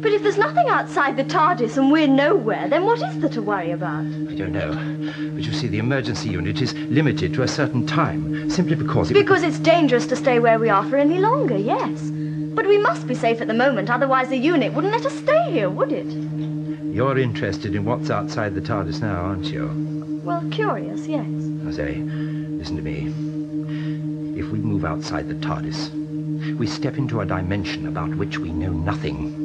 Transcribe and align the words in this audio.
But 0.00 0.12
if 0.12 0.22
there's 0.22 0.38
nothing 0.38 0.68
outside 0.68 1.16
the 1.16 1.24
TARDIS 1.24 1.76
and 1.76 1.90
we're 1.90 2.06
nowhere, 2.06 2.68
then 2.68 2.84
what 2.84 3.02
is 3.02 3.18
there 3.18 3.28
to 3.30 3.42
worry 3.42 3.70
about? 3.72 4.00
I 4.00 4.34
don't 4.34 4.52
know. 4.52 4.72
But 5.34 5.44
you 5.44 5.52
see, 5.52 5.66
the 5.66 5.78
emergency 5.78 6.30
unit 6.30 6.62
is 6.62 6.72
limited 6.74 7.34
to 7.34 7.42
a 7.42 7.48
certain 7.48 7.86
time, 7.86 8.48
simply 8.48 8.76
because 8.76 9.10
it... 9.10 9.14
Because 9.14 9.42
it's 9.42 9.58
dangerous 9.58 10.06
to 10.06 10.16
stay 10.16 10.38
where 10.38 10.58
we 10.58 10.68
are 10.68 10.88
for 10.88 10.96
any 10.96 11.18
longer, 11.18 11.56
yes. 11.56 12.10
But 12.54 12.66
we 12.66 12.78
must 12.78 13.06
be 13.06 13.14
safe 13.14 13.40
at 13.40 13.48
the 13.48 13.54
moment, 13.54 13.90
otherwise 13.90 14.28
the 14.28 14.36
unit 14.36 14.72
wouldn't 14.72 14.92
let 14.92 15.06
us 15.06 15.18
stay 15.18 15.50
here, 15.50 15.68
would 15.68 15.92
it? 15.92 16.06
You're 16.06 17.18
interested 17.18 17.74
in 17.74 17.84
what's 17.84 18.10
outside 18.10 18.54
the 18.54 18.60
TARDIS 18.60 19.00
now, 19.00 19.22
aren't 19.22 19.46
you? 19.46 20.20
Well, 20.24 20.44
curious, 20.50 21.06
yes. 21.06 21.26
Jose, 21.64 21.96
listen 21.96 22.76
to 22.76 22.82
me. 22.82 23.06
If 24.38 24.48
we 24.50 24.58
move 24.58 24.84
outside 24.84 25.28
the 25.28 25.34
TARDIS, 25.34 26.56
we 26.56 26.66
step 26.66 26.96
into 26.96 27.20
a 27.20 27.26
dimension 27.26 27.86
about 27.86 28.14
which 28.16 28.38
we 28.38 28.50
know 28.50 28.72
nothing. 28.72 29.39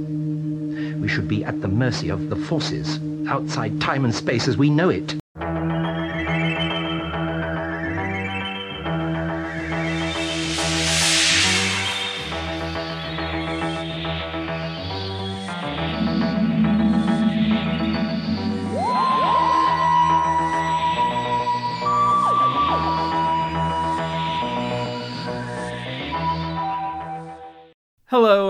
We 1.05 1.11
should 1.11 1.27
be 1.27 1.45
at 1.45 1.61
the 1.61 1.67
mercy 1.67 2.09
of 2.09 2.31
the 2.31 2.35
forces 2.35 2.99
outside 3.27 3.79
time 3.79 4.05
and 4.05 4.15
space 4.15 4.47
as 4.47 4.57
we 4.57 4.71
know 4.71 4.89
it. 4.89 5.13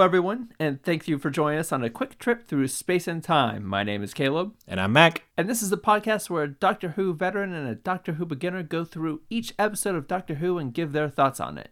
Everyone, 0.05 0.49
and 0.59 0.83
thank 0.83 1.07
you 1.07 1.17
for 1.17 1.31
joining 1.31 1.57
us 1.57 1.71
on 1.71 1.83
a 1.83 1.89
quick 1.89 2.19
trip 2.19 2.47
through 2.47 2.67
space 2.67 3.07
and 3.07 3.23
time. 3.23 3.65
My 3.65 3.81
name 3.83 4.03
is 4.03 4.13
Caleb, 4.13 4.53
And 4.67 4.79
I'm 4.79 4.93
Mac. 4.93 5.23
and 5.35 5.49
this 5.49 5.63
is 5.63 5.71
a 5.71 5.77
podcast 5.77 6.29
where 6.29 6.43
a 6.43 6.47
Doctor 6.47 6.89
Who 6.89 7.11
veteran 7.15 7.53
and 7.53 7.67
a 7.67 7.73
Doctor 7.73 8.13
Who 8.13 8.25
beginner 8.25 8.61
go 8.61 8.85
through 8.85 9.21
each 9.31 9.55
episode 9.57 9.95
of 9.95 10.07
Doctor 10.07 10.35
Who 10.35 10.59
and 10.59 10.75
give 10.75 10.91
their 10.91 11.09
thoughts 11.09 11.39
on 11.39 11.57
it. 11.57 11.71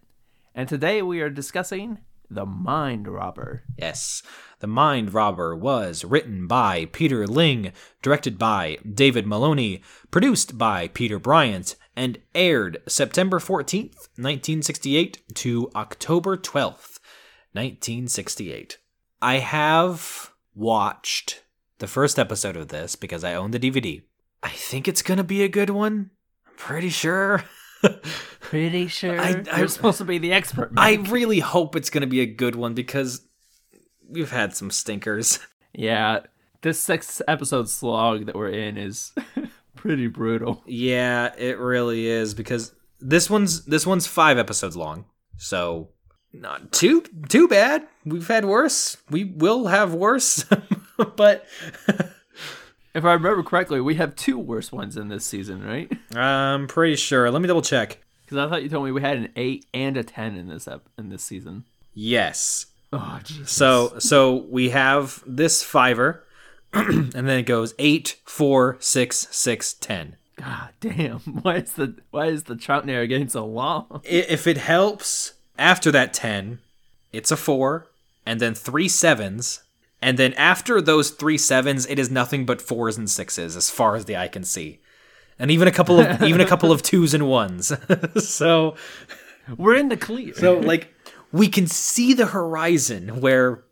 And 0.56 0.68
today 0.68 1.04
we 1.04 1.22
are 1.22 1.30
discussing 1.30 2.00
The 2.28 2.46
Mind 2.48 3.08
Robber. 3.08 3.64
Yes, 3.78 4.24
The 4.60 4.68
Mind 4.68 5.14
Robber 5.14 5.56
was 5.56 6.04
written 6.04 6.48
by 6.48 6.86
Peter 6.92 7.28
Ling, 7.28 7.72
directed 8.02 8.40
by 8.40 8.78
David 8.92 9.28
Maloney, 9.28 9.84
produced 10.10 10.58
by 10.58 10.88
Peter 10.88 11.20
Bryant, 11.20 11.76
and 11.96 12.18
aired 12.34 12.82
September 12.88 13.38
14th, 13.38 14.08
1968 14.18 15.22
to 15.36 15.70
October 15.76 16.36
12th, 16.36 16.93
1968. 17.54 18.78
I 19.22 19.36
have 19.40 20.32
watched 20.54 21.44
the 21.80 21.88
first 21.88 22.20
episode 22.20 22.56
of 22.58 22.68
this 22.70 22.96
because 22.96 23.24
I 23.24 23.34
own 23.36 23.52
the 23.52 23.60
DVD. 23.60 24.02
I 24.42 24.50
think 24.50 24.88
it's 24.88 25.02
going 25.02 25.18
to 25.18 25.24
be 25.24 25.44
a 25.44 25.48
good 25.50 25.70
one. 25.70 26.12
I'm 26.46 26.54
pretty 26.58 26.90
sure. 26.90 27.44
Pretty 28.40 28.88
sure 28.88 29.20
I- 29.20 29.44
I- 29.52 29.58
you're 29.60 29.68
supposed 29.68 29.98
to 29.98 30.06
be 30.06 30.18
the 30.18 30.32
expert. 30.32 30.72
I 30.78 30.94
really 30.96 31.40
hope 31.40 31.76
it's 31.76 31.90
going 31.90 32.02
to 32.02 32.08
be 32.08 32.22
a 32.22 32.26
good 32.26 32.56
one 32.56 32.74
because 32.74 33.26
we've 34.08 34.32
had 34.32 34.56
some 34.56 34.70
stinkers. 34.72 35.40
yeah, 35.74 36.20
this 36.62 36.80
six 36.80 37.22
episode 37.28 37.68
slog 37.70 38.26
that 38.28 38.36
we're 38.36 38.50
in 38.52 38.78
is 38.78 39.12
pretty 39.76 40.08
brutal. 40.08 40.64
Yeah, 40.66 41.34
it 41.38 41.58
really 41.60 42.06
is 42.08 42.34
because 42.34 42.74
this 43.02 43.30
one's 43.30 43.66
this 43.66 43.86
one's 43.86 44.08
5 44.08 44.38
episodes 44.38 44.78
long. 44.78 45.04
So 45.38 45.90
not 46.34 46.72
too 46.72 47.04
too 47.30 47.48
bad. 47.48 47.88
We've 48.06 48.28
had 48.28 48.46
worse. 48.46 48.98
We 49.10 49.24
will 49.24 49.68
have 49.68 49.94
worse. 49.94 50.46
but 51.16 51.46
If 52.94 53.06
I 53.06 53.14
remember 53.14 53.42
correctly, 53.42 53.82
we 53.82 53.96
have 53.96 54.16
two 54.16 54.38
worse 54.38 54.72
ones 54.72 54.98
in 54.98 55.08
this 55.08 55.26
season, 55.26 55.64
right? 55.64 55.92
I'm 56.16 56.68
pretty 56.68 56.96
sure. 56.96 57.30
Let 57.32 57.42
me 57.42 57.48
double 57.48 57.64
check. 57.64 57.98
Because 58.24 58.38
I 58.38 58.48
thought 58.48 58.62
you 58.62 58.70
told 58.70 58.86
me 58.86 58.92
we 58.92 59.02
had 59.02 59.18
an 59.18 59.30
eight 59.36 59.66
and 59.74 59.98
a 59.98 60.04
ten 60.04 60.36
in 60.38 60.48
this 60.48 60.68
ep- 60.68 60.88
in 60.98 61.10
this 61.10 61.24
season. 61.24 61.66
Yes. 61.96 62.68
Oh, 62.92 63.20
jeez. 63.24 63.48
So 63.48 63.98
so 63.98 64.46
we 64.50 64.70
have 64.70 65.24
this 65.26 65.64
fiver 65.64 66.24
and 66.74 67.12
then 67.14 67.40
it 67.40 67.44
goes 67.44 67.74
eight, 67.80 68.18
four, 68.26 68.78
six, 68.80 69.28
six, 69.32 69.74
ten. 69.74 70.18
God 70.36 70.70
damn! 70.80 71.20
Why 71.42 71.58
is 71.58 71.74
the 71.74 71.96
why 72.12 72.28
is 72.28 72.44
the 72.44 72.56
Troughton 72.56 72.90
era 72.90 73.08
getting 73.08 73.30
so 73.30 73.46
long? 73.46 74.02
If 74.04 74.46
it 74.46 74.58
helps, 74.58 75.34
after 75.58 75.92
that 75.92 76.14
10, 76.14 76.60
it's 77.12 77.32
a 77.32 77.38
4, 77.38 77.88
and 78.26 78.40
then 78.40 78.54
three 78.56 78.88
sevens, 78.88 79.64
and 80.02 80.18
then 80.20 80.34
after 80.34 80.82
those 80.82 81.12
three 81.12 81.38
sevens, 81.38 81.86
it 81.86 81.98
is 81.98 82.12
nothing 82.12 82.46
but 82.46 82.62
fours 82.62 82.98
and 82.98 83.10
sixes 83.10 83.56
as 83.56 83.70
far 83.70 83.96
as 83.96 84.06
the 84.06 84.18
eye 84.18 84.28
can 84.28 84.44
see. 84.44 84.80
And 85.40 85.50
even 85.50 85.68
a 85.68 85.72
couple 85.72 86.00
of 86.00 86.22
even 86.22 86.42
a 86.42 86.46
couple 86.46 86.72
of 86.72 86.82
twos 86.84 87.14
and 87.14 87.28
ones. 87.28 87.72
so 88.24 88.76
We're 89.58 89.76
in 89.76 89.90
the 89.90 89.98
clear. 89.98 90.34
so 90.34 90.60
like 90.60 90.94
we 91.32 91.48
can 91.48 91.68
see 91.68 92.14
the 92.14 92.28
horizon 92.28 93.22
where 93.22 93.64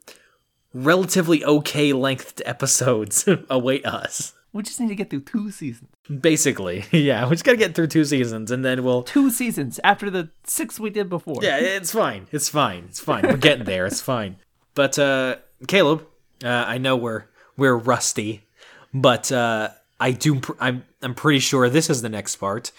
relatively 0.74 1.44
okay 1.46 1.94
lengthed 1.94 2.42
episodes 2.46 3.28
await 3.50 3.86
us. 3.86 4.34
We 4.54 4.64
just 4.64 4.80
need 4.80 4.90
to 4.90 4.96
get 4.96 5.10
through 5.10 5.22
two 5.22 5.52
seasons. 5.52 5.90
Basically. 6.20 6.86
Yeah, 6.92 7.26
we 7.26 7.32
just 7.32 7.44
got 7.46 7.52
to 7.52 7.58
get 7.58 7.74
through 7.76 7.88
two 7.88 8.06
seasons 8.06 8.52
and 8.52 8.64
then 8.66 8.84
we'll 8.84 9.04
Two 9.04 9.30
seasons 9.32 9.80
after 9.84 10.10
the 10.10 10.30
six 10.46 10.80
we 10.80 10.90
did 10.90 11.10
before. 11.10 11.38
Yeah, 11.42 11.58
it's 11.58 11.92
fine. 11.92 12.28
It's 12.32 12.50
fine. 12.50 12.86
It's 12.90 13.00
fine. 13.00 13.24
We're 13.24 13.38
getting 13.38 13.66
there. 13.66 13.86
It's 13.86 14.02
fine. 14.02 14.38
But 14.76 14.98
uh 15.00 15.38
Caleb, 15.68 16.06
uh, 16.44 16.48
I 16.68 16.78
know 16.78 16.96
we're 16.96 17.26
we're 17.58 17.76
rusty, 17.76 18.48
but 18.94 19.32
uh 19.32 19.70
I 20.00 20.12
do 20.12 20.40
pr- 20.40 20.54
I'm 20.60 20.84
I'm 21.02 21.16
pretty 21.16 21.40
sure 21.40 21.70
this 21.70 21.90
is 21.90 22.02
the 22.02 22.10
next 22.10 22.36
part. 22.38 22.72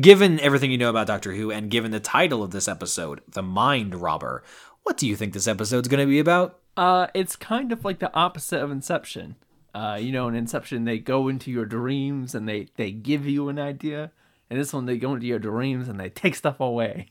Given 0.00 0.40
everything 0.40 0.72
you 0.72 0.78
know 0.78 0.90
about 0.90 1.06
Doctor 1.06 1.32
Who 1.34 1.52
and 1.52 1.70
given 1.70 1.92
the 1.92 2.00
title 2.00 2.42
of 2.42 2.50
this 2.50 2.66
episode, 2.66 3.20
The 3.28 3.42
Mind 3.42 3.94
Robber, 3.94 4.42
what 4.82 4.96
do 4.96 5.06
you 5.06 5.14
think 5.14 5.32
this 5.32 5.46
episode's 5.46 5.86
going 5.86 6.00
to 6.00 6.10
be 6.10 6.18
about? 6.18 6.58
Uh, 6.76 7.06
it's 7.14 7.36
kind 7.36 7.70
of 7.70 7.84
like 7.84 8.00
the 8.00 8.12
opposite 8.12 8.60
of 8.60 8.72
Inception. 8.72 9.36
Uh, 9.74 9.98
you 10.00 10.12
know, 10.12 10.28
in 10.28 10.34
Inception 10.34 10.84
they 10.84 10.98
go 10.98 11.28
into 11.28 11.50
your 11.50 11.66
dreams 11.66 12.34
and 12.34 12.48
they 12.48 12.68
they 12.76 12.90
give 12.92 13.26
you 13.26 13.48
an 13.48 13.58
idea, 13.58 14.12
and 14.48 14.58
this 14.58 14.72
one 14.72 14.86
they 14.86 14.96
go 14.96 15.14
into 15.14 15.26
your 15.26 15.38
dreams 15.38 15.88
and 15.88 15.98
they 15.98 16.10
take 16.10 16.34
stuff 16.34 16.60
away. 16.60 17.08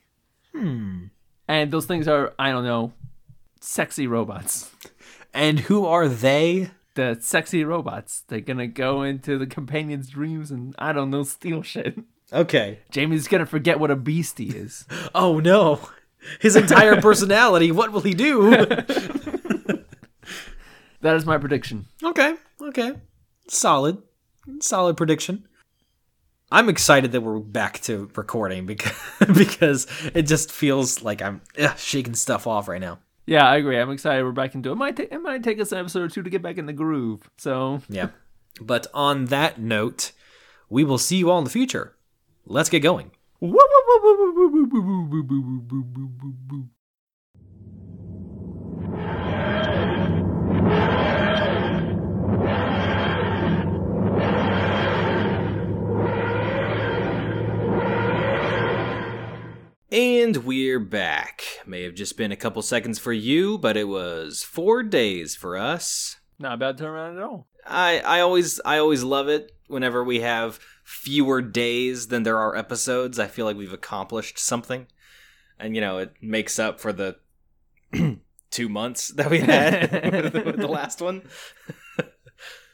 Hmm. 0.56 1.06
And 1.48 1.72
those 1.72 1.86
things 1.86 2.08
are 2.08 2.34
I 2.40 2.52
don't 2.52 2.66
know, 2.66 2.94
sexy 3.60 4.08
robots. 4.08 4.72
And 5.34 5.62
who 5.62 5.86
are 5.86 6.08
they? 6.08 6.72
the 6.96 7.18
sexy 7.20 7.64
robots. 7.64 8.24
They're 8.28 8.40
gonna 8.40 8.68
go 8.68 9.02
into 9.04 9.38
the 9.38 9.48
companion's 9.48 10.10
dreams 10.10 10.52
and 10.52 10.76
I 10.78 10.94
don't 10.94 11.10
know, 11.10 11.24
steal 11.24 11.62
shit. 11.62 11.98
Okay. 12.32 12.80
Jamie's 12.92 13.28
gonna 13.28 13.46
forget 13.46 13.80
what 13.80 13.92
a 13.92 13.96
beastie 13.96 14.50
is. 14.50 14.86
Oh 15.16 15.40
no. 15.40 15.80
His 16.40 16.56
entire 16.56 17.02
personality, 17.02 17.72
what 17.72 17.92
will 17.92 18.02
he 18.02 18.14
do? 18.14 18.52
that 21.02 21.16
is 21.16 21.26
my 21.26 21.38
prediction. 21.38 21.86
Okay, 22.02 22.36
okay. 22.70 22.94
Solid. 23.48 24.02
Solid 24.60 24.98
prediction. 24.98 25.48
I'm 26.52 26.70
excited 26.70 27.12
that 27.14 27.22
we're 27.22 27.40
back 27.40 27.80
to 27.82 28.12
recording 28.16 28.66
because 28.66 28.94
because 29.34 29.88
it 30.14 30.24
just 30.24 30.52
feels 30.52 31.02
like 31.02 31.22
I'm 31.22 31.42
ugh, 31.58 31.78
shaking 31.78 32.16
stuff 32.16 32.46
off 32.46 32.68
right 32.68 32.82
now. 32.82 33.00
Yeah, 33.26 33.48
I 33.50 33.56
agree. 33.58 33.80
I'm 33.80 33.90
excited 33.90 34.24
we're 34.24 34.34
back 34.34 34.54
into 34.54 34.70
it. 34.70 34.74
It 34.74 34.76
might, 34.76 34.98
ta- 34.98 35.04
it 35.10 35.22
might 35.22 35.44
take 35.44 35.60
us 35.60 35.72
an 35.72 35.80
episode 35.80 36.02
or 36.04 36.10
two 36.10 36.24
to 36.24 36.30
get 36.30 36.42
back 36.42 36.58
in 36.58 36.66
the 36.66 36.74
groove. 36.74 37.30
So, 37.38 37.82
Yeah. 37.90 38.10
But 38.62 38.86
on 38.94 39.26
that 39.26 39.60
note, 39.60 40.12
we 40.70 40.84
will 40.84 40.98
see 41.00 41.18
you 41.18 41.32
all 41.32 41.38
in 41.40 41.44
the 41.44 41.50
future. 41.50 41.96
Let's 42.46 42.70
get 42.70 42.82
going. 42.82 43.12
And 60.34 60.46
we're 60.46 60.80
back. 60.80 61.44
May 61.64 61.84
have 61.84 61.94
just 61.94 62.18
been 62.18 62.32
a 62.32 62.36
couple 62.36 62.64
seconds 62.64 62.98
for 62.98 63.14
you, 63.14 63.60
but 63.60 63.78
it 63.78 63.88
was 63.88 64.42
four 64.42 64.82
days 64.82 65.36
for 65.36 65.56
us. 65.56 66.18
not 66.40 66.56
a 66.56 66.58
bad 66.58 66.76
turnaround 66.76 67.18
at 67.18 67.24
all. 67.24 67.46
I 67.68 68.00
I 68.00 68.20
always 68.22 68.60
I 68.66 68.80
always 68.80 69.04
love 69.04 69.30
it 69.30 69.52
whenever 69.68 70.04
we 70.04 70.22
have 70.22 70.60
fewer 70.84 71.44
days 71.44 72.08
than 72.08 72.24
there 72.24 72.40
are 72.40 72.56
episodes. 72.56 73.20
I 73.20 73.28
feel 73.28 73.46
like 73.46 73.58
we've 73.58 73.72
accomplished 73.72 74.40
something, 74.40 74.88
and 75.60 75.76
you 75.76 75.82
know 75.82 76.00
it 76.00 76.16
makes 76.20 76.58
up 76.58 76.80
for 76.80 76.92
the 76.92 77.18
two 78.50 78.70
months 78.70 79.10
that 79.10 79.30
we 79.30 79.38
had 79.38 79.92
with, 80.24 80.34
the, 80.34 80.42
with 80.42 80.58
the 80.58 80.68
last 80.68 81.00
one. 81.00 81.30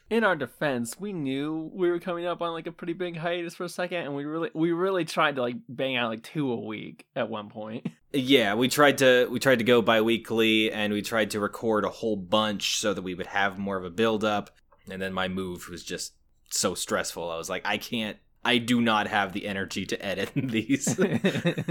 In 0.10 0.24
our 0.24 0.36
defense, 0.36 1.00
we 1.00 1.14
knew 1.14 1.70
we 1.74 1.90
were 1.90 2.00
coming 2.00 2.26
up 2.26 2.42
on 2.42 2.54
like 2.54 2.68
a 2.68 2.72
pretty 2.72 2.94
big 2.94 3.18
hiatus 3.18 3.56
for 3.56 3.66
a 3.66 3.70
second, 3.70 4.00
and 4.00 4.16
we 4.16 4.26
really 4.26 4.50
we 4.54 4.72
really 4.72 5.06
tried 5.06 5.36
to 5.36 5.42
like 5.42 5.56
bang 5.68 5.96
out 5.96 6.10
like 6.10 6.24
two 6.24 6.52
a 6.52 6.60
week 6.60 7.06
at 7.16 7.30
one 7.30 7.50
point. 7.50 7.88
Yeah, 8.12 8.56
we 8.56 8.70
tried 8.70 8.98
to 8.98 9.28
we 9.30 9.38
tried 9.38 9.60
to 9.60 9.64
go 9.64 9.84
bi-weekly 9.84 10.72
and 10.72 10.92
we 10.92 11.04
tried 11.04 11.30
to 11.30 11.40
record 11.40 11.86
a 11.86 11.90
whole 11.90 12.16
bunch 12.16 12.78
so 12.78 12.92
that 12.96 13.04
we 13.04 13.14
would 13.14 13.28
have 13.28 13.60
more 13.60 13.78
of 13.78 13.86
a 13.86 13.92
build 13.92 14.24
up. 14.24 14.50
And 14.90 15.00
then 15.00 15.14
my 15.14 15.28
move 15.28 15.70
was 15.70 15.84
just 15.84 16.14
so 16.50 16.74
stressful. 16.74 17.30
I 17.30 17.38
was 17.38 17.52
like, 17.52 17.62
I 17.68 17.78
can't 17.78 18.18
I 18.44 18.58
do 18.58 18.82
not 18.82 19.08
have 19.08 19.34
the 19.34 19.46
energy 19.46 19.86
to 19.86 20.06
edit 20.06 20.32
these. 20.36 21.00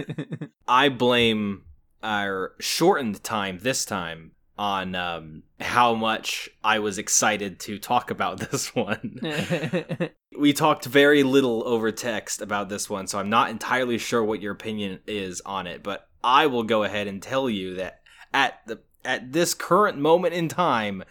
I 0.68 0.88
blame 0.90 1.64
our 2.04 2.52
shortened 2.60 3.24
time 3.24 3.58
this 3.62 3.84
time 3.84 4.30
on 4.58 4.94
um, 4.94 5.44
how 5.60 5.94
much 5.94 6.50
I 6.64 6.80
was 6.80 6.98
excited 6.98 7.60
to 7.60 7.78
talk 7.78 8.10
about 8.10 8.38
this 8.50 8.74
one. 8.74 9.20
we 10.38 10.52
talked 10.52 10.84
very 10.84 11.22
little 11.22 11.66
over 11.66 11.92
text 11.92 12.42
about 12.42 12.68
this 12.68 12.90
one, 12.90 13.06
so 13.06 13.18
I'm 13.18 13.30
not 13.30 13.50
entirely 13.50 13.98
sure 13.98 14.22
what 14.24 14.42
your 14.42 14.52
opinion 14.52 15.00
is 15.06 15.40
on 15.46 15.66
it, 15.66 15.82
but 15.82 16.08
I 16.22 16.46
will 16.46 16.64
go 16.64 16.82
ahead 16.82 17.06
and 17.06 17.22
tell 17.22 17.48
you 17.48 17.76
that 17.76 18.00
at 18.34 18.60
the 18.66 18.80
at 19.04 19.32
this 19.32 19.54
current 19.54 19.96
moment 19.96 20.34
in 20.34 20.48
time, 20.48 21.04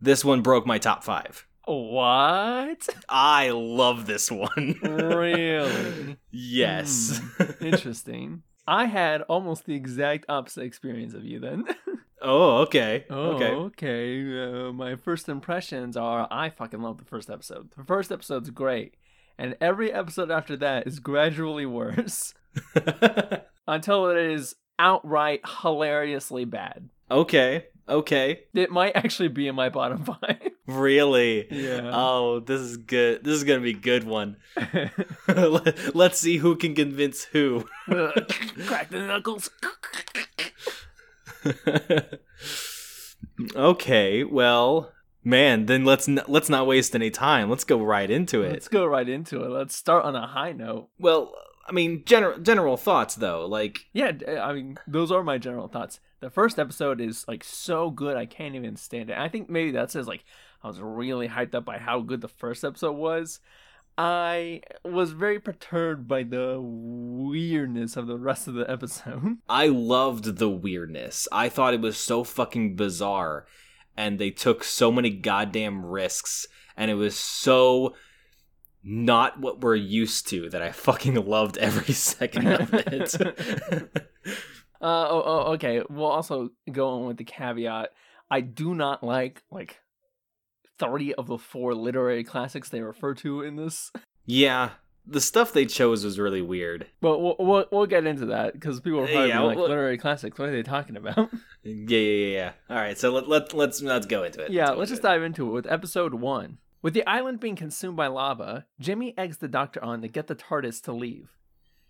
this 0.00 0.24
one 0.24 0.40
broke 0.40 0.66
my 0.66 0.78
top 0.78 1.04
5. 1.04 1.46
what? 1.66 2.88
I 3.08 3.50
love 3.50 4.06
this 4.06 4.30
one. 4.30 4.78
Really? 4.82 6.16
yes. 6.30 7.20
Interesting. 7.60 8.42
I 8.66 8.86
had 8.86 9.22
almost 9.22 9.66
the 9.66 9.74
exact 9.74 10.24
opposite 10.28 10.62
experience 10.62 11.14
of 11.14 11.24
you 11.24 11.38
then. 11.38 11.64
Oh, 12.22 12.58
okay. 12.62 13.04
Oh, 13.10 13.30
okay. 13.32 13.50
okay. 13.50 14.42
Uh, 14.68 14.72
my 14.72 14.96
first 14.96 15.28
impressions 15.28 15.96
are 15.96 16.26
I 16.30 16.50
fucking 16.50 16.80
love 16.80 16.98
the 16.98 17.04
first 17.04 17.28
episode. 17.30 17.70
The 17.76 17.84
first 17.84 18.10
episode's 18.12 18.50
great, 18.50 18.94
and 19.38 19.56
every 19.60 19.92
episode 19.92 20.30
after 20.30 20.56
that 20.58 20.86
is 20.86 20.98
gradually 21.00 21.66
worse 21.66 22.34
until 23.66 24.08
it 24.10 24.16
is 24.18 24.54
outright 24.78 25.40
hilariously 25.62 26.44
bad. 26.44 26.88
okay. 27.10 27.66
Okay. 27.88 28.44
It 28.54 28.70
might 28.70 28.94
actually 28.94 29.26
be 29.28 29.48
in 29.48 29.56
my 29.56 29.68
bottom 29.68 30.04
five. 30.04 30.38
Really? 30.68 31.48
Yeah. 31.50 31.90
Oh, 31.92 32.38
this 32.38 32.60
is 32.60 32.76
good. 32.76 33.24
This 33.24 33.34
is 33.34 33.42
gonna 33.42 33.60
be 33.60 33.70
a 33.70 33.74
good 33.74 34.04
one. 34.04 34.36
Let- 35.28 35.94
Let's 35.94 36.20
see 36.20 36.36
who 36.36 36.54
can 36.54 36.76
convince 36.76 37.24
who. 37.24 37.68
Crack 37.86 38.88
the 38.90 39.00
knuckles. 39.04 39.50
okay, 43.56 44.24
well, 44.24 44.92
man, 45.24 45.66
then 45.66 45.84
let's 45.84 46.08
n- 46.08 46.22
let's 46.28 46.48
not 46.48 46.66
waste 46.66 46.94
any 46.94 47.10
time. 47.10 47.50
Let's 47.50 47.64
go 47.64 47.82
right 47.82 48.10
into 48.10 48.42
it. 48.42 48.52
Let's 48.52 48.68
go 48.68 48.86
right 48.86 49.08
into 49.08 49.42
it. 49.42 49.50
Let's 49.50 49.74
start 49.74 50.04
on 50.04 50.16
a 50.16 50.26
high 50.26 50.52
note. 50.52 50.88
Well, 50.98 51.32
I 51.66 51.72
mean, 51.72 52.04
general 52.04 52.38
general 52.38 52.76
thoughts 52.76 53.14
though. 53.14 53.46
Like, 53.46 53.86
Yeah, 53.92 54.12
I 54.40 54.52
mean, 54.52 54.78
those 54.86 55.12
are 55.12 55.22
my 55.22 55.38
general 55.38 55.68
thoughts. 55.68 56.00
The 56.20 56.30
first 56.30 56.58
episode 56.58 57.00
is 57.00 57.26
like 57.26 57.42
so 57.42 57.90
good, 57.90 58.16
I 58.16 58.26
can't 58.26 58.54
even 58.54 58.76
stand 58.76 59.10
it. 59.10 59.18
I 59.18 59.28
think 59.28 59.50
maybe 59.50 59.72
that 59.72 59.90
says 59.90 60.06
like 60.06 60.24
I 60.62 60.68
was 60.68 60.80
really 60.80 61.28
hyped 61.28 61.54
up 61.54 61.64
by 61.64 61.78
how 61.78 62.00
good 62.00 62.20
the 62.20 62.28
first 62.28 62.64
episode 62.64 62.92
was. 62.92 63.40
I 63.98 64.62
was 64.84 65.12
very 65.12 65.38
perturbed 65.38 66.08
by 66.08 66.22
the 66.22 66.58
weirdness 66.60 67.96
of 67.96 68.06
the 68.06 68.18
rest 68.18 68.48
of 68.48 68.54
the 68.54 68.70
episode. 68.70 69.38
I 69.48 69.66
loved 69.66 70.38
the 70.38 70.48
weirdness. 70.48 71.28
I 71.30 71.48
thought 71.48 71.74
it 71.74 71.80
was 71.80 71.98
so 71.98 72.24
fucking 72.24 72.76
bizarre, 72.76 73.46
and 73.96 74.18
they 74.18 74.30
took 74.30 74.64
so 74.64 74.90
many 74.90 75.10
goddamn 75.10 75.84
risks, 75.84 76.46
and 76.76 76.90
it 76.90 76.94
was 76.94 77.16
so 77.16 77.94
not 78.82 79.38
what 79.38 79.60
we're 79.60 79.76
used 79.76 80.26
to 80.28 80.48
that 80.50 80.62
I 80.62 80.72
fucking 80.72 81.14
loved 81.26 81.58
every 81.58 81.94
second 81.94 82.48
of 82.48 82.74
it. 82.74 83.14
Uh, 84.80 85.06
oh, 85.08 85.22
oh, 85.24 85.52
okay. 85.52 85.82
We'll 85.88 86.06
also 86.06 86.50
go 86.70 86.88
on 86.88 87.06
with 87.06 87.16
the 87.18 87.24
caveat. 87.24 87.90
I 88.30 88.40
do 88.40 88.74
not 88.74 89.04
like 89.04 89.42
like 89.50 89.78
thirty 90.86 91.14
of 91.14 91.26
the 91.26 91.38
four 91.38 91.74
literary 91.74 92.24
classics 92.24 92.68
they 92.68 92.80
refer 92.80 93.14
to 93.14 93.42
in 93.42 93.56
this. 93.56 93.90
yeah, 94.26 94.70
the 95.06 95.20
stuff 95.20 95.52
they 95.52 95.66
chose 95.66 96.04
was 96.04 96.18
really 96.18 96.42
weird. 96.42 96.86
But 97.00 97.18
we'll 97.20 97.36
we'll, 97.38 97.64
we'll 97.70 97.86
get 97.86 98.06
into 98.06 98.26
that 98.26 98.52
because 98.54 98.80
people 98.80 99.00
are 99.00 99.06
probably 99.06 99.28
Yeah, 99.28 99.40
like 99.40 99.56
well- 99.58 99.68
literary 99.68 99.98
classics. 99.98 100.38
What 100.38 100.48
are 100.48 100.52
they 100.52 100.62
talking 100.62 100.96
about? 100.96 101.30
Yeah, 101.64 101.98
yeah, 101.98 102.26
yeah. 102.36 102.52
All 102.68 102.76
right, 102.76 102.98
so 102.98 103.12
let, 103.12 103.28
let 103.28 103.54
let's 103.54 103.80
let's 103.80 104.06
go 104.06 104.24
into 104.24 104.40
it. 104.42 104.50
yeah, 104.50 104.70
go 104.70 104.78
let's 104.78 104.90
just 104.90 104.98
it. 105.00 105.04
dive 105.04 105.22
into 105.22 105.48
it 105.48 105.52
with 105.52 105.70
episode 105.70 106.14
one. 106.14 106.58
With 106.82 106.92
the 106.94 107.06
island 107.06 107.38
being 107.38 107.54
consumed 107.54 107.96
by 107.96 108.08
lava, 108.08 108.66
Jamie 108.80 109.14
eggs 109.16 109.38
the 109.38 109.46
doctor 109.46 109.80
on 109.84 110.02
to 110.02 110.08
get 110.08 110.26
the 110.26 110.34
TARDIS 110.34 110.82
to 110.82 110.92
leave. 110.92 111.30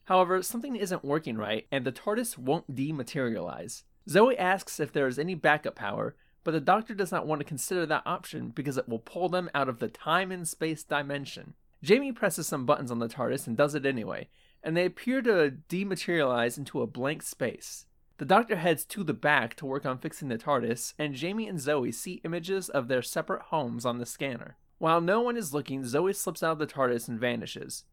However, 0.05 0.43
something 0.43 0.77
isn't 0.77 1.03
working 1.05 1.39
right, 1.39 1.67
and 1.73 1.87
the 1.87 1.93
TARDIS 1.93 2.37
won't 2.37 2.75
dematerialize. 2.77 3.85
Zoe 4.09 4.37
asks 4.37 4.79
if 4.81 4.93
there 4.93 5.07
is 5.07 5.19
any 5.19 5.35
backup 5.35 5.75
power, 5.77 6.15
but 6.45 6.53
the 6.53 6.61
doctor 6.61 6.95
does 6.95 7.13
not 7.13 7.27
want 7.27 7.41
to 7.41 7.45
consider 7.45 7.87
that 7.87 8.03
option 8.07 8.51
because 8.51 8.77
it 8.77 8.89
will 8.89 8.99
pull 8.99 9.29
them 9.29 9.51
out 9.55 9.69
of 9.69 9.79
the 9.79 9.89
time 9.89 10.33
and 10.33 10.47
space 10.47 10.83
dimension. 10.83 11.55
Jamie 11.83 12.13
presses 12.13 12.47
some 12.47 12.67
buttons 12.67 12.91
on 12.91 12.99
the 12.99 13.09
TARDIS 13.09 13.47
and 13.47 13.57
does 13.57 13.75
it 13.75 13.87
anyway, 13.87 14.29
and 14.63 14.77
they 14.77 14.85
appear 14.85 15.23
to 15.23 15.55
dematerialize 15.69 16.59
into 16.59 16.81
a 16.81 16.87
blank 16.87 17.23
space. 17.23 17.87
The 18.19 18.25
doctor 18.25 18.57
heads 18.57 18.85
to 18.87 19.03
the 19.03 19.15
back 19.15 19.57
to 19.57 19.67
work 19.67 19.85
on 19.85 19.99
fixing 19.99 20.29
the 20.29 20.39
TARDIS, 20.39 20.95
and 20.99 21.15
Jamie 21.15 21.49
and 21.49 21.61
Zoe 21.61 21.91
see 21.91 22.21
images 22.25 22.69
of 22.69 22.87
their 22.87 23.03
separate 23.03 23.43
homes 23.43 23.85
on 23.85 23.99
the 23.99 24.07
scanner. 24.07 24.57
While 24.79 25.01
no 25.01 25.21
one 25.21 25.37
is 25.37 25.55
looking, 25.55 25.85
Zoe 25.85 26.13
slips 26.13 26.43
out 26.43 26.53
of 26.53 26.59
the 26.59 26.67
TARDIS 26.67 27.09
and 27.09 27.19
vanishes. 27.19 27.85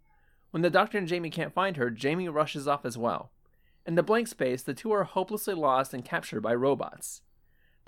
When 0.51 0.61
the 0.61 0.69
doctor 0.69 0.97
and 0.97 1.07
Jamie 1.07 1.29
can't 1.29 1.53
find 1.53 1.77
her, 1.77 1.89
Jamie 1.89 2.29
rushes 2.29 2.67
off 2.67 2.85
as 2.85 2.97
well. 2.97 3.31
In 3.85 3.95
the 3.95 4.03
blank 4.03 4.27
space, 4.27 4.61
the 4.61 4.73
two 4.73 4.91
are 4.91 5.03
hopelessly 5.03 5.53
lost 5.53 5.93
and 5.93 6.05
captured 6.05 6.41
by 6.41 6.53
robots. 6.53 7.21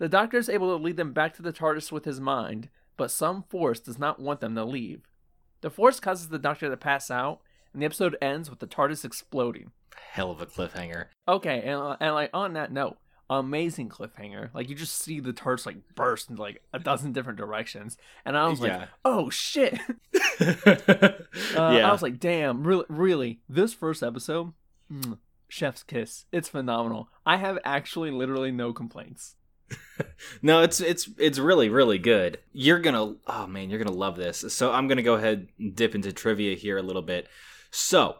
The 0.02 0.10
doctor 0.10 0.40
is 0.40 0.50
able 0.50 0.76
to 0.76 0.84
lead 0.84 0.98
them 0.98 1.14
back 1.14 1.36
to 1.36 1.44
the 1.44 1.54
TARDIS 1.54 1.92
with 1.92 2.06
his 2.06 2.20
mind, 2.20 2.70
but 2.98 3.12
some 3.12 3.44
force 3.44 3.80
does 3.80 4.00
not 4.00 4.20
want 4.20 4.40
them 4.40 4.56
to 4.56 4.66
leave. 4.66 5.04
The 5.62 5.70
force 5.70 6.00
causes 6.00 6.30
the 6.30 6.40
doctor 6.40 6.68
to 6.72 6.76
pass 6.76 7.12
out, 7.12 7.42
and 7.72 7.84
the 7.84 7.86
episode 7.86 8.18
ends 8.20 8.50
with 8.50 8.58
the 8.58 8.66
TARDIS 8.66 9.06
exploding. 9.06 9.74
Hell 9.96 10.32
of 10.32 10.42
a 10.42 10.48
cliffhanger. 10.48 11.10
Okay, 11.28 11.62
and, 11.62 11.80
uh, 11.80 11.98
and 12.00 12.16
like 12.16 12.32
on 12.34 12.54
that 12.54 12.72
note, 12.72 12.98
amazing 13.30 13.90
cliffhanger. 13.90 14.52
Like 14.56 14.70
you 14.70 14.76
just 14.76 14.98
see 14.98 15.20
the 15.20 15.34
TARDIS 15.34 15.68
like 15.68 15.78
burst 15.94 16.32
in 16.32 16.36
like 16.36 16.64
a 16.74 16.80
dozen 16.80 17.12
different 17.12 17.38
directions, 17.38 17.96
and 18.26 18.36
I 18.36 18.50
was 18.50 18.60
like, 18.60 18.90
oh 19.06 19.30
shit. 19.30 19.78
Uh, 21.56 21.74
yeah. 21.76 21.88
I 21.88 21.92
was 21.92 22.02
like, 22.02 22.20
damn, 22.20 22.64
really, 22.64 22.86
really, 22.90 23.40
this 23.48 23.74
first 23.74 24.02
episode, 24.02 24.54
mm, 24.92 25.20
chef's 25.48 25.84
kiss. 25.84 26.26
It's 26.32 26.50
phenomenal. 26.50 27.10
I 27.26 27.38
have 27.38 27.60
actually 27.64 28.10
literally 28.10 28.52
no 28.52 28.74
complaints. 28.74 29.36
No, 30.42 30.62
it's 30.62 30.80
it's 30.80 31.10
it's 31.18 31.40
really 31.40 31.70
really 31.70 31.98
good. 31.98 32.40
You're 32.52 32.80
gonna 32.80 33.16
oh 33.28 33.48
man, 33.48 33.70
you're 33.70 33.84
gonna 33.84 33.96
love 33.96 34.16
this. 34.16 34.46
So 34.50 34.72
I'm 34.72 34.88
gonna 34.88 35.04
go 35.04 35.16
ahead 35.16 35.48
and 35.60 35.76
dip 35.76 35.96
into 35.96 36.12
trivia 36.12 36.56
here 36.56 36.78
a 36.78 36.84
little 36.84 37.02
bit. 37.02 37.28
So, 37.70 38.16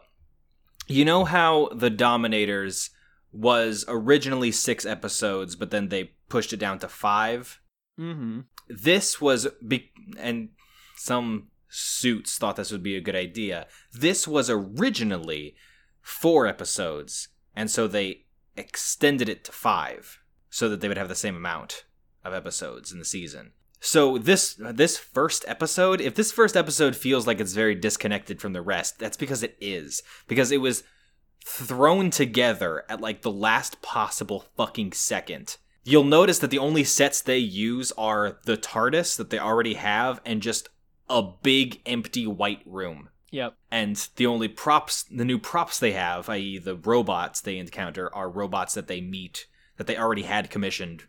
you 0.86 1.04
know 1.04 1.24
how 1.24 1.68
the 1.74 1.90
Dominators 1.90 2.90
was 3.32 3.84
originally 3.88 4.52
six 4.52 4.86
episodes, 4.86 5.56
but 5.56 5.70
then 5.70 5.88
they 5.88 6.12
pushed 6.28 6.52
it 6.52 6.58
down 6.58 6.78
to 6.80 6.88
five. 6.88 7.60
Mm-hmm. 7.98 8.40
This 8.68 9.20
was 9.20 9.48
be- 9.66 9.92
and 10.18 10.50
some 10.96 11.48
suits 11.68 12.38
thought 12.38 12.56
this 12.56 12.70
would 12.70 12.82
be 12.82 12.96
a 12.96 13.00
good 13.00 13.16
idea. 13.16 13.66
This 13.92 14.28
was 14.28 14.50
originally 14.50 15.56
four 16.00 16.46
episodes, 16.46 17.28
and 17.56 17.70
so 17.70 17.86
they 17.86 18.26
extended 18.56 19.28
it 19.28 19.44
to 19.44 19.52
five 19.52 20.21
so 20.52 20.68
that 20.68 20.82
they 20.82 20.86
would 20.86 20.98
have 20.98 21.08
the 21.08 21.14
same 21.14 21.34
amount 21.34 21.84
of 22.24 22.34
episodes 22.34 22.92
in 22.92 22.98
the 22.98 23.04
season. 23.06 23.52
So 23.80 24.18
this 24.18 24.54
this 24.60 24.98
first 24.98 25.44
episode, 25.48 26.00
if 26.00 26.14
this 26.14 26.30
first 26.30 26.56
episode 26.56 26.94
feels 26.94 27.26
like 27.26 27.40
it's 27.40 27.54
very 27.54 27.74
disconnected 27.74 28.40
from 28.40 28.52
the 28.52 28.62
rest, 28.62 28.98
that's 28.98 29.16
because 29.16 29.42
it 29.42 29.56
is. 29.60 30.02
Because 30.28 30.52
it 30.52 30.60
was 30.60 30.84
thrown 31.44 32.10
together 32.10 32.84
at 32.88 33.00
like 33.00 33.22
the 33.22 33.30
last 33.30 33.82
possible 33.82 34.44
fucking 34.56 34.92
second. 34.92 35.56
You'll 35.84 36.04
notice 36.04 36.38
that 36.38 36.50
the 36.50 36.58
only 36.58 36.84
sets 36.84 37.20
they 37.22 37.38
use 37.38 37.90
are 37.98 38.38
the 38.44 38.56
TARDIS 38.56 39.16
that 39.16 39.30
they 39.30 39.38
already 39.38 39.74
have 39.74 40.20
and 40.24 40.42
just 40.42 40.68
a 41.08 41.22
big 41.22 41.80
empty 41.86 42.26
white 42.26 42.62
room. 42.66 43.08
Yep. 43.32 43.54
And 43.70 43.96
the 44.16 44.26
only 44.26 44.46
props, 44.46 45.02
the 45.04 45.24
new 45.24 45.38
props 45.38 45.80
they 45.80 45.92
have, 45.92 46.28
i.e., 46.28 46.58
the 46.58 46.76
robots 46.76 47.40
they 47.40 47.56
encounter, 47.56 48.14
are 48.14 48.28
robots 48.28 48.74
that 48.74 48.86
they 48.86 49.00
meet 49.00 49.46
that 49.82 49.92
they 49.92 49.98
already 49.98 50.22
had 50.22 50.48
commissioned. 50.48 51.04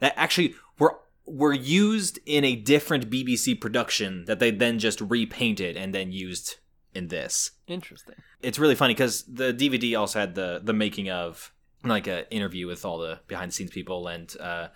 That 0.00 0.14
actually 0.16 0.54
were 0.78 0.98
were 1.26 1.52
used 1.52 2.20
in 2.24 2.44
a 2.44 2.54
different 2.54 3.10
BBC 3.10 3.60
production 3.60 4.26
that 4.26 4.38
they 4.38 4.52
then 4.52 4.78
just 4.78 5.00
repainted 5.00 5.76
and 5.76 5.92
then 5.92 6.12
used 6.12 6.56
in 6.94 7.08
this. 7.08 7.50
Interesting. 7.66 8.14
It's 8.42 8.60
really 8.60 8.76
funny 8.76 8.94
because 8.94 9.24
the 9.24 9.52
DVD 9.52 9.98
also 9.98 10.20
had 10.20 10.36
the 10.36 10.60
the 10.62 10.72
making 10.72 11.10
of 11.10 11.52
like 11.82 12.06
a 12.06 12.32
interview 12.32 12.68
with 12.68 12.84
all 12.84 12.98
the 12.98 13.20
behind 13.26 13.50
the 13.50 13.54
scenes 13.54 13.70
people 13.70 14.06
and 14.06 14.34
uh 14.40 14.68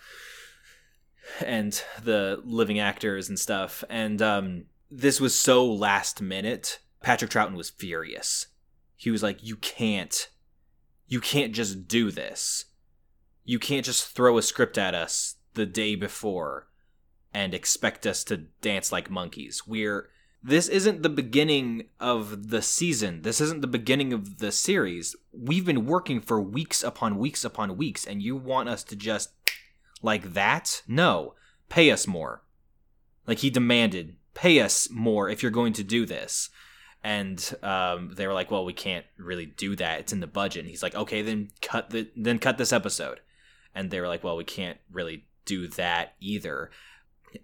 and 1.44 1.84
the 2.02 2.40
living 2.44 2.80
actors 2.80 3.28
and 3.28 3.38
stuff. 3.38 3.84
And 3.88 4.20
um, 4.20 4.64
this 4.90 5.20
was 5.20 5.38
so 5.38 5.64
last 5.64 6.20
minute. 6.20 6.80
Patrick 7.00 7.30
Troughton 7.30 7.54
was 7.54 7.70
furious. 7.70 8.49
He 8.96 9.10
was 9.10 9.22
like, 9.22 9.44
"You 9.44 9.56
can't, 9.56 10.28
you 11.06 11.20
can't 11.20 11.54
just 11.54 11.87
do 11.87 12.10
this. 12.10 12.66
You 13.50 13.59
can't 13.59 13.85
just 13.85 14.07
throw 14.07 14.38
a 14.38 14.42
script 14.42 14.78
at 14.78 14.95
us 14.95 15.35
the 15.54 15.66
day 15.66 15.97
before 15.97 16.69
and 17.35 17.52
expect 17.52 18.07
us 18.07 18.23
to 18.23 18.37
dance 18.37 18.92
like 18.92 19.11
monkeys. 19.11 19.66
We're 19.66 20.09
this 20.40 20.69
isn't 20.69 21.02
the 21.02 21.09
beginning 21.09 21.88
of 21.99 22.50
the 22.50 22.62
season. 22.62 23.23
This 23.23 23.40
isn't 23.40 23.61
the 23.61 23.66
beginning 23.66 24.12
of 24.12 24.38
the 24.38 24.52
series. 24.52 25.16
We've 25.33 25.64
been 25.64 25.85
working 25.85 26.21
for 26.21 26.40
weeks 26.40 26.85
upon 26.85 27.19
weeks 27.19 27.45
upon 27.45 27.76
weeks, 27.76 28.07
and 28.07 28.23
you 28.23 28.37
want 28.37 28.69
us 28.69 28.85
to 28.85 28.95
just 28.95 29.30
like 30.00 30.35
that? 30.35 30.83
No. 30.87 31.35
Pay 31.69 31.90
us 31.90 32.07
more. 32.07 32.45
Like 33.26 33.38
he 33.38 33.50
demanded, 33.50 34.14
pay 34.33 34.61
us 34.61 34.88
more 34.92 35.28
if 35.28 35.42
you're 35.42 35.50
going 35.50 35.73
to 35.73 35.83
do 35.83 36.07
this. 36.07 36.50
And 37.02 37.52
um, 37.64 38.12
they 38.14 38.28
were 38.28 38.33
like, 38.33 38.52
"Well, 38.52 38.64
we 38.64 38.75
can't 38.75 39.07
really 39.16 39.47
do 39.47 39.75
that. 39.75 39.99
It's 39.99 40.12
in 40.12 40.21
the 40.21 40.28
budget." 40.28 40.61
And 40.61 40.71
he's 40.71 40.85
like, 40.85 40.95
"Okay, 40.95 41.21
then 41.21 41.50
cut 41.61 41.90
the 41.90 42.09
then 42.14 42.38
cut 42.38 42.57
this 42.57 42.73
episode." 42.73 43.19
And 43.74 43.90
they 43.90 44.00
were 44.00 44.08
like, 44.08 44.24
"Well, 44.24 44.36
we 44.36 44.44
can't 44.44 44.78
really 44.90 45.26
do 45.44 45.68
that 45.68 46.14
either." 46.20 46.70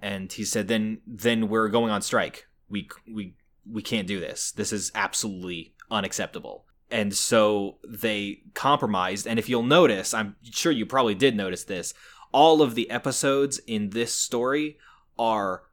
And 0.03 0.33
he 0.33 0.45
said, 0.45 0.69
"Then 0.69 1.01
then 1.07 1.49
we're 1.49 1.69
going 1.69 1.91
on 1.91 2.03
strike 2.03 2.47
we 2.69 2.89
we 3.13 3.35
we 3.71 3.83
can't 3.83 4.07
do 4.07 4.21
this. 4.21 4.53
This 4.53 4.73
is 4.73 4.93
absolutely 4.95 5.75
unacceptable. 5.91 6.65
And 6.91 7.15
so 7.15 7.79
they 7.87 8.43
compromised. 8.55 9.27
And 9.27 9.39
if 9.39 9.49
you'll 9.49 9.65
notice, 9.65 10.15
I'm 10.15 10.37
sure 10.43 10.71
you 10.71 10.87
probably 10.87 11.17
did 11.17 11.37
notice 11.37 11.65
this, 11.65 11.93
all 12.31 12.63
of 12.63 12.77
the 12.77 12.89
episodes 12.91 13.59
in 13.67 13.91
this 13.91 14.15
story 14.15 14.79
are 15.19 15.65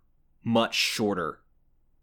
much 0.44 0.74
shorter 0.74 1.42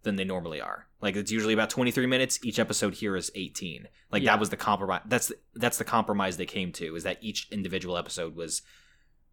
than 0.02 0.14
they 0.16 0.25
normally 0.25 0.61
are. 0.61 0.87
Like 1.02 1.16
it's 1.16 1.30
usually 1.33 1.54
about 1.54 1.71
23 1.71 2.07
minutes. 2.07 2.38
Each 2.45 2.59
episode 2.59 2.95
here 2.95 3.16
is 3.16 3.30
18. 3.35 3.88
Like 4.12 4.23
Yeah. 4.23 4.33
that 4.33 4.40
was 4.40 4.50
the 4.50 4.57
compromise. 4.57 5.02
That's 5.07 5.33
that's 5.54 5.78
the 5.78 5.85
compromise 5.85 6.37
they 6.37 6.47
came 6.47 6.73
to 6.73 6.95
is 6.97 7.04
that 7.04 7.19
each 7.23 7.49
individual 7.50 7.97
episode 7.97 8.37
was 8.37 8.62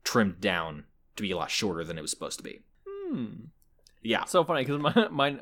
trimmed 0.03 0.39
down 0.39 0.85
to 1.17 1.23
be 1.23 1.31
a 1.31 1.37
lot 1.37 1.51
shorter 1.51 1.83
than 1.83 1.97
it 1.97 2.01
was 2.01 2.11
supposed 2.11 2.37
to 2.37 2.43
be. 2.43 2.61
Hmm. 2.87 3.25
Yeah. 4.01 4.23
So 4.25 4.43
funny 4.45 4.63
because 4.63 4.79
my 4.79 5.07
mine, 5.11 5.41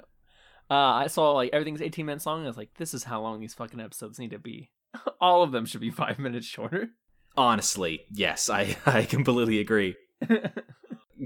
uh, 0.72 0.74
I 0.74 1.08
saw 1.08 1.34
like 1.34 1.52
everything's 1.54 1.82
18 1.82 2.06
minutes 2.06 2.26
long. 2.26 2.40
And 2.40 2.48
I 2.48 2.50
was 2.50 2.58
like, 2.58 2.74
this 2.78 2.94
is 2.96 3.04
how 3.04 3.22
long 3.22 3.40
these 3.40 3.54
fucking 3.54 3.80
episodes 3.80 4.18
need 4.18 4.32
to 4.32 4.40
be. 4.40 4.72
All 5.22 5.44
of 5.44 5.52
them 5.52 5.66
should 5.66 5.82
be 5.82 5.92
five 5.92 6.18
minutes 6.18 6.48
shorter. 6.48 6.90
Honestly, 7.38 8.02
yes, 8.12 8.50
I 8.50 8.78
I 8.86 9.04
completely 9.04 9.60
agree. 9.60 9.96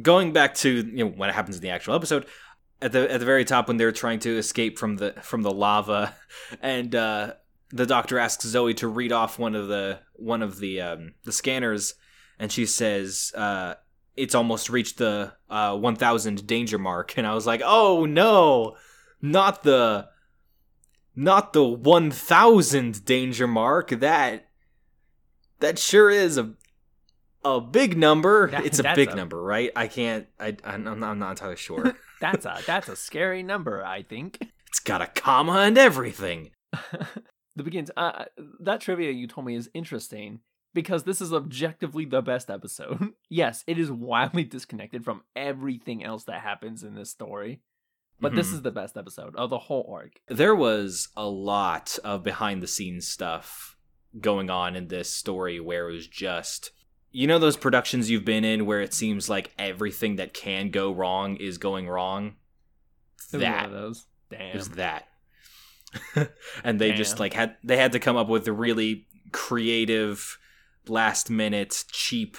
Going 0.01 0.33
back 0.33 0.53
to 0.55 0.69
you 0.69 1.05
know 1.05 1.09
what 1.11 1.31
happens 1.33 1.55
in 1.55 1.61
the 1.63 1.69
actual 1.69 1.95
episode, 1.95 2.25
at 2.81 2.91
the 2.91 3.11
at 3.11 3.19
the 3.19 3.25
very 3.25 3.45
top 3.45 3.67
when 3.67 3.77
they're 3.77 3.91
trying 3.91 4.19
to 4.19 4.37
escape 4.37 4.77
from 4.77 4.97
the 4.97 5.13
from 5.21 5.41
the 5.41 5.51
lava, 5.51 6.15
and 6.61 6.93
uh, 6.95 7.33
the 7.71 7.85
doctor 7.85 8.17
asks 8.17 8.45
Zoe 8.45 8.73
to 8.75 8.87
read 8.87 9.11
off 9.11 9.37
one 9.39 9.55
of 9.55 9.67
the 9.67 9.99
one 10.15 10.41
of 10.41 10.59
the 10.59 10.81
um, 10.81 11.13
the 11.25 11.31
scanners, 11.31 11.95
and 12.37 12.51
she 12.51 12.65
says 12.65 13.31
uh, 13.35 13.75
it's 14.15 14.35
almost 14.35 14.69
reached 14.69 14.97
the 14.97 15.33
uh, 15.49 15.75
1,000 15.77 16.45
danger 16.45 16.77
mark, 16.77 17.13
and 17.17 17.25
I 17.27 17.33
was 17.33 17.45
like, 17.45 17.61
oh 17.63 18.05
no, 18.05 18.75
not 19.21 19.63
the 19.63 20.07
not 21.15 21.53
the 21.53 21.63
1,000 21.63 23.03
danger 23.05 23.47
mark. 23.47 23.89
That 23.89 24.47
that 25.59 25.77
sure 25.77 26.09
is 26.09 26.37
a 26.37 26.53
a 27.43 27.59
big 27.61 27.97
number. 27.97 28.49
That- 28.51 28.65
it's 28.65 28.79
a 28.79 28.93
big 28.95 29.09
a- 29.09 29.15
number, 29.15 29.41
right? 29.41 29.71
I 29.75 29.87
can't. 29.87 30.27
I 30.39 30.55
I'm 30.63 30.87
I'm 30.87 31.19
not 31.19 31.31
entirely 31.31 31.57
sure. 31.57 31.95
that's 32.21 32.45
a 32.45 32.59
that's 32.65 32.87
a 32.89 32.95
scary 32.95 33.43
number. 33.43 33.83
I 33.85 34.03
think. 34.03 34.37
it's 34.67 34.79
got 34.79 35.01
a 35.01 35.07
comma 35.07 35.59
and 35.61 35.77
everything. 35.77 36.51
the 37.55 37.63
begins. 37.63 37.91
Uh, 37.97 38.25
that 38.59 38.81
trivia 38.81 39.11
you 39.11 39.27
told 39.27 39.45
me 39.47 39.55
is 39.55 39.69
interesting 39.73 40.39
because 40.73 41.03
this 41.03 41.19
is 41.21 41.33
objectively 41.33 42.05
the 42.05 42.21
best 42.21 42.49
episode. 42.49 43.09
yes, 43.29 43.63
it 43.67 43.79
is 43.79 43.91
wildly 43.91 44.43
disconnected 44.43 45.03
from 45.03 45.23
everything 45.35 46.03
else 46.03 46.23
that 46.25 46.41
happens 46.41 46.83
in 46.83 46.93
this 46.95 47.09
story, 47.09 47.61
but 48.21 48.35
this 48.35 48.49
Mhm. 48.49 48.53
is 48.53 48.61
the 48.61 48.71
best 48.71 48.95
episode 48.97 49.35
of 49.35 49.49
the 49.49 49.57
whole 49.57 49.89
arc. 49.91 50.19
There 50.27 50.55
was 50.55 51.09
a 51.17 51.27
lot 51.27 51.97
of 52.03 52.23
behind 52.23 52.61
the 52.61 52.67
scenes 52.67 53.07
stuff 53.07 53.75
going 54.19 54.49
on 54.49 54.75
in 54.75 54.87
this 54.87 55.09
story 55.11 55.59
where 55.59 55.89
it 55.89 55.93
was 55.93 56.07
just 56.07 56.71
you 57.11 57.27
know 57.27 57.39
those 57.39 57.57
productions 57.57 58.09
you've 58.09 58.25
been 58.25 58.43
in 58.43 58.65
where 58.65 58.81
it 58.81 58.93
seems 58.93 59.29
like 59.29 59.51
everything 59.57 60.17
that 60.17 60.33
can 60.33 60.69
go 60.69 60.91
wrong 60.91 61.35
is 61.37 61.57
going 61.57 61.87
wrong. 61.87 62.35
It 63.31 63.37
was 63.37 63.43
one 63.43 63.51
That 63.51 63.65
of 63.65 63.71
those. 63.71 64.05
Damn. 64.29 64.41
It 64.49 64.55
was 64.55 64.69
that. 64.69 65.07
and 66.63 66.79
they 66.79 66.91
just 66.91 67.19
like 67.19 67.33
had 67.33 67.55
they 67.63 67.77
had 67.77 67.93
to 67.93 67.99
come 67.99 68.15
up 68.15 68.27
with 68.27 68.47
a 68.47 68.53
really 68.53 69.07
creative 69.31 70.37
last 70.87 71.29
minute 71.29 71.83
cheap 71.91 72.37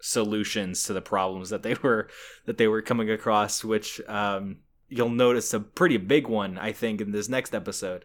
solutions 0.00 0.84
to 0.84 0.92
the 0.92 1.02
problems 1.02 1.50
that 1.50 1.62
they 1.62 1.74
were 1.82 2.08
that 2.46 2.56
they 2.56 2.66
were 2.68 2.80
coming 2.80 3.10
across 3.10 3.62
which 3.64 4.00
um 4.08 4.56
you'll 4.88 5.10
notice 5.10 5.52
a 5.52 5.60
pretty 5.60 5.96
big 5.98 6.26
one 6.28 6.56
I 6.56 6.72
think 6.72 7.00
in 7.00 7.12
this 7.12 7.28
next 7.28 7.54
episode 7.54 8.04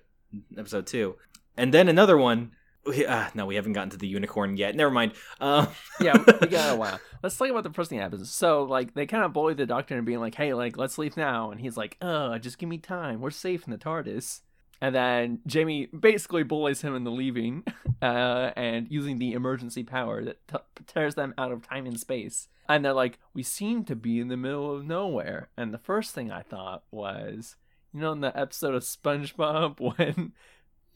episode 0.57 0.88
2 0.88 1.15
and 1.55 1.74
then 1.74 1.88
another 1.88 2.17
one 2.17 2.39
we- 2.39 2.51
uh, 2.85 3.29
no 3.33 3.45
we 3.45 3.55
haven't 3.55 3.73
gotten 3.73 3.89
to 3.89 3.97
the 3.97 4.07
unicorn 4.07 4.57
yet 4.57 4.75
never 4.75 4.91
mind 4.91 5.13
um 5.39 5.67
yeah, 6.01 6.17
we 6.41 6.47
got 6.47 6.73
a 6.73 6.75
while. 6.75 6.99
Let's 7.21 7.37
talk 7.37 7.49
about 7.49 7.63
the 7.63 7.71
first 7.71 7.89
thing 7.89 7.99
that 7.99 8.05
happens. 8.05 8.31
So, 8.31 8.63
like, 8.63 8.93
they 8.93 9.05
kind 9.05 9.23
of 9.23 9.33
bully 9.33 9.53
the 9.53 9.65
doctor 9.65 9.95
and 9.95 10.05
being 10.05 10.19
like, 10.19 10.35
"Hey, 10.35 10.53
like, 10.53 10.77
let's 10.77 10.97
leave 10.97 11.17
now," 11.17 11.51
and 11.51 11.59
he's 11.59 11.77
like, 11.77 11.97
"Uh, 12.01 12.37
just 12.39 12.57
give 12.57 12.69
me 12.69 12.77
time. 12.77 13.21
We're 13.21 13.31
safe 13.31 13.65
in 13.65 13.71
the 13.71 13.77
TARDIS." 13.77 14.41
And 14.81 14.93
then 14.93 15.39
Jamie 15.47 15.85
basically 15.87 16.43
bullies 16.43 16.81
him 16.81 16.95
into 16.95 17.09
leaving, 17.09 17.63
uh, 18.01 18.51
and 18.55 18.87
using 18.89 19.19
the 19.19 19.33
emergency 19.33 19.83
power 19.83 20.23
that 20.23 20.45
t- 20.47 20.83
tears 20.87 21.15
them 21.15 21.33
out 21.37 21.51
of 21.51 21.67
time 21.67 21.85
and 21.85 21.99
space. 21.99 22.49
And 22.67 22.83
they're 22.83 22.93
like, 22.93 23.19
"We 23.33 23.43
seem 23.43 23.85
to 23.85 23.95
be 23.95 24.19
in 24.19 24.27
the 24.27 24.37
middle 24.37 24.75
of 24.75 24.85
nowhere." 24.85 25.49
And 25.57 25.73
the 25.73 25.77
first 25.77 26.13
thing 26.13 26.31
I 26.31 26.41
thought 26.41 26.83
was, 26.91 27.55
you 27.93 28.01
know, 28.01 28.11
in 28.11 28.21
the 28.21 28.37
episode 28.37 28.73
of 28.73 28.83
SpongeBob 28.83 29.79
when 29.97 30.33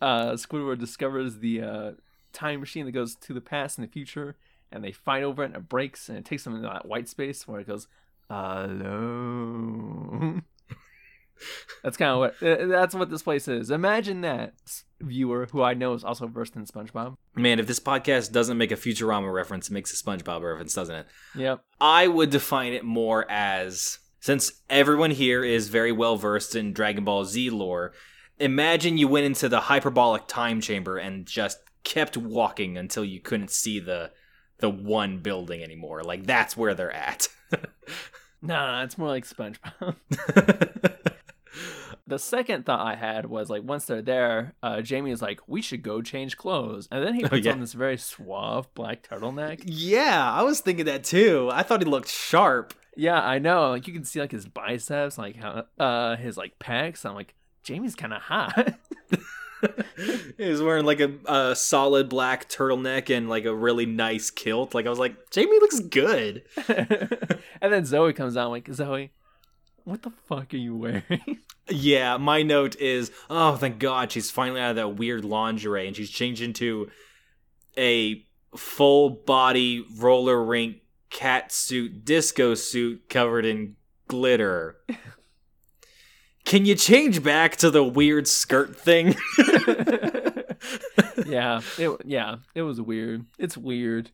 uh, 0.01 0.31
Squidward 0.31 0.79
discovers 0.79 1.39
the 1.39 1.61
uh, 1.61 1.91
time 2.33 2.59
machine 2.59 2.85
that 2.85 2.91
goes 2.91 3.15
to 3.15 3.33
the 3.33 3.41
past 3.41 3.77
and 3.77 3.87
the 3.87 3.91
future, 3.91 4.35
and 4.71 4.83
they 4.83 4.91
fight 4.91 5.23
over 5.23 5.43
it 5.43 5.47
and 5.47 5.55
it 5.55 5.69
breaks 5.69 6.09
and 6.09 6.17
it 6.17 6.25
takes 6.25 6.43
them 6.43 6.55
into 6.55 6.67
that 6.67 6.85
white 6.85 7.07
space 7.07 7.47
where 7.47 7.59
it 7.59 7.67
goes 7.67 7.87
alone. 8.29 10.43
that's 11.83 11.97
kind 11.97 12.11
of 12.11 12.19
what 12.19 12.43
uh, 12.43 12.65
that's 12.67 12.95
what 12.95 13.09
this 13.09 13.23
place 13.23 13.47
is. 13.47 13.71
Imagine 13.71 14.21
that 14.21 14.53
viewer 14.99 15.47
who 15.51 15.61
I 15.61 15.73
know 15.73 15.93
is 15.93 16.03
also 16.03 16.27
versed 16.27 16.55
in 16.55 16.65
SpongeBob. 16.65 17.15
man 17.35 17.59
if 17.59 17.67
this 17.67 17.79
podcast 17.79 18.31
doesn't 18.31 18.57
make 18.57 18.71
a 18.71 18.75
Futurama 18.75 19.31
reference 19.31 19.69
it 19.69 19.73
makes 19.73 19.93
a 19.93 20.03
SpongeBob 20.03 20.41
reference 20.41 20.73
doesn't 20.73 20.95
it 20.95 21.07
Yep. 21.35 21.63
I 21.79 22.07
would 22.07 22.31
define 22.31 22.73
it 22.73 22.83
more 22.83 23.29
as 23.29 23.99
since 24.19 24.51
everyone 24.69 25.11
here 25.11 25.43
is 25.43 25.69
very 25.69 25.91
well 25.91 26.17
versed 26.17 26.55
in 26.55 26.73
Dragon 26.73 27.03
Ball 27.03 27.23
Z 27.23 27.49
lore, 27.49 27.93
imagine 28.39 28.97
you 28.97 29.07
went 29.07 29.25
into 29.25 29.49
the 29.49 29.59
hyperbolic 29.61 30.27
time 30.27 30.61
chamber 30.61 30.97
and 30.97 31.25
just 31.25 31.59
kept 31.83 32.17
walking 32.17 32.77
until 32.77 33.05
you 33.05 33.19
couldn't 33.19 33.51
see 33.51 33.79
the 33.79 34.11
the 34.59 34.69
one 34.69 35.19
building 35.19 35.63
anymore. 35.63 36.03
Like 36.03 36.25
that's 36.25 36.55
where 36.57 36.73
they're 36.73 36.91
at. 36.91 37.27
Nah, 38.39 38.83
it's 38.83 38.99
more 38.99 39.07
like 39.07 39.25
SpongeBob. 39.27 39.95
the 42.07 42.19
second 42.19 42.65
thought 42.65 42.85
I 42.85 42.95
had 42.95 43.25
was 43.25 43.49
like 43.49 43.63
once 43.63 43.85
they're 43.85 44.01
there, 44.03 44.53
uh, 44.61 44.81
Jamie 44.81 45.09
is 45.11 45.21
like, 45.23 45.39
"We 45.47 45.61
should 45.61 45.81
go 45.81 46.01
change 46.03 46.37
clothes," 46.37 46.87
and 46.91 47.03
then 47.03 47.15
he 47.15 47.23
Oh, 47.25 47.29
puts 47.29 47.45
yeah. 47.45 47.51
on 47.53 47.59
this 47.59 47.73
very 47.73 47.97
suave 47.97 48.71
black 48.75 49.07
turtleneck. 49.07 49.61
yeah, 49.65 50.31
I 50.31 50.43
was 50.43 50.59
thinking 50.59 50.85
that 50.85 51.03
too. 51.03 51.49
I 51.51 51.63
thought 51.63 51.81
he 51.81 51.89
looked 51.89 52.09
sharp. 52.09 52.73
Yeah, 52.95 53.19
I 53.19 53.39
know. 53.39 53.69
Like 53.71 53.87
you 53.87 53.93
can 53.93 54.05
see 54.05 54.19
like 54.19 54.31
his 54.31 54.47
biceps, 54.47 55.17
like 55.17 55.35
how 55.35 55.65
uh 55.79 56.15
his 56.17 56.37
like 56.37 56.59
pecs. 56.59 57.05
I'm 57.05 57.15
like, 57.15 57.33
Jamie's 57.67 57.95
kind 57.95 58.13
of 58.13 58.21
hot. 58.21 58.75
He's 60.37 60.61
wearing 60.61 60.85
like 60.85 61.01
a, 61.01 61.11
a 61.25 61.53
solid 61.53 62.07
black 62.07 62.47
turtleneck 62.47 63.13
and 63.13 63.27
like 63.27 63.43
a 63.43 63.53
really 63.53 63.85
nice 63.85 64.31
kilt. 64.31 64.73
Like 64.73 64.85
I 64.85 64.89
was 64.89 64.99
like, 64.99 65.31
Jamie 65.31 65.59
looks 65.59 65.81
good. 65.81 66.43
and 66.67 67.73
then 67.73 67.83
Zoe 67.83 68.13
comes 68.13 68.37
out 68.37 68.51
like, 68.51 68.73
Zoe, 68.73 69.11
what 69.83 70.03
the 70.03 70.11
fuck 70.29 70.53
are 70.53 70.57
you 70.57 70.77
wearing? 70.77 71.39
Yeah, 71.69 72.15
my 72.15 72.43
note 72.43 72.77
is, 72.77 73.11
oh, 73.29 73.57
thank 73.57 73.77
God 73.77 74.13
she's 74.13 74.31
finally 74.31 74.61
out 74.61 74.69
of 74.69 74.75
that 74.77 74.95
weird 74.95 75.25
lingerie 75.25 75.85
and 75.85 75.93
she's 75.93 76.09
changed 76.09 76.41
into 76.41 76.89
a 77.77 78.23
full 78.55 79.09
body 79.09 79.85
roller 79.97 80.41
rink 80.41 80.77
cat 81.09 81.51
suit, 81.51 82.05
disco 82.05 82.55
suit 82.55 83.09
covered 83.09 83.43
in 83.43 83.75
glitter. 84.07 84.77
Can 86.47 86.65
you 86.65 86.75
change 86.75 87.21
back 87.21 87.57
to 87.57 87.69
the 87.69 87.83
weird 87.83 88.25
skirt 88.25 88.73
thing? 88.73 89.15
yeah, 91.27 91.59
it 91.77 92.01
yeah, 92.05 92.37
it 92.55 92.61
was 92.61 92.79
weird. 92.79 93.25
It's 93.37 93.57
weird. 93.57 94.11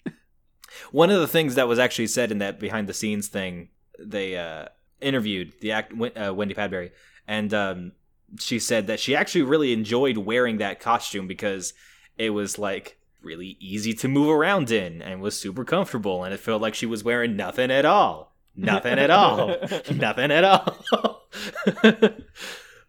One 0.92 1.12
of 1.12 1.20
the 1.20 1.28
things 1.28 1.54
that 1.54 1.68
was 1.68 1.78
actually 1.78 2.08
said 2.08 2.32
in 2.32 2.40
that 2.40 2.60
behind 2.60 2.90
the 2.90 2.94
scenes 2.96 3.28
thing 3.28 3.70
they 4.00 4.36
uh, 4.36 4.70
interviewed 5.00 5.54
the 5.62 5.74
act 5.74 5.94
uh, 5.94 6.34
Wendy 6.34 6.56
Padbury, 6.56 6.90
and 7.28 7.54
um, 7.54 7.92
she 8.40 8.58
said 8.58 8.88
that 8.88 9.00
she 9.00 9.16
actually 9.16 9.44
really 9.44 9.72
enjoyed 9.72 10.18
wearing 10.18 10.58
that 10.58 10.80
costume 10.80 11.28
because 11.28 11.76
it 12.18 12.32
was 12.32 12.58
like 12.58 12.98
really 13.22 13.58
easy 13.60 13.94
to 13.94 14.08
move 14.08 14.30
around 14.30 14.72
in 14.72 15.04
and 15.04 15.22
was 15.22 15.40
super 15.40 15.64
comfortable, 15.64 16.24
and 16.24 16.34
it 16.34 16.40
felt 16.40 16.64
like 16.64 16.74
she 16.74 16.88
was 16.88 17.04
wearing 17.04 17.36
nothing 17.36 17.70
at 17.70 17.86
all, 17.86 18.34
nothing 18.56 18.98
at 18.98 19.12
all, 19.12 19.56
nothing 19.94 20.32
at 20.32 20.44
all. 20.44 21.23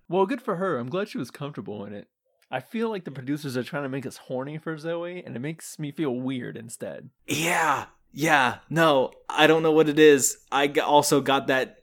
Well, 0.09 0.27
good 0.27 0.43
for 0.43 0.57
her. 0.57 0.79
I'm 0.79 0.91
glad 0.91 1.09
she 1.09 1.19
was 1.19 1.31
comfortable 1.31 1.85
in 1.85 1.95
it. 1.95 2.09
I 2.51 2.61
feel 2.61 2.91
like 2.91 3.05
the 3.05 3.11
producers 3.11 3.57
are 3.57 3.63
trying 3.63 3.85
to 3.85 3.89
make 3.89 4.07
us 4.07 4.19
horny 4.19 4.59
for 4.59 4.77
Zoe, 4.77 5.25
and 5.25 5.35
it 5.35 5.41
makes 5.41 5.79
me 5.79 5.91
feel 5.93 6.15
weird 6.15 6.57
instead. 6.57 7.11
Yeah, 7.27 7.87
yeah. 8.13 8.59
No, 8.69 9.13
I 9.29 9.47
don't 9.47 9.63
know 9.63 9.73
what 9.73 9.89
it 9.89 9.99
is. 9.99 10.37
I 10.53 10.69
also 10.85 11.21
got 11.21 11.47
that. 11.49 11.79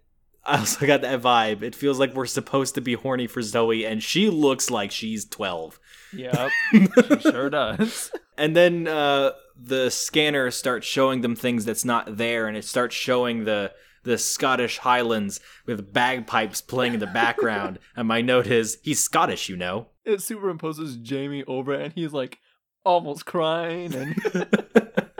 I 0.45 0.59
also 0.59 0.85
got 0.87 1.01
that 1.01 1.21
vibe. 1.21 1.61
It 1.61 1.75
feels 1.75 1.99
like 1.99 2.13
we're 2.13 2.25
supposed 2.25 2.75
to 2.75 2.81
be 2.81 2.93
horny 2.93 3.27
for 3.27 3.41
Zoe, 3.41 3.85
and 3.85 4.01
she 4.01 4.29
looks 4.29 4.69
like 4.69 4.91
she's 4.91 5.25
twelve. 5.25 5.79
Yep, 6.13 6.51
she 6.71 6.87
sure 7.21 7.49
does. 7.49 8.11
And 8.37 8.55
then 8.55 8.87
uh, 8.87 9.31
the 9.55 9.91
scanner 9.91 10.49
starts 10.49 10.87
showing 10.87 11.21
them 11.21 11.35
things 11.35 11.63
that's 11.63 11.85
not 11.85 12.17
there, 12.17 12.47
and 12.47 12.57
it 12.57 12.65
starts 12.65 12.95
showing 12.95 13.43
the 13.43 13.71
the 14.03 14.17
Scottish 14.17 14.79
Highlands 14.79 15.39
with 15.65 15.93
bagpipes 15.93 16.61
playing 16.61 16.93
in 16.93 16.99
the 16.99 17.07
background. 17.07 17.79
and 17.95 18.07
my 18.07 18.21
note 18.21 18.47
is, 18.47 18.77
he's 18.83 19.03
Scottish, 19.03 19.49
you 19.49 19.57
know. 19.57 19.87
It 20.05 20.19
superimposes 20.19 21.01
Jamie 21.01 21.43
over 21.45 21.73
it, 21.73 21.81
and 21.81 21.93
he's 21.93 22.13
like 22.13 22.39
almost 22.83 23.25
crying. 23.25 23.93
And 23.93 24.15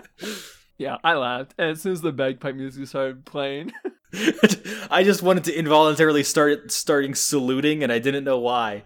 yeah, 0.78 0.98
I 1.04 1.14
laughed. 1.14 1.54
And 1.58 1.72
as 1.72 1.82
soon 1.82 1.94
as 1.94 2.02
the 2.02 2.12
bagpipe 2.12 2.56
music 2.56 2.88
started 2.88 3.26
playing, 3.26 3.72
I 4.90 5.04
just 5.04 5.22
wanted 5.22 5.44
to 5.46 5.58
involuntarily 5.58 6.24
start 6.24 6.72
starting 6.72 7.16
saluting, 7.16 7.84
and 7.84 7.92
I 7.92 8.00
didn't 8.00 8.24
know 8.24 8.40
why. 8.40 8.84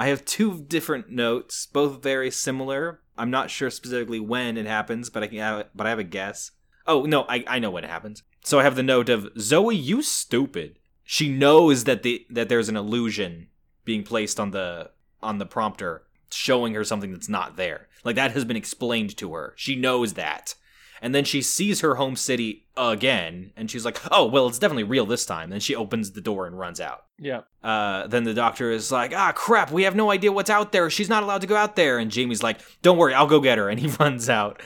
I 0.00 0.08
have 0.08 0.24
two 0.24 0.62
different 0.62 1.10
notes, 1.10 1.66
both 1.66 2.02
very 2.02 2.30
similar. 2.30 3.00
I'm 3.16 3.30
not 3.30 3.50
sure 3.50 3.68
specifically 3.68 4.20
when 4.20 4.56
it 4.56 4.66
happens, 4.66 5.10
but 5.10 5.24
I 5.24 5.26
can 5.26 5.38
have, 5.38 5.66
but 5.74 5.86
I 5.86 5.90
have 5.90 5.98
a 5.98 6.04
guess. 6.04 6.52
Oh 6.88 7.02
no, 7.04 7.24
I, 7.28 7.44
I 7.46 7.58
know 7.60 7.70
when 7.70 7.84
it 7.84 7.90
happens. 7.90 8.22
So 8.42 8.58
I 8.58 8.62
have 8.64 8.74
the 8.76 8.82
note 8.82 9.08
of 9.08 9.28
Zoe, 9.38 9.76
you 9.76 10.02
stupid. 10.02 10.78
She 11.04 11.28
knows 11.28 11.84
that 11.84 12.02
the 12.02 12.26
that 12.30 12.48
there's 12.48 12.68
an 12.68 12.76
illusion 12.76 13.48
being 13.84 14.02
placed 14.02 14.40
on 14.40 14.50
the 14.50 14.90
on 15.22 15.38
the 15.38 15.46
prompter, 15.46 16.02
showing 16.30 16.74
her 16.74 16.84
something 16.84 17.12
that's 17.12 17.28
not 17.28 17.56
there. 17.56 17.88
Like 18.04 18.16
that 18.16 18.32
has 18.32 18.44
been 18.44 18.56
explained 18.56 19.16
to 19.18 19.34
her. 19.34 19.52
She 19.56 19.76
knows 19.76 20.14
that. 20.14 20.54
And 21.00 21.14
then 21.14 21.24
she 21.24 21.42
sees 21.42 21.80
her 21.82 21.94
home 21.94 22.16
city 22.16 22.66
again, 22.76 23.52
and 23.56 23.70
she's 23.70 23.84
like, 23.84 24.00
"Oh, 24.10 24.26
well, 24.26 24.48
it's 24.48 24.58
definitely 24.58 24.82
real 24.82 25.06
this 25.06 25.24
time." 25.24 25.48
Then 25.50 25.60
she 25.60 25.76
opens 25.76 26.10
the 26.10 26.20
door 26.20 26.44
and 26.46 26.58
runs 26.58 26.80
out. 26.80 27.04
yeah, 27.20 27.42
Uh, 27.62 28.08
then 28.08 28.24
the 28.24 28.34
doctor 28.34 28.72
is 28.72 28.90
like, 28.90 29.12
"Ah, 29.14 29.30
crap! 29.32 29.70
We 29.70 29.84
have 29.84 29.94
no 29.94 30.10
idea 30.10 30.32
what's 30.32 30.50
out 30.50 30.72
there. 30.72 30.90
She's 30.90 31.08
not 31.08 31.22
allowed 31.22 31.42
to 31.42 31.46
go 31.46 31.54
out 31.54 31.76
there." 31.76 31.98
And 31.98 32.10
Jamie's 32.10 32.42
like, 32.42 32.58
"Don't 32.82 32.98
worry, 32.98 33.14
I'll 33.14 33.28
go 33.28 33.38
get 33.40 33.58
her." 33.58 33.68
And 33.68 33.78
he 33.78 33.86
runs 34.00 34.28
out. 34.28 34.60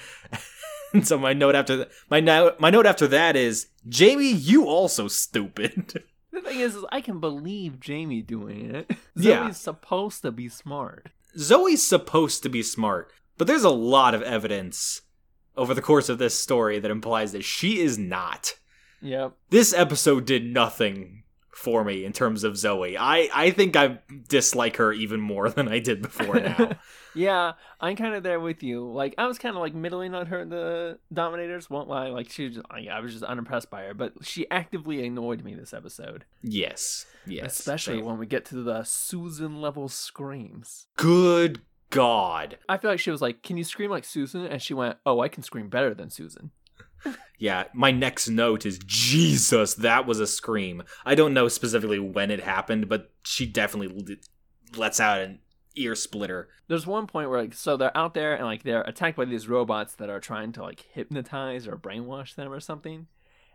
And 0.92 1.06
so 1.08 1.18
my 1.18 1.32
note 1.32 1.54
after 1.54 1.76
th- 1.76 1.88
my 2.10 2.20
note 2.20 2.60
my 2.60 2.70
note 2.70 2.86
after 2.86 3.06
that 3.08 3.36
is, 3.36 3.68
"Jamie, 3.88 4.32
you 4.32 4.66
also 4.66 5.08
stupid." 5.08 6.04
the 6.32 6.40
thing 6.40 6.60
is, 6.60 6.76
is 6.76 6.84
I 6.90 7.00
can 7.00 7.20
believe 7.20 7.80
Jamie 7.80 8.22
doing 8.22 8.74
it. 8.74 8.90
Yeah. 9.14 9.48
Zoe's 9.48 9.58
supposed 9.58 10.22
to 10.22 10.32
be 10.32 10.48
smart. 10.48 11.10
Zoe's 11.36 11.82
supposed 11.82 12.42
to 12.44 12.48
be 12.48 12.62
smart, 12.62 13.12
but 13.36 13.46
there's 13.46 13.62
a 13.62 13.68
lot 13.70 14.14
of 14.14 14.22
evidence 14.22 15.02
over 15.54 15.74
the 15.74 15.82
course 15.82 16.08
of 16.08 16.16
this 16.16 16.38
story 16.40 16.78
that 16.78 16.90
implies 16.90 17.32
that 17.32 17.44
she 17.44 17.78
is 17.80 17.98
not. 17.98 18.54
Yep. 19.02 19.34
This 19.50 19.74
episode 19.74 20.24
did 20.24 20.46
nothing 20.46 21.21
for 21.52 21.84
me 21.84 22.04
in 22.04 22.12
terms 22.12 22.44
of 22.44 22.56
Zoe. 22.56 22.96
I 22.96 23.28
I 23.34 23.50
think 23.50 23.76
I 23.76 23.98
dislike 24.28 24.76
her 24.76 24.92
even 24.92 25.20
more 25.20 25.50
than 25.56 25.68
I 25.68 25.78
did 25.78 26.02
before 26.02 26.40
now. 26.40 26.72
Yeah, 27.14 27.52
I'm 27.78 27.94
kind 27.94 28.14
of 28.14 28.22
there 28.22 28.40
with 28.40 28.62
you. 28.62 28.90
Like, 28.90 29.14
I 29.18 29.26
was 29.26 29.38
kind 29.38 29.54
of 29.54 29.60
like 29.60 29.74
middling 29.74 30.14
on 30.14 30.24
her, 30.28 30.46
the 30.46 30.98
Dominators. 31.12 31.68
Won't 31.68 31.86
lie. 31.86 32.08
Like, 32.08 32.30
she 32.30 32.46
was 32.46 32.54
just, 32.54 32.66
I 32.70 32.86
I 32.90 33.00
was 33.00 33.12
just 33.12 33.22
unimpressed 33.22 33.68
by 33.68 33.82
her. 33.82 33.92
But 33.92 34.14
she 34.22 34.50
actively 34.50 35.06
annoyed 35.06 35.44
me 35.44 35.54
this 35.54 35.74
episode, 35.74 36.24
yes. 36.40 37.04
Yes. 37.26 37.58
especially 37.58 37.98
same. 37.98 38.06
when 38.06 38.16
we 38.16 38.24
get 38.24 38.46
to 38.46 38.62
the 38.62 38.82
Susan 38.84 39.60
level 39.60 39.90
screams. 39.90 40.86
Good 40.96 41.60
God. 41.90 42.56
I 42.66 42.78
feel 42.78 42.90
like 42.90 42.98
she 43.00 43.10
was 43.10 43.20
like, 43.20 43.42
"Can 43.42 43.58
you 43.58 43.64
scream 43.64 43.90
like 43.90 44.04
Susan?" 44.04 44.46
And 44.46 44.62
she 44.62 44.72
went, 44.72 44.96
"Oh, 45.04 45.20
I 45.20 45.28
can 45.28 45.42
scream 45.42 45.68
better 45.68 45.92
than 45.92 46.08
Susan." 46.08 46.50
Yeah, 47.38 47.64
my 47.72 47.90
next 47.90 48.28
note 48.28 48.64
is 48.64 48.78
Jesus, 48.86 49.74
that 49.74 50.06
was 50.06 50.20
a 50.20 50.26
scream. 50.26 50.84
I 51.04 51.14
don't 51.14 51.34
know 51.34 51.48
specifically 51.48 51.98
when 51.98 52.30
it 52.30 52.40
happened, 52.40 52.88
but 52.88 53.10
she 53.24 53.46
definitely 53.46 54.20
lets 54.76 55.00
out 55.00 55.20
an 55.20 55.40
ear 55.74 55.94
splitter. 55.94 56.48
There's 56.68 56.86
one 56.86 57.06
point 57.06 57.30
where 57.30 57.40
like, 57.40 57.54
so 57.54 57.76
they're 57.76 57.96
out 57.96 58.14
there 58.14 58.34
and 58.34 58.44
like 58.44 58.62
they're 58.62 58.82
attacked 58.82 59.16
by 59.16 59.24
these 59.24 59.48
robots 59.48 59.94
that 59.96 60.08
are 60.08 60.20
trying 60.20 60.52
to 60.52 60.62
like 60.62 60.86
hypnotize 60.92 61.66
or 61.66 61.76
brainwash 61.76 62.34
them 62.34 62.52
or 62.52 62.60
something, 62.60 63.06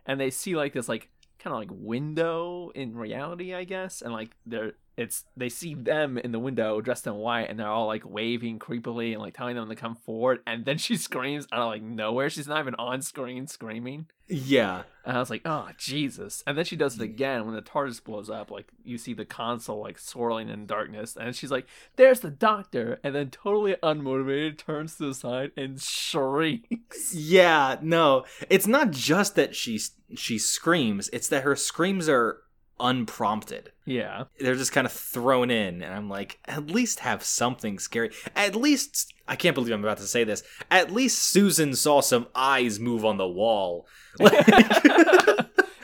and 0.04 0.20
they 0.20 0.30
see 0.30 0.54
like 0.54 0.74
this 0.74 0.88
like 0.88 1.08
kind 1.38 1.54
of 1.54 1.60
like 1.60 1.70
window 1.72 2.70
in 2.74 2.96
reality, 2.96 3.54
I 3.54 3.64
guess, 3.64 4.02
and 4.02 4.12
like 4.12 4.36
they're 4.44 4.72
it's 4.98 5.24
they 5.36 5.48
see 5.48 5.74
them 5.74 6.18
in 6.18 6.32
the 6.32 6.40
window 6.40 6.80
dressed 6.80 7.06
in 7.06 7.14
white 7.14 7.48
and 7.48 7.58
they're 7.58 7.68
all 7.68 7.86
like 7.86 8.02
waving 8.04 8.58
creepily 8.58 9.12
and 9.12 9.22
like 9.22 9.36
telling 9.36 9.54
them 9.54 9.68
to 9.68 9.76
come 9.76 9.94
forward 9.94 10.40
and 10.44 10.64
then 10.64 10.76
she 10.76 10.96
screams 11.08 11.46
out 11.52 11.60
of 11.60 11.68
like 11.68 11.82
nowhere. 11.82 12.28
She's 12.28 12.48
not 12.48 12.58
even 12.58 12.74
on 12.74 13.00
screen 13.00 13.46
screaming. 13.46 14.06
Yeah. 14.30 14.82
and 15.06 15.16
i 15.16 15.20
was 15.20 15.30
like 15.30 15.42
oh 15.44 15.68
jesus. 15.78 16.42
And 16.46 16.58
then 16.58 16.64
she 16.64 16.76
does 16.76 16.96
it 16.96 17.02
again 17.02 17.46
when 17.46 17.54
the 17.54 17.62
tardis 17.62 18.02
blows 18.02 18.28
up 18.28 18.50
like 18.50 18.66
you 18.84 18.98
see 18.98 19.14
the 19.14 19.24
console 19.24 19.80
like 19.80 19.98
swirling 19.98 20.50
in 20.50 20.66
darkness 20.66 21.16
and 21.18 21.34
she's 21.34 21.50
like 21.50 21.66
there's 21.96 22.20
the 22.20 22.30
doctor! 22.30 22.98
And 23.04 23.14
then 23.14 23.30
totally 23.30 23.76
unmotivated 23.82 24.58
turns 24.58 24.96
to 24.96 25.06
the 25.06 25.14
side 25.14 25.52
and 25.56 25.80
shrieks. 25.80 27.14
Yeah, 27.14 27.76
no. 27.80 28.24
It's 28.50 28.66
not 28.66 28.90
just 28.90 29.36
that 29.36 29.54
she 29.54 29.80
she 30.16 30.38
screams, 30.38 31.08
it's 31.12 31.28
that 31.28 31.44
her 31.44 31.54
screams 31.54 32.08
are 32.08 32.38
unprompted. 32.80 33.72
yeah 33.84 34.24
They're 34.40 34.54
just 34.54 34.72
kind 34.72 34.86
of 34.86 34.92
thrown 34.92 35.50
in 35.50 35.82
and 35.82 35.94
I'm 35.94 36.08
like, 36.08 36.38
at 36.46 36.66
least 36.66 37.00
have 37.00 37.22
something 37.22 37.78
scary. 37.78 38.10
At 38.36 38.54
least 38.54 39.12
I 39.26 39.36
can't 39.36 39.54
believe 39.54 39.72
I'm 39.72 39.84
about 39.84 39.98
to 39.98 40.06
say 40.06 40.24
this. 40.24 40.42
At 40.70 40.92
least 40.92 41.22
Susan 41.22 41.74
saw 41.74 42.00
some 42.00 42.28
eyes 42.34 42.78
move 42.80 43.04
on 43.04 43.16
the 43.16 43.28
wall. 43.28 43.86
Like, 44.20 44.46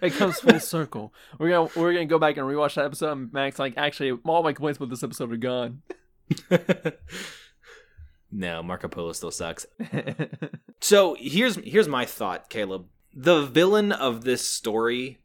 it 0.03 0.13
comes 0.15 0.39
full 0.41 0.61
circle 0.61 1.15
we're 1.39 1.49
gonna 1.51 1.71
we're 1.77 1.93
gonna 1.95 2.05
go 2.05 2.19
back 2.19 2.37
and 2.37 2.47
rewatch 2.47 2.75
that 2.75 2.85
episode 2.85 3.13
and 3.13 3.33
max 3.33 3.59
like 3.59 3.75
actually 3.79 4.11
all 4.27 4.43
my 4.43 4.53
complaints 4.53 4.77
about 4.77 4.91
this 4.91 5.03
episode 5.03 5.33
are 5.33 5.37
gone 5.37 5.81
no, 8.33 8.63
Marco 8.63 8.89
Polo 8.89 9.13
still 9.13 9.31
sucks. 9.31 9.67
So 10.81 11.17
here's 11.19 11.57
here's 11.57 11.89
my 11.89 12.05
thought, 12.05 12.51
Caleb. 12.51 12.89
The 13.15 13.47
villain 13.47 13.91
of 13.91 14.25
this 14.25 14.47
story 14.47 15.19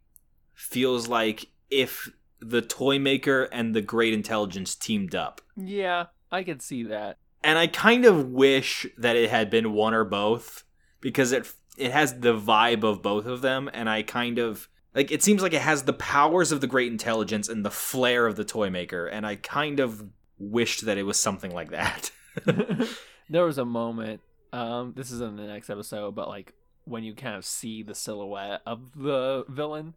feels 0.54 1.10
like 1.10 1.48
if 1.70 2.10
the 2.40 2.62
toy 2.62 2.98
maker 3.00 3.44
and 3.52 3.76
the 3.76 3.82
great 3.82 4.14
intelligence 4.14 4.76
teamed 4.76 5.14
up. 5.16 5.42
yeah 5.56 6.06
i 6.32 6.44
could 6.44 6.62
see 6.62 6.84
that 6.84 7.18
And 7.44 7.58
I 7.58 7.68
kind 7.68 8.04
of 8.06 8.30
wish 8.30 8.86
that 8.98 9.16
it 9.16 9.30
had 9.30 9.50
been 9.50 9.72
one 9.74 9.94
or 9.94 10.04
both 10.06 10.64
because 11.02 11.32
it 11.32 11.52
it 11.78 11.92
has 11.92 12.20
the 12.20 12.34
vibe 12.38 12.84
of 12.84 13.02
both 13.02 13.26
of 13.26 13.40
them 13.42 13.70
and 13.74 13.90
I 13.90 14.04
kind 14.04 14.38
of 14.40 14.68
like 14.94 15.12
it 15.12 15.24
seems 15.24 15.42
like 15.42 15.54
it 15.54 15.62
has 15.62 15.84
the 15.84 15.94
powers 15.94 16.52
of 16.52 16.60
the 16.60 16.68
great 16.68 16.92
intelligence 16.92 17.48
and 17.48 17.64
the 17.64 17.72
flair 17.72 18.28
of 18.28 18.36
the 18.36 18.44
toy 18.44 18.70
maker 18.70 19.08
and 19.08 19.26
I 19.26 19.36
kind 19.38 19.80
of 19.80 20.04
wished 20.38 20.86
that 20.86 20.98
it 20.98 21.04
was 21.04 21.18
something 21.18 21.52
like 21.52 21.72
that. 21.72 22.12
there 23.30 23.46
was 23.46 23.58
a 23.58 23.66
moment 23.66 24.22
um 24.52 24.94
this 24.96 25.10
is 25.12 25.22
in 25.22 25.36
the 25.38 25.48
next 25.48 25.70
episode 25.70 26.16
but 26.16 26.28
like 26.28 26.54
when 26.86 27.04
you 27.04 27.14
kind 27.16 27.36
of 27.36 27.46
see 27.46 27.84
the 27.84 27.96
silhouette 27.96 28.62
of 28.66 28.80
the 28.96 29.46
villain 29.48 29.94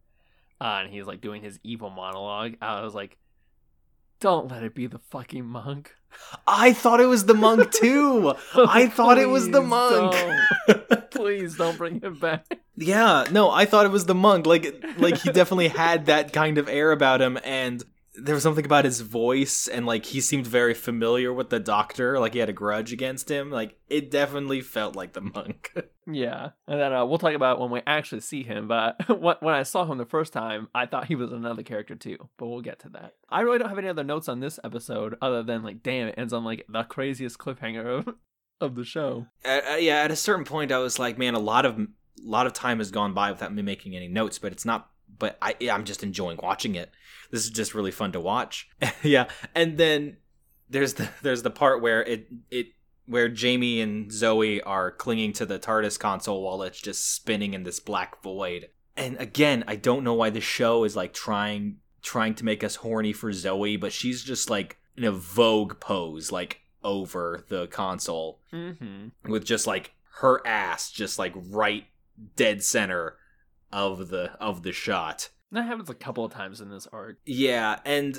uh, 0.62 0.78
and 0.82 0.92
he's 0.92 1.06
like 1.06 1.20
doing 1.20 1.42
his 1.42 1.58
evil 1.64 1.90
monologue 1.90 2.54
i 2.60 2.80
was 2.82 2.94
like 2.94 3.18
don't 4.20 4.48
let 4.50 4.62
it 4.62 4.74
be 4.74 4.86
the 4.86 5.00
fucking 5.10 5.44
monk 5.44 5.94
I 6.46 6.74
thought 6.74 7.00
it 7.00 7.06
was 7.06 7.24
the 7.24 7.34
monk 7.34 7.72
too. 7.84 8.34
I 8.54 8.86
thought 8.86 9.16
it 9.18 9.30
was 9.30 9.48
the 9.50 9.62
monk. 9.62 10.12
don't. 10.12 11.10
please 11.10 11.56
don't 11.56 11.78
bring 11.78 12.00
him 12.00 12.18
back 12.18 12.44
Yeah, 12.76 13.26
no, 13.30 13.50
I 13.50 13.64
thought 13.64 13.86
it 13.86 13.90
was 13.90 14.06
the 14.06 14.14
monk. 14.14 14.46
Like, 14.46 14.84
like 14.98 15.18
he 15.18 15.30
definitely 15.30 15.68
had 15.68 16.06
that 16.06 16.32
kind 16.32 16.58
of 16.58 16.68
air 16.68 16.92
about 16.92 17.20
him, 17.22 17.38
and 17.44 17.82
there 18.14 18.34
was 18.34 18.42
something 18.42 18.64
about 18.64 18.84
his 18.84 19.00
voice, 19.00 19.68
and 19.68 19.86
like 19.86 20.06
he 20.06 20.20
seemed 20.20 20.46
very 20.46 20.74
familiar 20.74 21.32
with 21.32 21.50
the 21.50 21.60
doctor. 21.60 22.18
Like 22.18 22.34
he 22.34 22.38
had 22.38 22.48
a 22.48 22.54
grudge 22.54 22.92
against 22.92 23.30
him. 23.30 23.50
Like 23.50 23.78
it 23.88 24.10
definitely 24.10 24.60
felt 24.60 24.96
like 24.96 25.12
the 25.12 25.20
monk. 25.20 25.72
yeah 26.10 26.50
and 26.66 26.80
then 26.80 26.92
uh, 26.92 27.04
we'll 27.04 27.16
talk 27.16 27.32
about 27.32 27.60
when 27.60 27.70
we 27.70 27.80
actually 27.86 28.20
see 28.20 28.42
him 28.42 28.66
but 28.66 28.96
when 29.20 29.36
when 29.38 29.54
i 29.54 29.62
saw 29.62 29.84
him 29.84 29.98
the 29.98 30.04
first 30.04 30.32
time 30.32 30.66
i 30.74 30.84
thought 30.84 31.04
he 31.04 31.14
was 31.14 31.30
another 31.30 31.62
character 31.62 31.94
too 31.94 32.16
but 32.38 32.48
we'll 32.48 32.60
get 32.60 32.80
to 32.80 32.88
that 32.88 33.14
i 33.30 33.40
really 33.40 33.56
don't 33.56 33.68
have 33.68 33.78
any 33.78 33.86
other 33.86 34.02
notes 34.02 34.28
on 34.28 34.40
this 34.40 34.58
episode 34.64 35.14
other 35.22 35.44
than 35.44 35.62
like 35.62 35.80
damn 35.80 36.08
it 36.08 36.16
ends 36.18 36.32
on 36.32 36.42
like 36.42 36.66
the 36.68 36.82
craziest 36.82 37.38
cliffhanger 37.38 38.00
of, 38.00 38.16
of 38.60 38.74
the 38.74 38.84
show 38.84 39.26
uh, 39.44 39.76
yeah, 39.78 39.96
at 39.96 40.10
a 40.10 40.16
certain 40.16 40.44
point, 40.44 40.72
I 40.72 40.78
was 40.78 40.98
like, 40.98 41.18
man, 41.18 41.34
a 41.34 41.40
lot 41.40 41.66
of 41.66 41.78
a 41.78 41.86
lot 42.22 42.46
of 42.46 42.52
time 42.52 42.78
has 42.78 42.90
gone 42.90 43.14
by 43.14 43.30
without 43.30 43.52
me 43.52 43.62
making 43.62 43.96
any 43.96 44.08
notes, 44.08 44.38
but 44.38 44.52
it's 44.52 44.64
not. 44.64 44.88
But 45.18 45.38
I, 45.40 45.54
I'm 45.70 45.84
just 45.84 46.02
enjoying 46.02 46.38
watching 46.42 46.74
it. 46.74 46.90
This 47.30 47.44
is 47.44 47.50
just 47.50 47.74
really 47.74 47.90
fun 47.90 48.12
to 48.12 48.20
watch. 48.20 48.68
yeah, 49.02 49.28
and 49.54 49.78
then 49.78 50.16
there's 50.68 50.94
the 50.94 51.08
there's 51.22 51.42
the 51.42 51.50
part 51.50 51.80
where 51.82 52.02
it 52.02 52.28
it 52.50 52.68
where 53.06 53.28
Jamie 53.28 53.80
and 53.80 54.12
Zoe 54.12 54.62
are 54.62 54.90
clinging 54.90 55.32
to 55.34 55.46
the 55.46 55.58
TARDIS 55.58 55.98
console 55.98 56.42
while 56.42 56.62
it's 56.62 56.80
just 56.80 57.12
spinning 57.14 57.52
in 57.52 57.64
this 57.64 57.80
black 57.80 58.22
void. 58.22 58.68
And 58.96 59.16
again, 59.18 59.64
I 59.66 59.76
don't 59.76 60.04
know 60.04 60.14
why 60.14 60.30
the 60.30 60.40
show 60.40 60.84
is 60.84 60.94
like 60.96 61.12
trying 61.12 61.76
trying 62.02 62.34
to 62.36 62.44
make 62.44 62.62
us 62.64 62.76
horny 62.76 63.12
for 63.12 63.32
Zoe, 63.32 63.76
but 63.76 63.92
she's 63.92 64.22
just 64.22 64.50
like 64.50 64.78
in 64.96 65.04
a 65.04 65.12
Vogue 65.12 65.80
pose, 65.80 66.30
like 66.32 66.60
over 66.84 67.44
the 67.48 67.66
console 67.68 68.40
Mm-hmm. 68.52 69.30
with 69.30 69.44
just 69.44 69.66
like 69.66 69.92
her 70.16 70.46
ass 70.46 70.90
just 70.90 71.18
like 71.18 71.32
right 71.34 71.86
dead 72.36 72.62
center 72.62 73.16
of 73.72 74.08
the 74.08 74.32
of 74.40 74.62
the 74.62 74.72
shot. 74.72 75.30
That 75.52 75.66
happens 75.66 75.90
a 75.90 75.94
couple 75.94 76.24
of 76.24 76.32
times 76.32 76.62
in 76.62 76.70
this 76.70 76.86
arc. 76.92 77.18
Yeah, 77.26 77.78
and 77.84 78.18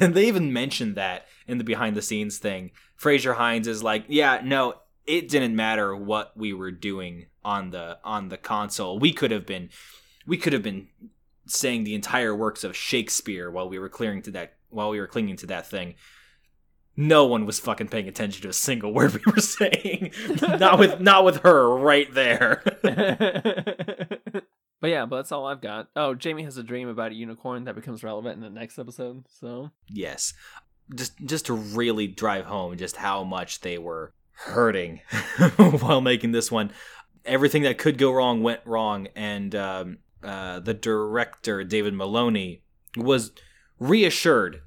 and 0.00 0.14
they 0.14 0.26
even 0.26 0.52
mentioned 0.52 0.96
that 0.96 1.26
in 1.46 1.58
the 1.58 1.64
behind 1.64 1.96
the 1.96 2.02
scenes 2.02 2.38
thing. 2.38 2.72
Frazer 2.96 3.34
Hines 3.34 3.68
is 3.68 3.82
like, 3.82 4.04
"Yeah, 4.08 4.40
no, 4.44 4.74
it 5.06 5.28
didn't 5.28 5.54
matter 5.54 5.94
what 5.94 6.36
we 6.36 6.52
were 6.52 6.72
doing 6.72 7.26
on 7.44 7.70
the 7.70 7.98
on 8.02 8.28
the 8.28 8.36
console. 8.36 8.98
We 8.98 9.12
could 9.12 9.30
have 9.30 9.46
been 9.46 9.70
we 10.26 10.36
could 10.36 10.52
have 10.52 10.64
been 10.64 10.88
saying 11.46 11.84
the 11.84 11.94
entire 11.94 12.34
works 12.34 12.64
of 12.64 12.76
Shakespeare 12.76 13.48
while 13.48 13.68
we 13.68 13.78
were 13.78 13.88
clearing 13.88 14.22
to 14.22 14.32
that 14.32 14.54
while 14.68 14.90
we 14.90 14.98
were 14.98 15.06
clinging 15.06 15.36
to 15.36 15.46
that 15.46 15.66
thing." 15.66 15.94
No 16.98 17.26
one 17.26 17.44
was 17.44 17.60
fucking 17.60 17.88
paying 17.88 18.08
attention 18.08 18.42
to 18.42 18.48
a 18.48 18.54
single 18.54 18.92
word 18.94 19.12
we 19.12 19.32
were 19.32 19.40
saying. 19.40 20.12
not 20.42 20.78
with 20.78 21.00
not 21.00 21.24
with 21.24 21.42
her 21.42 21.68
right 21.76 22.12
there. 22.12 22.62
But 24.80 24.90
yeah, 24.90 25.06
but 25.06 25.16
that's 25.16 25.32
all 25.32 25.46
I've 25.46 25.60
got. 25.60 25.88
Oh, 25.96 26.14
Jamie 26.14 26.44
has 26.44 26.56
a 26.56 26.62
dream 26.62 26.88
about 26.88 27.12
a 27.12 27.14
unicorn 27.14 27.64
that 27.64 27.74
becomes 27.74 28.04
relevant 28.04 28.36
in 28.36 28.42
the 28.42 28.50
next 28.60 28.78
episode. 28.78 29.24
So 29.28 29.70
Yes. 29.88 30.34
Just 30.94 31.18
just 31.24 31.46
to 31.46 31.54
really 31.54 32.06
drive 32.06 32.44
home 32.44 32.76
just 32.76 32.96
how 32.96 33.24
much 33.24 33.60
they 33.60 33.78
were 33.78 34.12
hurting 34.36 35.00
while 35.56 36.00
making 36.00 36.32
this 36.32 36.50
one. 36.50 36.70
Everything 37.24 37.62
that 37.62 37.78
could 37.78 37.98
go 37.98 38.12
wrong 38.12 38.42
went 38.42 38.60
wrong, 38.64 39.08
and 39.16 39.52
um, 39.56 39.98
uh, 40.22 40.60
the 40.60 40.74
director 40.74 41.64
David 41.64 41.94
Maloney 41.94 42.62
was 42.96 43.32
reassured. 43.80 44.62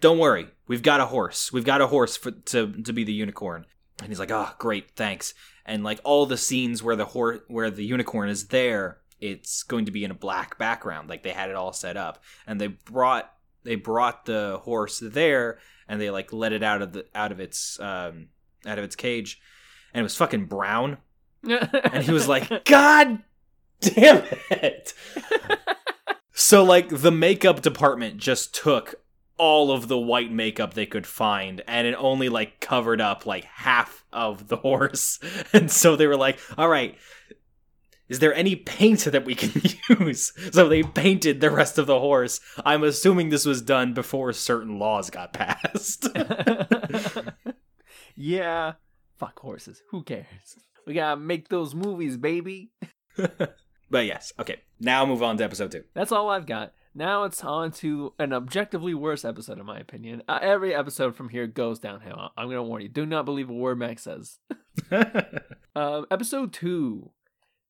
Don't 0.00 0.18
worry, 0.18 0.46
we've 0.68 0.82
got 0.82 1.00
a 1.00 1.06
horse. 1.06 1.52
We've 1.52 1.64
got 1.64 1.80
a 1.80 1.88
horse 1.88 2.16
for, 2.16 2.30
to 2.30 2.72
to 2.82 2.92
be 2.92 3.02
the 3.02 3.12
unicorn. 3.12 3.66
And 4.00 4.08
he's 4.08 4.20
like, 4.20 4.30
"Oh, 4.30 4.50
great, 4.58 4.92
thanks." 4.94 5.34
And 5.66 5.82
like 5.82 6.00
all 6.04 6.24
the 6.24 6.36
scenes 6.36 6.82
where 6.82 6.94
the 6.94 7.06
horse, 7.06 7.40
where 7.48 7.70
the 7.70 7.84
unicorn 7.84 8.28
is 8.28 8.46
there, 8.46 8.98
it's 9.20 9.62
going 9.62 9.84
to 9.86 9.90
be 9.90 10.04
in 10.04 10.10
a 10.10 10.14
black 10.14 10.58
background. 10.58 11.08
Like 11.08 11.22
they 11.22 11.30
had 11.30 11.50
it 11.50 11.56
all 11.56 11.72
set 11.72 11.96
up, 11.96 12.22
and 12.46 12.60
they 12.60 12.68
brought 12.68 13.32
they 13.64 13.74
brought 13.74 14.24
the 14.24 14.60
horse 14.62 15.00
there, 15.02 15.58
and 15.88 16.00
they 16.00 16.10
like 16.10 16.32
let 16.32 16.52
it 16.52 16.62
out 16.62 16.82
of 16.82 16.92
the 16.92 17.06
out 17.14 17.32
of 17.32 17.40
its 17.40 17.78
um 17.80 18.28
out 18.66 18.78
of 18.78 18.84
its 18.84 18.96
cage, 18.96 19.40
and 19.92 20.00
it 20.00 20.04
was 20.04 20.16
fucking 20.16 20.46
brown. 20.46 20.98
And 21.42 22.02
he 22.02 22.12
was 22.12 22.28
like, 22.28 22.64
"God 22.64 23.22
damn 23.80 24.24
it!" 24.50 24.94
so 26.32 26.64
like 26.64 26.88
the 26.88 27.12
makeup 27.12 27.62
department 27.62 28.18
just 28.18 28.54
took 28.54 28.96
all 29.38 29.70
of 29.70 29.86
the 29.86 29.98
white 29.98 30.32
makeup 30.32 30.74
they 30.74 30.84
could 30.84 31.06
find 31.06 31.62
and 31.68 31.86
it 31.86 31.94
only 31.94 32.28
like 32.28 32.60
covered 32.60 33.00
up 33.00 33.24
like 33.24 33.44
half 33.44 34.04
of 34.12 34.48
the 34.48 34.56
horse 34.56 35.20
and 35.52 35.70
so 35.70 35.94
they 35.94 36.06
were 36.06 36.16
like 36.16 36.38
all 36.58 36.68
right 36.68 36.96
is 38.08 38.20
there 38.20 38.34
any 38.34 38.56
paint 38.56 39.04
that 39.04 39.24
we 39.24 39.34
can 39.34 39.62
use 40.00 40.32
so 40.52 40.68
they 40.68 40.82
painted 40.82 41.40
the 41.40 41.50
rest 41.50 41.78
of 41.78 41.86
the 41.86 42.00
horse 42.00 42.40
i'm 42.64 42.82
assuming 42.82 43.28
this 43.28 43.44
was 43.44 43.62
done 43.62 43.94
before 43.94 44.32
certain 44.32 44.78
laws 44.78 45.10
got 45.10 45.32
passed 45.32 46.08
yeah, 48.16 48.72
fuck 49.18 49.38
horses. 49.38 49.82
Who 49.90 50.02
cares? 50.02 50.56
We 50.86 50.94
gotta 50.94 51.20
make 51.20 51.48
those 51.48 51.74
movies, 51.74 52.16
baby. 52.16 52.70
but 53.90 54.06
yes 54.06 54.32
okay 54.38 54.56
now 54.78 55.04
move 55.04 55.22
on 55.22 55.36
to 55.36 55.44
episode 55.44 55.72
two 55.72 55.84
That's 55.94 56.12
all 56.12 56.30
I've 56.30 56.46
got. 56.46 56.72
Now 56.94 57.24
it's 57.24 57.44
on 57.44 57.70
to 57.72 58.14
an 58.18 58.32
objectively 58.32 58.94
worse 58.94 59.24
episode, 59.24 59.58
in 59.58 59.66
my 59.66 59.78
opinion. 59.78 60.22
Uh, 60.26 60.38
every 60.42 60.74
episode 60.74 61.14
from 61.14 61.28
here 61.28 61.46
goes 61.46 61.78
downhill. 61.78 62.30
I'm 62.36 62.48
gonna 62.48 62.62
warn 62.62 62.82
you. 62.82 62.88
Do 62.88 63.06
not 63.06 63.24
believe 63.24 63.50
a 63.50 63.52
word 63.52 63.78
Mac 63.78 63.98
says. 63.98 64.38
Um, 65.78 66.06
episode 66.10 66.52
2. 66.52 67.08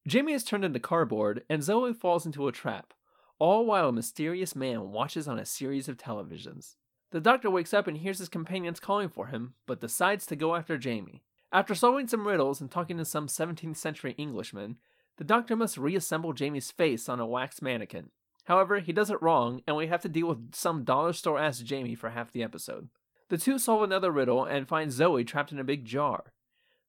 Jamie 0.08 0.32
is 0.32 0.42
turned 0.42 0.64
into 0.64 0.80
cardboard, 0.80 1.44
and 1.50 1.62
Zoe 1.62 1.92
falls 1.92 2.24
into 2.24 2.48
a 2.48 2.52
trap, 2.52 2.94
all 3.38 3.66
while 3.66 3.90
a 3.90 3.92
mysterious 3.92 4.56
man 4.56 4.90
watches 4.90 5.28
on 5.28 5.38
a 5.38 5.44
series 5.44 5.86
of 5.86 5.98
televisions. 5.98 6.76
The 7.10 7.20
doctor 7.20 7.50
wakes 7.50 7.74
up 7.74 7.86
and 7.86 7.98
hears 7.98 8.18
his 8.18 8.30
companions 8.30 8.80
calling 8.80 9.10
for 9.10 9.26
him, 9.26 9.52
but 9.66 9.82
decides 9.82 10.24
to 10.26 10.36
go 10.36 10.54
after 10.54 10.78
Jamie. 10.78 11.24
After 11.52 11.74
solving 11.74 12.08
some 12.08 12.26
riddles 12.26 12.58
and 12.58 12.70
talking 12.70 12.96
to 12.96 13.04
some 13.04 13.26
17th 13.26 13.76
century 13.76 14.12
Englishman, 14.16 14.78
the 15.18 15.24
doctor 15.24 15.54
must 15.54 15.76
reassemble 15.76 16.32
Jamie's 16.32 16.70
face 16.70 17.06
on 17.06 17.20
a 17.20 17.26
wax 17.26 17.60
mannequin. 17.60 18.08
However, 18.46 18.78
he 18.78 18.94
does 18.94 19.10
it 19.10 19.20
wrong, 19.20 19.60
and 19.66 19.76
we 19.76 19.88
have 19.88 20.00
to 20.00 20.08
deal 20.08 20.28
with 20.28 20.54
some 20.54 20.84
dollar 20.84 21.12
store 21.12 21.38
ass 21.38 21.58
Jamie 21.58 21.94
for 21.94 22.08
half 22.08 22.32
the 22.32 22.42
episode. 22.42 22.88
The 23.28 23.36
two 23.36 23.58
solve 23.58 23.82
another 23.82 24.10
riddle 24.10 24.42
and 24.42 24.66
find 24.66 24.90
Zoe 24.90 25.24
trapped 25.24 25.52
in 25.52 25.58
a 25.58 25.64
big 25.64 25.84
jar. 25.84 26.32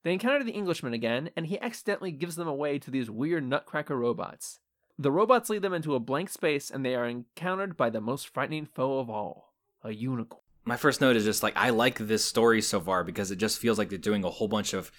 They 0.02 0.12
encounter 0.12 0.44
the 0.44 0.52
Englishman 0.52 0.94
again, 0.94 1.30
and 1.36 1.46
he 1.46 1.60
accidentally 1.60 2.10
gives 2.10 2.36
them 2.36 2.48
away 2.48 2.78
to 2.78 2.90
these 2.90 3.10
weird 3.10 3.46
nutcracker 3.46 3.96
robots. 3.96 4.60
The 4.98 5.12
robots 5.12 5.50
lead 5.50 5.62
them 5.62 5.74
into 5.74 5.94
a 5.94 6.00
blank 6.00 6.30
space, 6.30 6.70
and 6.70 6.84
they 6.84 6.94
are 6.94 7.06
encountered 7.06 7.76
by 7.76 7.90
the 7.90 8.00
most 8.00 8.28
frightening 8.28 8.66
foe 8.66 8.98
of 8.98 9.10
all 9.10 9.54
a 9.82 9.92
unicorn. 9.92 10.42
my 10.64 10.76
first 10.76 11.00
note 11.00 11.16
is 11.16 11.24
just 11.24 11.42
like 11.42 11.56
I 11.56 11.70
like 11.70 11.98
this 11.98 12.24
story 12.24 12.60
so 12.60 12.80
far 12.80 13.02
because 13.02 13.30
it 13.30 13.36
just 13.36 13.58
feels 13.58 13.78
like 13.78 13.88
they're 13.88 13.98
doing 13.98 14.24
a 14.24 14.30
whole 14.30 14.48
bunch 14.48 14.74
of 14.74 14.92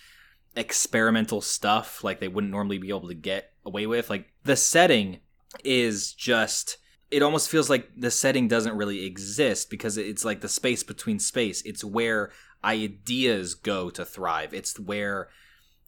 experimental 0.55 1.39
stuff 1.39 2.03
like 2.03 2.19
they 2.19 2.27
wouldn't 2.27 2.51
normally 2.51 2.79
be 2.79 2.89
able 2.89 3.07
to 3.07 3.13
get 3.13 3.51
away 3.65 3.85
with. 3.85 4.09
Like 4.09 4.33
the 4.43 4.55
setting 4.55 5.19
is 5.63 6.13
just 6.13 6.77
it 7.11 7.21
almost 7.21 7.49
feels 7.49 7.69
like 7.69 7.89
the 7.95 8.09
setting 8.09 8.47
doesn't 8.47 8.75
really 8.75 9.05
exist 9.05 9.69
because 9.69 9.97
it's 9.97 10.25
like 10.25 10.41
the 10.41 10.49
space 10.49 10.81
between 10.81 11.19
space. 11.19 11.61
It's 11.63 11.83
where 11.83 12.31
ideas 12.63 13.53
go 13.53 13.89
to 13.89 14.05
thrive. 14.05 14.53
It's 14.53 14.79
where 14.79 15.29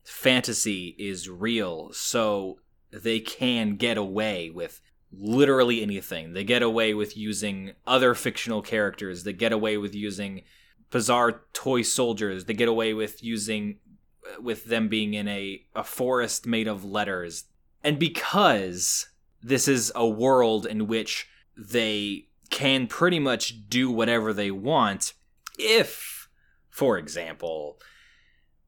fantasy 0.03 0.95
is 0.97 1.29
real. 1.29 1.91
So 1.93 2.59
they 2.91 3.19
can 3.19 3.75
get 3.75 3.97
away 3.97 4.49
with 4.49 4.81
literally 5.11 5.81
anything. 5.81 6.33
They 6.33 6.43
get 6.43 6.61
away 6.61 6.93
with 6.93 7.15
using 7.15 7.73
other 7.85 8.13
fictional 8.15 8.61
characters. 8.61 9.23
They 9.23 9.33
get 9.33 9.51
away 9.51 9.77
with 9.77 9.93
using 9.93 10.43
bizarre 10.89 11.43
toy 11.53 11.81
soldiers. 11.81 12.45
They 12.45 12.53
get 12.53 12.67
away 12.67 12.93
with 12.93 13.23
using 13.23 13.77
with 14.39 14.65
them 14.65 14.87
being 14.87 15.13
in 15.13 15.27
a 15.27 15.63
a 15.75 15.83
forest 15.83 16.45
made 16.45 16.67
of 16.67 16.85
letters. 16.85 17.45
And 17.83 17.99
because 17.99 19.09
this 19.41 19.67
is 19.67 19.91
a 19.95 20.07
world 20.07 20.65
in 20.65 20.87
which 20.87 21.27
they 21.57 22.27
can 22.49 22.87
pretty 22.87 23.19
much 23.19 23.69
do 23.69 23.91
whatever 23.91 24.31
they 24.31 24.51
want 24.51 25.13
if 25.57 26.12
for 26.73 26.97
example 26.97 27.77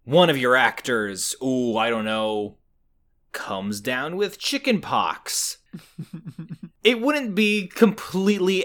one 0.06 0.30
of 0.30 0.38
your 0.38 0.56
actors, 0.56 1.36
ooh, 1.44 1.76
I 1.78 1.90
don't 1.90 2.06
know, 2.06 2.58
comes 3.32 3.82
down 3.82 4.16
with 4.16 4.40
chicken 4.40 4.80
pox. 4.80 5.58
It 6.86 7.02
wouldn't 7.02 7.34
be 7.34 7.66
completely 7.66 8.64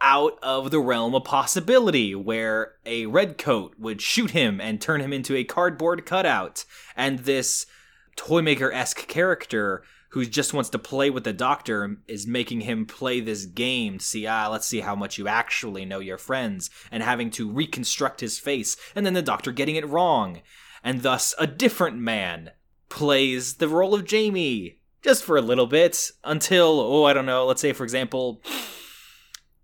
out 0.00 0.38
of 0.44 0.70
the 0.70 0.78
realm 0.78 1.12
of 1.16 1.24
possibility 1.24 2.14
where 2.14 2.74
a 2.86 3.06
redcoat 3.06 3.74
would 3.80 4.00
shoot 4.00 4.30
him 4.30 4.60
and 4.60 4.80
turn 4.80 5.00
him 5.00 5.12
into 5.12 5.34
a 5.34 5.42
cardboard 5.42 6.06
cutout. 6.06 6.64
And 6.94 7.18
this 7.18 7.66
toymaker-esque 8.14 9.08
character 9.08 9.82
who 10.18 10.26
just 10.26 10.52
wants 10.52 10.68
to 10.68 10.80
play 10.80 11.10
with 11.10 11.22
the 11.22 11.32
doctor 11.32 11.96
is 12.08 12.26
making 12.26 12.62
him 12.62 12.84
play 12.84 13.20
this 13.20 13.44
game 13.44 13.98
to 13.98 14.04
see 14.04 14.26
ah 14.26 14.48
let's 14.48 14.66
see 14.66 14.80
how 14.80 14.96
much 14.96 15.16
you 15.16 15.28
actually 15.28 15.84
know 15.84 16.00
your 16.00 16.18
friends 16.18 16.70
and 16.90 17.04
having 17.04 17.30
to 17.30 17.48
reconstruct 17.48 18.18
his 18.20 18.36
face 18.36 18.76
and 18.96 19.06
then 19.06 19.14
the 19.14 19.22
doctor 19.22 19.52
getting 19.52 19.76
it 19.76 19.86
wrong 19.86 20.40
and 20.82 21.02
thus 21.02 21.36
a 21.38 21.46
different 21.46 21.96
man 21.96 22.50
plays 22.88 23.54
the 23.54 23.68
role 23.68 23.94
of 23.94 24.04
Jamie 24.04 24.80
just 25.02 25.22
for 25.22 25.36
a 25.36 25.40
little 25.40 25.68
bit 25.68 26.10
until 26.24 26.80
oh 26.80 27.04
I 27.04 27.12
don't 27.12 27.24
know 27.24 27.46
let's 27.46 27.60
say 27.60 27.72
for 27.72 27.84
example 27.84 28.42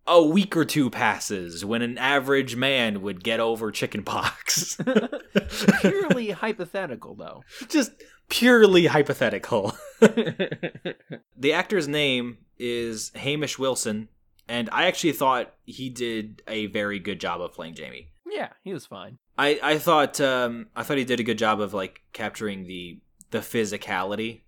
a 0.06 0.22
week 0.22 0.56
or 0.56 0.64
two 0.64 0.88
passes 0.88 1.64
when 1.64 1.82
an 1.82 1.98
average 1.98 2.54
man 2.54 3.02
would 3.02 3.24
get 3.24 3.40
over 3.40 3.72
chickenpox 3.72 4.78
Purely 5.80 6.30
hypothetical, 6.30 7.14
though. 7.14 7.42
just 7.68 7.92
purely 8.28 8.86
hypothetical 8.86 9.76
the 10.00 11.52
actor's 11.52 11.88
name 11.88 12.38
is 12.58 13.10
Hamish 13.14 13.58
Wilson 13.58 14.08
and 14.48 14.68
I 14.72 14.86
actually 14.86 15.12
thought 15.12 15.54
he 15.64 15.88
did 15.88 16.42
a 16.46 16.66
very 16.66 16.98
good 16.98 17.20
job 17.20 17.40
of 17.40 17.52
playing 17.52 17.74
Jamie 17.74 18.10
yeah, 18.34 18.48
he 18.64 18.72
was 18.72 18.84
fine. 18.84 19.18
I, 19.38 19.60
I 19.62 19.78
thought 19.78 20.20
um, 20.20 20.66
I 20.74 20.82
thought 20.82 20.98
he 20.98 21.04
did 21.04 21.20
a 21.20 21.24
good 21.24 21.38
job 21.38 21.60
of 21.60 21.72
like 21.72 22.02
capturing 22.12 22.64
the 22.66 22.98
the 23.30 23.38
physicality 23.38 24.40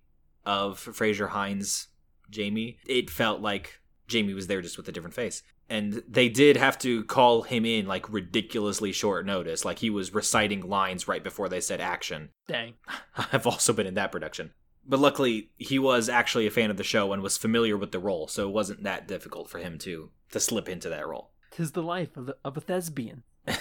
of 0.45 0.77
Frazer 0.77 1.27
Hines 1.27 1.87
Jamie, 2.29 2.79
it 2.85 3.09
felt 3.09 3.41
like 3.41 3.79
Jamie 4.07 4.33
was 4.33 4.47
there 4.47 4.61
just 4.61 4.77
with 4.77 4.87
a 4.87 4.91
different 4.91 5.13
face. 5.13 5.43
And 5.69 6.01
they 6.07 6.29
did 6.29 6.55
have 6.55 6.77
to 6.79 7.03
call 7.05 7.41
him 7.41 7.65
in 7.65 7.87
like 7.87 8.11
ridiculously 8.11 8.91
short 8.91 9.25
notice. 9.25 9.65
Like 9.65 9.79
he 9.79 9.89
was 9.89 10.13
reciting 10.13 10.67
lines 10.67 11.07
right 11.07 11.23
before 11.23 11.49
they 11.49 11.59
said 11.59 11.81
action. 11.81 12.29
Dang. 12.47 12.75
I've 13.33 13.45
also 13.45 13.73
been 13.73 13.87
in 13.87 13.95
that 13.95 14.11
production. 14.11 14.51
But 14.87 14.99
luckily, 14.99 15.49
he 15.57 15.79
was 15.79 16.07
actually 16.07 16.47
a 16.47 16.51
fan 16.51 16.71
of 16.71 16.77
the 16.77 16.83
show 16.83 17.11
and 17.11 17.21
was 17.21 17.37
familiar 17.37 17.75
with 17.75 17.91
the 17.91 17.99
role, 17.99 18.29
so 18.29 18.47
it 18.47 18.53
wasn't 18.53 18.83
that 18.83 19.05
difficult 19.05 19.49
for 19.49 19.57
him 19.57 19.77
to 19.79 20.11
to 20.31 20.39
slip 20.39 20.69
into 20.69 20.87
that 20.89 21.05
role. 21.05 21.31
Tis 21.51 21.73
the 21.73 21.83
life 21.83 22.15
of, 22.15 22.27
the, 22.27 22.37
of 22.45 22.55
a 22.55 22.61
thespian. 22.61 23.23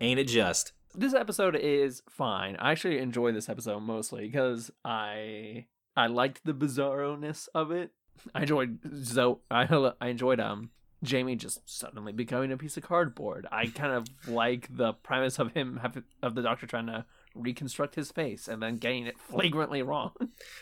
Ain't 0.00 0.20
it 0.20 0.28
just? 0.28 0.72
This 0.94 1.14
episode 1.14 1.56
is 1.56 2.02
fine. 2.08 2.56
I 2.60 2.70
actually 2.70 2.98
enjoy 2.98 3.32
this 3.32 3.48
episode 3.48 3.80
mostly 3.80 4.26
because 4.26 4.70
I 4.84 5.66
I 5.96 6.06
liked 6.06 6.44
the 6.44 6.54
bizarro-ness 6.54 7.48
of 7.54 7.72
it. 7.72 7.90
I 8.34 8.42
enjoyed 8.42 8.78
Zo. 8.94 9.40
I 9.50 9.66
I 10.00 10.08
enjoyed 10.08 10.38
um 10.38 10.70
Jamie 11.04 11.36
just 11.36 11.60
suddenly 11.66 12.12
becoming 12.12 12.50
a 12.52 12.56
piece 12.56 12.76
of 12.76 12.82
cardboard. 12.82 13.46
I 13.52 13.66
kind 13.66 13.92
of 13.92 14.06
like 14.26 14.68
the 14.74 14.92
premise 14.92 15.38
of 15.38 15.52
him 15.52 15.78
have, 15.82 16.02
of 16.22 16.34
the 16.34 16.42
doctor 16.42 16.66
trying 16.66 16.86
to 16.86 17.04
reconstruct 17.34 17.96
his 17.96 18.12
face 18.12 18.46
and 18.46 18.62
then 18.62 18.76
getting 18.76 19.06
it 19.06 19.18
flagrantly 19.18 19.82
wrong. 19.82 20.12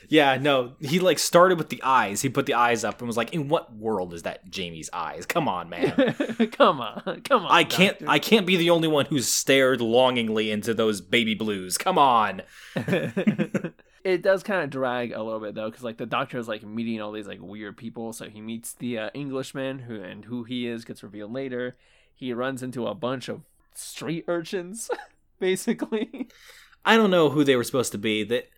Yeah, 0.09 0.37
no, 0.38 0.72
he 0.81 0.98
like 0.98 1.18
started 1.18 1.59
with 1.59 1.68
the 1.68 1.83
eyes. 1.83 2.22
He 2.22 2.28
put 2.28 2.46
the 2.46 2.55
eyes 2.55 2.85
up 2.85 3.00
and 3.00 3.07
was 3.07 3.16
like, 3.16 3.33
"In 3.33 3.48
what 3.48 3.74
world 3.74 4.14
is 4.14 4.22
that 4.22 4.50
Jamie's 4.50 4.90
eyes? 4.92 5.26
Come 5.26 5.48
on, 5.48 5.68
man." 5.68 5.92
come 6.52 6.81
on, 6.81 7.22
come 7.24 7.44
on. 7.44 7.50
I 7.50 7.64
can't 7.64 7.98
doctor. 7.98 8.11
I 8.11 8.18
can't 8.18 8.46
be 8.46 8.57
the 8.57 8.70
only 8.70 8.88
one 8.88 9.07
who's 9.07 9.28
stared 9.28 9.81
longingly 9.81 10.50
into 10.50 10.74
those 10.74 11.00
baby 11.00 11.35
blues. 11.35 11.78
Come 11.78 11.98
on. 11.98 12.42
it 14.04 14.22
does 14.22 14.42
kind 14.42 14.62
of 14.62 14.70
drag 14.70 15.12
a 15.12 15.22
little 15.22 15.40
bit 15.40 15.54
though, 15.54 15.70
because 15.70 15.84
like 15.84 15.96
the 15.96 16.06
doctor 16.06 16.38
is 16.38 16.48
like 16.48 16.62
meeting 16.62 17.00
all 17.00 17.12
these 17.12 17.26
like 17.28 17.40
weird 17.40 17.76
people. 17.76 18.12
So 18.12 18.28
he 18.28 18.40
meets 18.40 18.72
the 18.72 18.98
uh, 18.98 19.10
Englishman, 19.14 19.80
who 19.80 20.00
and 20.02 20.24
who 20.24 20.44
he 20.44 20.66
is 20.66 20.84
gets 20.84 21.02
revealed 21.02 21.32
later. 21.32 21.74
He 22.14 22.32
runs 22.32 22.62
into 22.62 22.86
a 22.86 22.94
bunch 22.94 23.28
of 23.28 23.42
street 23.74 24.24
urchins, 24.28 24.90
basically. 25.38 26.28
I 26.84 26.96
don't 26.96 27.10
know 27.10 27.30
who 27.30 27.44
they 27.44 27.56
were 27.56 27.64
supposed 27.64 27.92
to 27.92 27.98
be. 27.98 28.24
That 28.24 28.48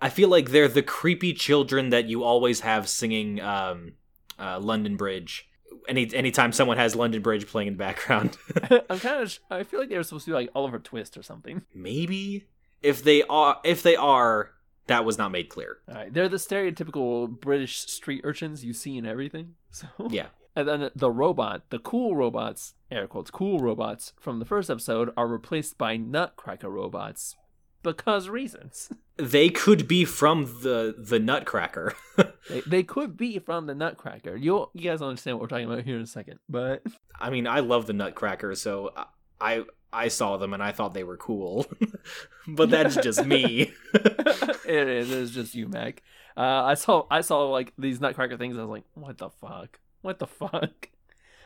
I 0.00 0.08
feel 0.08 0.28
like 0.28 0.50
they're 0.50 0.68
the 0.68 0.82
creepy 0.82 1.32
children 1.32 1.90
that 1.90 2.06
you 2.06 2.24
always 2.24 2.60
have 2.60 2.88
singing 2.88 3.40
um, 3.40 3.92
uh, 4.38 4.58
London 4.58 4.96
Bridge. 4.96 5.48
Any 5.88 6.12
anytime 6.14 6.52
someone 6.52 6.76
has 6.76 6.94
London 6.94 7.22
Bridge 7.22 7.46
playing 7.46 7.68
in 7.68 7.74
the 7.74 7.78
background, 7.78 8.36
I'm 8.90 9.00
kind 9.00 9.22
of. 9.22 9.38
I 9.50 9.64
feel 9.64 9.80
like 9.80 9.88
they 9.88 9.96
were 9.96 10.02
supposed 10.02 10.24
to 10.26 10.30
be 10.30 10.34
like 10.34 10.50
Oliver 10.54 10.78
Twist 10.78 11.16
or 11.16 11.22
something. 11.22 11.62
maybe 11.74 12.46
if 12.82 13.02
they 13.02 13.22
are 13.24 13.58
if 13.64 13.82
they 13.82 13.96
are, 13.96 14.50
that 14.86 15.04
was 15.04 15.18
not 15.18 15.32
made 15.32 15.48
clear. 15.48 15.78
All 15.88 15.94
right, 15.94 16.12
they're 16.12 16.28
the 16.28 16.36
stereotypical 16.36 17.28
British 17.28 17.78
street 17.78 18.22
urchins 18.24 18.64
you 18.64 18.72
see 18.72 18.96
in 18.96 19.06
everything. 19.06 19.54
So 19.74 19.86
Yeah, 20.10 20.26
And 20.54 20.68
then 20.68 20.90
the 20.94 21.10
robot, 21.10 21.70
the 21.70 21.78
cool 21.78 22.14
robots, 22.14 22.74
air 22.90 23.06
quotes, 23.06 23.30
cool 23.30 23.58
robots 23.58 24.12
from 24.20 24.38
the 24.38 24.44
first 24.44 24.68
episode 24.68 25.10
are 25.16 25.26
replaced 25.26 25.78
by 25.78 25.96
Nutcracker 25.96 26.68
robots 26.68 27.36
because 27.82 28.28
reasons. 28.28 28.90
they 29.16 29.48
could 29.48 29.88
be 29.88 30.04
from 30.04 30.44
the 30.62 30.94
the 30.98 31.18
Nutcracker. 31.18 31.94
They, 32.50 32.60
they 32.66 32.82
could 32.82 33.16
be 33.16 33.38
from 33.38 33.66
the 33.66 33.74
Nutcracker. 33.74 34.34
You'll 34.34 34.72
you 34.74 34.82
guys 34.90 35.00
understand 35.00 35.36
what 35.36 35.42
we're 35.42 35.56
talking 35.56 35.72
about 35.72 35.84
here 35.84 35.94
in 35.96 36.02
a 36.02 36.06
second. 36.06 36.40
But 36.48 36.82
I 37.20 37.30
mean, 37.30 37.46
I 37.46 37.60
love 37.60 37.86
the 37.86 37.92
Nutcracker, 37.92 38.56
so 38.56 38.92
I 38.96 39.06
I 39.40 39.64
saw 40.08 40.36
them 40.36 40.54
and 40.54 40.62
I 40.62 40.72
thought 40.72 40.94
they 40.94 41.04
were 41.04 41.16
cool, 41.16 41.66
but 42.48 42.70
that's 42.70 42.96
just 42.96 43.24
me. 43.26 43.72
it 43.94 44.88
is 44.88 45.10
it's 45.10 45.30
just 45.32 45.54
you, 45.54 45.68
Mac. 45.68 46.02
Uh, 46.36 46.64
I 46.64 46.74
saw 46.74 47.06
I 47.10 47.20
saw 47.20 47.50
like 47.50 47.72
these 47.78 48.00
Nutcracker 48.00 48.36
things. 48.36 48.56
I 48.56 48.62
was 48.62 48.70
like, 48.70 48.84
what 48.94 49.18
the 49.18 49.30
fuck? 49.30 49.80
What 50.00 50.18
the 50.18 50.26
fuck? 50.26 50.88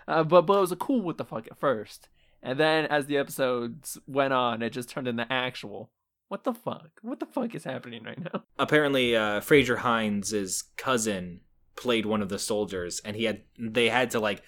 Uh, 0.09 0.23
but 0.23 0.43
but 0.43 0.57
it 0.57 0.61
was 0.61 0.71
a 0.71 0.77
cool 0.77 1.01
what 1.01 1.19
the 1.19 1.25
fuck 1.25 1.49
at 1.49 1.59
first, 1.59 2.09
and 2.41 2.61
then 2.61 2.87
as 2.87 3.07
the 3.07 3.17
episodes 3.17 3.99
went 4.07 4.33
on, 4.33 4.63
it 4.63 4.71
just 4.71 4.89
turned 4.89 5.09
into 5.09 5.27
actual. 5.33 5.91
What 6.29 6.45
the 6.45 6.55
fuck? 6.55 6.91
What 7.03 7.19
the 7.19 7.27
fuck 7.27 7.57
is 7.57 7.65
happening 7.65 8.05
right 8.05 8.23
now? 8.23 8.45
Apparently, 8.57 9.17
uh, 9.17 9.41
Frazer 9.41 9.79
Hines' 9.79 10.63
cousin 10.77 11.41
played 11.75 12.07
one 12.07 12.23
of 12.23 12.29
the 12.29 12.39
soldiers, 12.39 13.01
and 13.05 13.17
he 13.17 13.25
had 13.25 13.43
they 13.59 13.89
had 13.89 14.13
to 14.13 14.21
like 14.21 14.43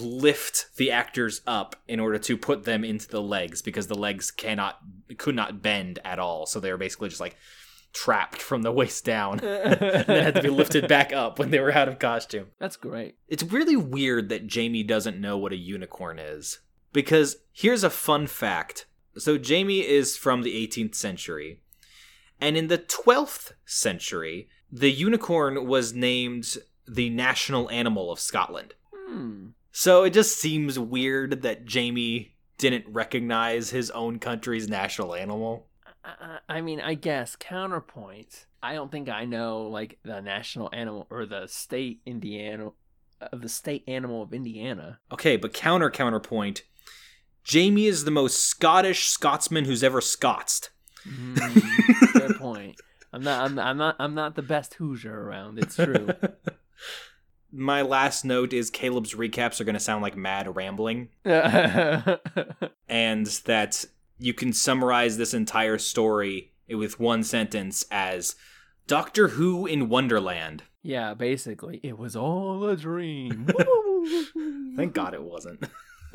lift 0.00 0.76
the 0.76 0.90
actors 0.90 1.40
up 1.46 1.76
in 1.86 2.00
order 2.00 2.18
to 2.18 2.36
put 2.36 2.64
them 2.64 2.84
into 2.84 3.08
the 3.08 3.22
legs 3.22 3.62
because 3.62 3.86
the 3.86 3.94
legs 3.94 4.30
cannot 4.30 4.78
could 5.16 5.34
not 5.34 5.62
bend 5.62 5.98
at 6.04 6.18
all. 6.18 6.46
So 6.46 6.60
they 6.60 6.70
were 6.70 6.78
basically 6.78 7.08
just 7.08 7.20
like 7.20 7.36
trapped 7.92 8.40
from 8.40 8.62
the 8.62 8.72
waist 8.78 9.04
down, 9.04 9.40
and 9.42 9.80
then 9.80 10.24
had 10.24 10.34
to 10.34 10.42
be 10.42 10.48
lifted 10.48 10.88
back 10.88 11.12
up 11.12 11.38
when 11.38 11.50
they 11.50 11.60
were 11.60 11.72
out 11.72 11.88
of 11.88 11.98
costume. 11.98 12.48
That's 12.58 12.76
great. 12.76 13.16
It's 13.28 13.42
really 13.42 13.76
weird 13.76 14.28
that 14.28 14.46
Jamie 14.46 14.82
doesn't 14.82 15.20
know 15.20 15.36
what 15.36 15.52
a 15.52 15.56
unicorn 15.56 16.18
is. 16.18 16.60
Because 16.92 17.36
here's 17.52 17.84
a 17.84 17.90
fun 17.90 18.26
fact. 18.26 18.86
So 19.16 19.36
Jamie 19.36 19.86
is 19.86 20.16
from 20.16 20.42
the 20.42 20.66
18th 20.66 20.94
century. 20.94 21.60
And 22.40 22.56
in 22.56 22.68
the 22.68 22.78
12th 22.78 23.52
century, 23.66 24.48
the 24.70 24.90
unicorn 24.90 25.66
was 25.66 25.92
named 25.92 26.56
the 26.86 27.10
national 27.10 27.70
animal 27.70 28.10
of 28.10 28.20
Scotland. 28.20 28.74
Hmm. 28.94 29.48
So 29.78 30.02
it 30.02 30.10
just 30.10 30.40
seems 30.40 30.76
weird 30.76 31.42
that 31.42 31.64
Jamie 31.64 32.34
didn't 32.58 32.86
recognize 32.88 33.70
his 33.70 33.92
own 33.92 34.18
country's 34.18 34.68
national 34.68 35.14
animal. 35.14 35.68
I, 36.04 36.38
I 36.48 36.60
mean, 36.62 36.80
I 36.80 36.94
guess 36.94 37.36
counterpoint. 37.36 38.46
I 38.60 38.74
don't 38.74 38.90
think 38.90 39.08
I 39.08 39.24
know 39.24 39.68
like 39.68 40.00
the 40.02 40.20
national 40.20 40.68
animal 40.72 41.06
or 41.10 41.26
the 41.26 41.46
state 41.46 42.00
Indiana 42.04 42.70
of 43.20 43.40
the 43.40 43.48
state 43.48 43.84
animal 43.86 44.20
of 44.20 44.34
Indiana. 44.34 44.98
Okay, 45.12 45.36
but 45.36 45.54
counter 45.54 45.90
counterpoint. 45.90 46.64
Jamie 47.44 47.86
is 47.86 48.02
the 48.02 48.10
most 48.10 48.46
Scottish 48.46 49.06
Scotsman 49.06 49.64
who's 49.64 49.84
ever 49.84 50.00
Scotsed. 50.00 50.70
Mm, 51.08 51.38
fair 52.14 52.34
point. 52.34 52.80
I'm 53.12 53.22
not. 53.22 53.44
I'm, 53.44 53.56
I'm 53.60 53.78
not. 53.78 53.96
I'm 54.00 54.14
not 54.16 54.34
the 54.34 54.42
best 54.42 54.74
Hoosier 54.74 55.16
around. 55.16 55.60
It's 55.60 55.76
true. 55.76 56.08
My 57.50 57.82
last 57.82 58.24
note 58.24 58.52
is 58.52 58.70
Caleb's 58.70 59.14
recaps 59.14 59.60
are 59.60 59.64
going 59.64 59.74
to 59.74 59.80
sound 59.80 60.02
like 60.02 60.16
mad 60.16 60.54
rambling, 60.54 61.08
and 61.24 62.18
that 63.44 63.84
you 64.18 64.34
can 64.34 64.52
summarize 64.52 65.16
this 65.16 65.32
entire 65.32 65.78
story 65.78 66.52
with 66.68 67.00
one 67.00 67.22
sentence 67.22 67.84
as 67.90 68.34
Doctor 68.86 69.28
Who 69.28 69.66
in 69.66 69.88
Wonderland. 69.88 70.64
yeah, 70.82 71.14
basically, 71.14 71.80
it 71.82 71.98
was 71.98 72.14
all 72.16 72.64
a 72.68 72.76
dream. 72.76 73.46
Thank 74.76 74.92
God 74.94 75.14
it 75.14 75.22
wasn't. 75.22 75.64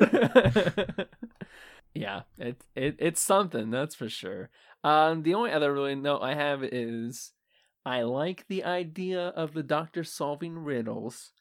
yeah, 1.94 2.22
it, 2.38 2.62
it 2.74 2.96
it's 2.98 3.20
something 3.20 3.70
that's 3.70 3.94
for 3.94 4.08
sure. 4.08 4.50
Um, 4.82 5.22
the 5.22 5.34
only 5.34 5.50
other 5.50 5.72
really 5.72 5.94
note 5.94 6.20
I 6.22 6.34
have 6.34 6.62
is 6.62 7.32
I 7.86 8.02
like 8.02 8.46
the 8.48 8.64
idea 8.64 9.28
of 9.28 9.52
the 9.52 9.62
doctor 9.62 10.04
solving 10.04 10.58
riddles. 10.58 11.32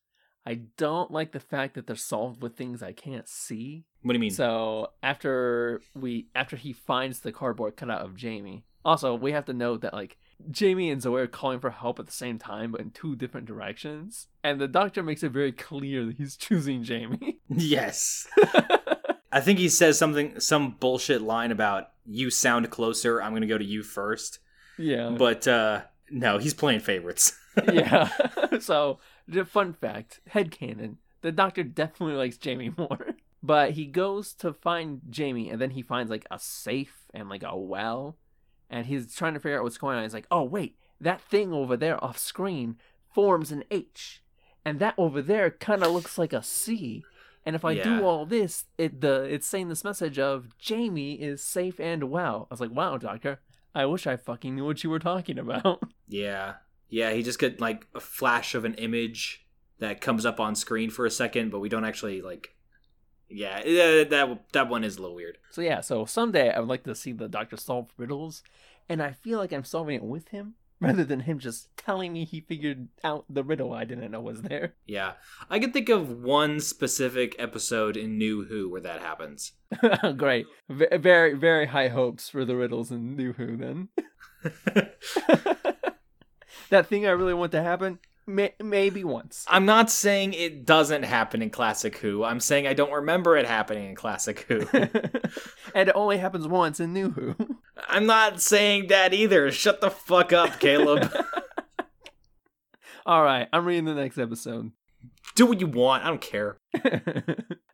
I 0.45 0.55
don't 0.77 1.09
like 1.09 1.31
the 1.31 1.39
fact 1.39 1.75
that 1.75 1.87
they're 1.87 1.95
solved 1.95 2.41
with 2.41 2.57
things 2.57 2.83
I 2.83 2.91
can't 2.91 3.29
see. 3.29 3.85
What 4.01 4.11
do 4.11 4.17
you 4.17 4.19
mean? 4.21 4.31
So 4.31 4.89
after 5.01 5.81
we 5.95 6.27
after 6.35 6.57
he 6.57 6.73
finds 6.73 7.21
the 7.21 7.31
cardboard 7.31 7.77
cutout 7.77 8.01
of 8.01 8.17
Jamie, 8.17 8.65
also 8.83 9.15
we 9.15 9.31
have 9.31 9.45
to 9.45 9.53
note 9.53 9.81
that 9.81 9.93
like 9.93 10.17
Jamie 10.51 10.89
and 10.89 11.01
Zoe 11.01 11.21
are 11.21 11.27
calling 11.27 11.61
for 11.61 11.69
help 11.69 11.97
at 11.99 12.07
the 12.07 12.11
same 12.11 12.37
time, 12.37 12.71
but 12.73 12.81
in 12.81 12.89
two 12.91 13.15
different 13.15 13.47
directions, 13.47 14.27
and 14.43 14.59
the 14.59 14.67
doctor 14.67 15.01
makes 15.01 15.23
it 15.23 15.31
very 15.31 15.53
clear 15.53 16.05
that 16.05 16.17
he's 16.17 16.35
choosing 16.35 16.83
Jamie. 16.83 17.37
yes. 17.49 18.27
I 19.31 19.39
think 19.39 19.57
he 19.59 19.69
says 19.69 19.97
something, 19.97 20.39
some 20.41 20.75
bullshit 20.79 21.21
line 21.21 21.51
about 21.51 21.89
you 22.05 22.29
sound 22.29 22.69
closer. 22.69 23.21
I'm 23.21 23.31
going 23.31 23.41
to 23.41 23.47
go 23.47 23.57
to 23.57 23.63
you 23.65 23.81
first. 23.81 24.39
yeah, 24.77 25.09
But 25.17 25.47
uh 25.47 25.83
no, 26.13 26.37
he's 26.37 26.53
playing 26.53 26.79
favorites. 26.81 27.37
yeah. 27.71 28.09
so, 28.59 28.99
the 29.27 29.45
fun 29.45 29.73
fact, 29.73 30.19
head 30.27 30.51
headcanon, 30.51 30.97
the 31.21 31.31
doctor 31.31 31.63
definitely 31.63 32.15
likes 32.15 32.37
Jamie 32.37 32.71
more. 32.77 32.99
But 33.45 33.71
he 33.71 33.87
goes 33.87 34.33
to 34.35 34.53
find 34.53 35.01
Jamie, 35.09 35.49
and 35.49 35.59
then 35.59 35.71
he 35.71 35.81
finds 35.81 36.09
like 36.09 36.25
a 36.31 36.39
safe 36.39 37.07
and 37.13 37.27
like 37.27 37.43
a 37.43 37.57
well, 37.57 38.17
and 38.69 38.85
he's 38.85 39.13
trying 39.13 39.33
to 39.33 39.39
figure 39.41 39.57
out 39.57 39.63
what's 39.65 39.77
going 39.77 39.97
on. 39.97 40.03
He's 40.03 40.13
like, 40.13 40.27
"Oh 40.31 40.43
wait, 40.43 40.77
that 41.01 41.19
thing 41.19 41.51
over 41.51 41.75
there 41.75 42.01
off 42.01 42.17
screen 42.17 42.77
forms 43.13 43.51
an 43.51 43.65
H, 43.69 44.23
and 44.63 44.79
that 44.79 44.93
over 44.97 45.21
there 45.21 45.51
kind 45.51 45.83
of 45.83 45.91
looks 45.91 46.17
like 46.17 46.31
a 46.31 46.41
C." 46.41 47.03
And 47.45 47.53
if 47.53 47.65
I 47.65 47.73
Yeah. 47.73 47.83
do 47.83 48.05
all 48.05 48.25
this, 48.25 48.63
it 48.77 49.01
the 49.01 49.23
it's 49.23 49.45
saying 49.45 49.67
this 49.67 49.83
message 49.83 50.17
of 50.17 50.57
Jamie 50.57 51.15
is 51.15 51.43
safe 51.43 51.81
and 51.81 52.05
well. 52.09 52.47
I 52.49 52.53
was 52.53 52.61
like, 52.61 52.71
"Wow, 52.71 52.95
doctor, 52.95 53.41
I 53.75 53.85
wish 53.87 54.07
I 54.07 54.15
fucking 54.15 54.55
knew 54.55 54.63
what 54.63 54.85
you 54.85 54.89
were 54.89 54.99
talking 54.99 55.37
about." 55.37 55.83
Yeah. 56.07 56.55
Yeah, 56.89 57.11
he 57.11 57.23
just 57.23 57.39
get 57.39 57.59
like 57.59 57.87
a 57.95 57.99
flash 57.99 58.53
of 58.55 58.65
an 58.65 58.75
image 58.75 59.45
that 59.79 60.01
comes 60.01 60.25
up 60.25 60.39
on 60.39 60.55
screen 60.55 60.89
for 60.89 61.05
a 61.05 61.11
second, 61.11 61.49
but 61.51 61.59
we 61.59 61.69
don't 61.69 61.85
actually 61.85 62.21
like 62.21 62.55
Yeah, 63.29 63.61
yeah, 63.65 64.03
that 64.03 64.39
that 64.53 64.69
one 64.69 64.83
is 64.83 64.97
a 64.97 65.01
little 65.01 65.15
weird. 65.15 65.37
So 65.49 65.61
yeah, 65.61 65.81
so 65.81 66.05
someday 66.05 66.51
I 66.51 66.59
would 66.59 66.69
like 66.69 66.83
to 66.83 66.93
see 66.95 67.11
the 67.11 67.27
doctor 67.27 67.57
solve 67.57 67.89
riddles, 67.97 68.43
and 68.87 69.01
I 69.01 69.11
feel 69.13 69.39
like 69.39 69.51
I'm 69.51 69.63
solving 69.63 69.95
it 69.95 70.03
with 70.03 70.27
him 70.29 70.53
rather 70.79 71.03
than 71.03 71.21
him 71.21 71.39
just 71.39 71.75
telling 71.77 72.13
me 72.13 72.25
he 72.25 72.41
figured 72.41 72.89
out 73.03 73.25
the 73.29 73.43
riddle 73.43 73.73
I 73.73 73.85
didn't 73.85 74.11
know 74.11 74.21
was 74.21 74.41
there. 74.43 74.75
Yeah. 74.85 75.13
I 75.49 75.57
can 75.59 75.71
think 75.71 75.89
of 75.89 76.21
one 76.21 76.59
specific 76.59 77.35
episode 77.39 77.95
in 77.97 78.17
New 78.17 78.43
Who 78.45 78.69
where 78.69 78.81
that 78.81 78.99
happens. 79.01 79.53
Great. 80.17 80.45
V- 80.69 80.87
very, 80.97 81.33
very 81.35 81.67
high 81.67 81.87
hopes 81.87 82.27
for 82.29 82.43
the 82.45 82.55
riddles 82.55 82.91
in 82.91 83.15
New 83.15 83.33
Who 83.33 83.55
then. 83.57 83.89
that 86.69 86.87
thing 86.87 87.05
I 87.05 87.11
really 87.11 87.33
want 87.33 87.51
to 87.53 87.63
happen, 87.63 87.99
may- 88.25 88.55
maybe 88.61 89.03
once. 89.03 89.45
I'm 89.47 89.65
not 89.65 89.89
saying 89.89 90.33
it 90.33 90.65
doesn't 90.65 91.03
happen 91.03 91.41
in 91.41 91.49
Classic 91.49 91.95
Who. 91.97 92.23
I'm 92.23 92.39
saying 92.39 92.67
I 92.67 92.73
don't 92.73 92.91
remember 92.91 93.37
it 93.37 93.45
happening 93.45 93.89
in 93.89 93.95
Classic 93.95 94.39
Who. 94.47 94.65
and 94.73 95.89
it 95.89 95.95
only 95.95 96.17
happens 96.17 96.47
once 96.47 96.79
in 96.79 96.93
New 96.93 97.11
Who. 97.11 97.35
I'm 97.87 98.05
not 98.05 98.41
saying 98.41 98.87
that 98.87 99.13
either. 99.13 99.51
Shut 99.51 99.81
the 99.81 99.89
fuck 99.89 100.33
up, 100.33 100.59
Caleb. 100.59 101.11
All 103.05 103.23
right, 103.23 103.47
I'm 103.51 103.65
reading 103.65 103.85
the 103.85 103.95
next 103.95 104.17
episode. 104.17 104.71
Do 105.35 105.45
what 105.45 105.59
you 105.59 105.67
want. 105.67 106.03
I 106.03 106.07
don't 106.07 106.21
care. 106.21 106.57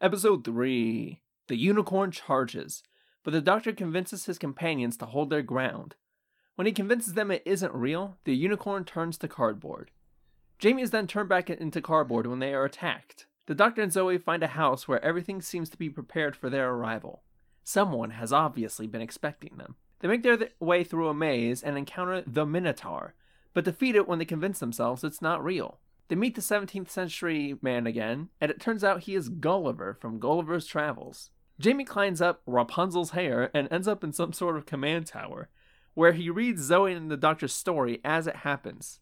episode 0.02 0.46
3 0.46 1.22
The 1.48 1.56
Unicorn 1.56 2.12
Charges, 2.12 2.84
but 3.24 3.32
the 3.32 3.42
doctor 3.42 3.74
convinces 3.74 4.26
his 4.26 4.38
companions 4.40 4.98
to 4.98 5.06
hold 5.06 5.30
their 5.30 5.42
ground. 5.42 5.96
When 6.60 6.66
he 6.66 6.74
convinces 6.74 7.14
them 7.14 7.32
it 7.32 7.44
isn't 7.46 7.74
real, 7.74 8.18
the 8.26 8.36
unicorn 8.36 8.84
turns 8.84 9.18
to 9.20 9.30
cardboard. 9.30 9.92
Jamie 10.58 10.82
is 10.82 10.92
then 10.92 11.08
turned 11.08 11.30
back 11.30 11.50
into 11.50 11.82
cardboard 11.82 12.28
when 12.28 12.40
they 12.40 12.54
are 12.54 12.66
attacked. 12.66 13.28
The 13.46 13.56
doctor 13.56 13.82
and 13.82 13.94
Zoe 13.94 14.18
find 14.18 14.44
a 14.44 14.48
house 14.48 14.86
where 14.86 15.02
everything 15.02 15.42
seems 15.42 15.70
to 15.70 15.78
be 15.78 15.90
prepared 15.90 16.36
for 16.36 16.50
their 16.50 16.72
arrival. 16.72 17.24
Someone 17.64 18.10
has 18.10 18.34
obviously 18.34 18.88
been 18.88 19.02
expecting 19.02 19.56
them. 19.56 19.76
They 20.00 20.10
make 20.10 20.22
their 20.22 20.36
th- 20.36 20.52
way 20.60 20.84
through 20.84 21.08
a 21.08 21.14
maze 21.14 21.64
and 21.64 21.78
encounter 21.78 22.24
the 22.28 22.46
Minotaur, 22.46 23.14
but 23.54 23.64
defeat 23.64 23.96
it 23.96 24.06
when 24.06 24.20
they 24.20 24.26
convince 24.26 24.60
themselves 24.60 25.06
it's 25.06 25.22
not 25.22 25.42
real. 25.42 25.80
They 26.10 26.18
meet 26.18 26.36
the 26.36 26.42
17th 26.42 26.90
century 26.90 27.56
man 27.62 27.88
again, 27.88 28.32
and 28.42 28.52
it 28.52 28.60
turns 28.60 28.84
out 28.84 29.04
he 29.04 29.16
is 29.16 29.30
Gulliver 29.30 29.94
from 29.94 30.20
Gulliver's 30.20 30.66
Travels. 30.66 31.30
Jamie 31.58 31.86
climbs 31.86 32.22
up 32.22 32.42
Rapunzel's 32.46 33.12
hair 33.12 33.50
and 33.54 33.72
ends 33.72 33.88
up 33.88 34.04
in 34.04 34.12
some 34.12 34.34
sort 34.34 34.58
of 34.58 34.66
command 34.66 35.08
tower, 35.08 35.48
where 36.00 36.14
he 36.14 36.30
reads 36.30 36.62
Zoe 36.62 36.94
and 36.94 37.12
the 37.12 37.18
doctor's 37.18 37.52
story 37.52 38.00
as 38.06 38.26
it 38.26 38.38
happens. 38.38 39.02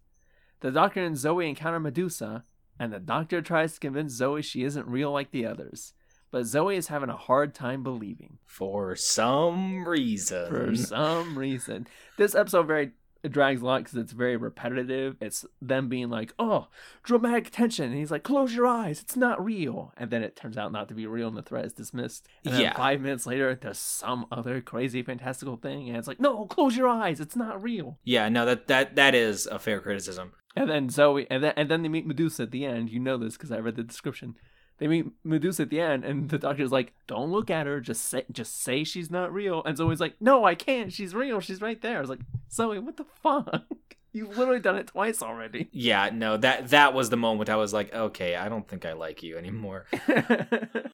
The 0.62 0.72
doctor 0.72 1.04
and 1.04 1.16
Zoe 1.16 1.48
encounter 1.48 1.80
Medusa, 1.80 2.44
and 2.80 2.92
the 2.92 3.00
doctor 3.00 3.40
tries 3.40 3.74
to 3.74 3.80
convince 3.80 4.14
Zoe 4.14 4.42
she 4.42 4.64
isn't 4.64 4.88
real 4.88 5.12
like 5.12 5.30
the 5.30 5.46
others. 5.46 5.94
But 6.32 6.48
Zoe 6.48 6.76
is 6.76 6.88
having 6.88 7.12
a 7.12 7.16
hard 7.16 7.54
time 7.54 7.84
believing. 7.84 8.40
For 8.48 8.96
some 8.96 9.88
reason. 9.88 10.50
For 10.50 10.76
some 10.76 11.38
reason. 11.38 11.86
This 12.18 12.34
episode 12.34 12.66
very 12.66 12.94
it 13.28 13.32
drags 13.34 13.62
a 13.62 13.66
lot 13.66 13.84
because 13.84 13.98
it's 14.00 14.12
very 14.14 14.36
repetitive. 14.38 15.16
It's 15.22 15.46
them 15.62 15.88
being 15.90 16.10
like, 16.10 16.34
"Oh, 16.40 16.68
dramatic 17.04 17.52
tension," 17.52 17.86
and 17.90 17.96
he's 17.98 18.10
like, 18.12 18.24
"Close 18.24 18.56
your 18.56 18.66
eyes, 18.66 19.02
it's 19.02 19.16
not 19.16 19.44
real," 19.44 19.94
and 19.98 20.10
then 20.10 20.24
it 20.24 20.36
turns 20.36 20.58
out 20.58 20.72
not 20.72 20.88
to 20.88 20.96
be 20.96 21.06
real, 21.06 21.28
and 21.28 21.38
the 21.38 21.42
threat 21.42 21.66
is 21.66 21.74
dismissed. 21.74 22.28
And 22.46 22.54
then 22.54 22.62
Yeah. 22.62 22.76
five 22.78 23.02
minutes 23.02 23.26
later, 23.28 23.54
there's 23.54 23.78
some 23.78 24.26
other 24.32 24.62
crazy, 24.62 25.04
fantastical 25.04 25.58
thing, 25.58 25.88
and 25.90 25.98
it's 25.98 26.08
like, 26.08 26.20
"No, 26.20 26.46
close 26.46 26.76
your 26.76 26.88
eyes, 26.88 27.20
it's 27.20 27.36
not 27.36 27.62
real." 27.62 28.00
Yeah, 28.04 28.30
no, 28.30 28.46
that 28.46 28.68
that 28.68 28.96
that 28.96 29.14
is 29.14 29.46
a 29.46 29.60
fair 29.60 29.80
criticism. 29.80 30.32
And 30.56 30.70
then 30.70 30.90
Zoe, 30.90 31.28
and 31.30 31.44
then 31.44 31.54
and 31.56 31.70
then 31.70 31.84
they 31.84 31.90
meet 31.90 32.08
Medusa 32.08 32.44
at 32.44 32.52
the 32.52 32.66
end. 32.66 32.90
You 32.90 33.00
know 33.00 33.18
this 33.18 33.34
because 33.38 33.52
I 33.52 33.60
read 33.60 33.76
the 33.76 33.84
description. 33.84 34.36
They 34.78 34.88
meet 34.88 35.08
Medusa 35.24 35.64
at 35.64 35.70
the 35.70 35.82
end, 35.82 36.06
and 36.06 36.30
the 36.30 36.38
doctor's 36.38 36.72
like, 36.72 36.94
"Don't 37.08 37.32
look 37.32 37.50
at 37.50 37.66
her. 37.66 37.80
Just 37.80 38.04
say, 38.04 38.26
just 38.32 38.62
say 38.62 38.84
she's 38.84 39.10
not 39.10 39.34
real." 39.34 39.64
And 39.66 39.76
Zoe's 39.76 40.00
like, 40.00 40.16
"No, 40.20 40.46
I 40.46 40.56
can't. 40.56 40.94
She's 40.94 41.16
real. 41.16 41.40
She's 41.40 41.62
right 41.62 41.82
there." 41.82 41.98
I 41.98 42.02
was 42.02 42.10
like, 42.10 42.20
"Zoe, 42.52 42.80
what 42.80 42.98
the 42.98 43.06
fuck? 43.06 43.64
You've 44.14 44.38
literally 44.38 44.60
done 44.60 44.78
it 44.78 44.88
twice 44.88 45.24
already." 45.24 45.68
Yeah, 45.72 46.12
no, 46.14 46.38
that 46.38 46.70
that 46.70 46.94
was 46.94 47.10
the 47.10 47.18
moment 47.18 47.50
I 47.50 47.56
was 47.56 47.74
like, 47.74 47.94
okay, 47.94 48.36
I 48.36 48.50
don't 48.50 48.68
think 48.68 48.86
I 48.86 48.94
like 48.94 49.24
you 49.24 49.38
anymore. 49.38 49.88
the 50.08 50.86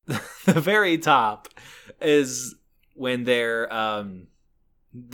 very 0.46 0.98
top 0.98 1.50
is 2.02 2.56
when 2.96 3.26
they're 3.26 3.72
um 3.74 4.28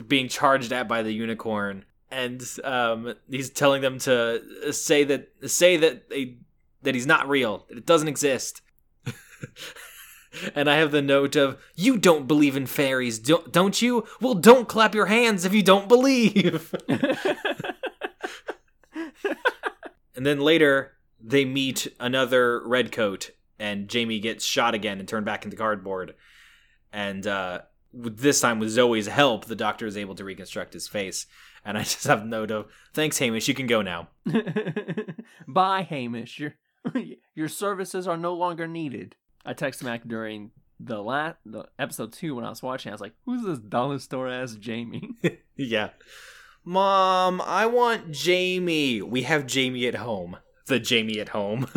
being 0.07 0.27
charged 0.27 0.71
at 0.73 0.87
by 0.87 1.01
the 1.01 1.11
unicorn 1.13 1.85
and 2.11 2.43
um 2.63 3.13
he's 3.29 3.49
telling 3.49 3.81
them 3.81 3.97
to 3.97 4.73
say 4.73 5.03
that 5.05 5.29
say 5.49 5.77
that 5.77 6.09
they 6.09 6.37
that 6.81 6.95
he's 6.95 7.07
not 7.07 7.27
real 7.27 7.65
that 7.69 7.77
it 7.77 7.85
doesn't 7.85 8.07
exist. 8.07 8.61
And 10.53 10.69
i 10.69 10.75
have 10.75 10.91
the 10.91 11.01
note 11.01 11.35
of 11.35 11.59
you 11.75 11.97
don't 11.97 12.27
believe 12.27 12.55
in 12.55 12.67
fairies 12.67 13.17
don't, 13.17 13.51
don't 13.51 13.81
you? 13.81 14.05
Well 14.21 14.35
don't 14.35 14.67
clap 14.67 14.93
your 14.93 15.07
hands 15.07 15.43
if 15.43 15.53
you 15.53 15.63
don't 15.63 15.87
believe. 15.87 16.73
And 20.15 20.25
then 20.25 20.41
later 20.41 20.97
they 21.21 21.45
meet 21.45 21.87
another 21.97 22.61
redcoat 22.67 23.31
and 23.57 23.87
jamie 23.87 24.19
gets 24.19 24.43
shot 24.43 24.73
again 24.75 24.99
and 24.99 25.07
turned 25.07 25.25
back 25.25 25.45
into 25.45 25.55
cardboard. 25.55 26.13
And 26.91 27.25
uh 27.25 27.61
this 27.93 28.41
time 28.41 28.59
with 28.59 28.69
zoe's 28.69 29.07
help 29.07 29.45
the 29.45 29.55
doctor 29.55 29.87
is 29.87 29.95
able 29.95 30.15
to 30.15 30.25
reconstruct 30.25 30.73
his 30.73 30.89
face. 30.89 31.25
And 31.63 31.77
i 31.77 31.83
just 31.83 32.05
have 32.05 32.25
note 32.25 32.51
of 32.51 32.67
thanks 32.93 33.17
hamish 33.17 33.47
you 33.47 33.53
can 33.53 33.67
go 33.67 33.81
now. 33.81 34.09
Bye, 35.47 35.83
Hamish. 35.83 36.37
Your 36.37 36.55
your 37.35 37.47
services 37.47 38.07
are 38.07 38.17
no 38.17 38.33
longer 38.33 38.67
needed. 38.67 39.15
I 39.45 39.53
texted 39.53 39.83
Mac 39.83 40.07
during 40.07 40.51
the 40.79 41.01
last 41.01 41.37
the 41.45 41.65
episode 41.77 42.13
two 42.13 42.35
when 42.35 42.45
I 42.45 42.49
was 42.49 42.63
watching. 42.63 42.91
I 42.91 42.93
was 42.93 43.01
like, 43.01 43.15
"Who's 43.25 43.43
this 43.43 43.59
dollar 43.59 43.99
store 43.99 44.29
ass 44.29 44.55
Jamie?" 44.55 45.11
yeah 45.59 45.89
mom 46.63 47.41
i 47.41 47.65
want 47.65 48.11
jamie 48.11 49.01
we 49.01 49.23
have 49.23 49.45
jamie 49.45 49.87
at 49.87 49.95
home 49.95 50.37
the 50.67 50.79
jamie 50.79 51.19
at 51.19 51.29
home 51.29 51.67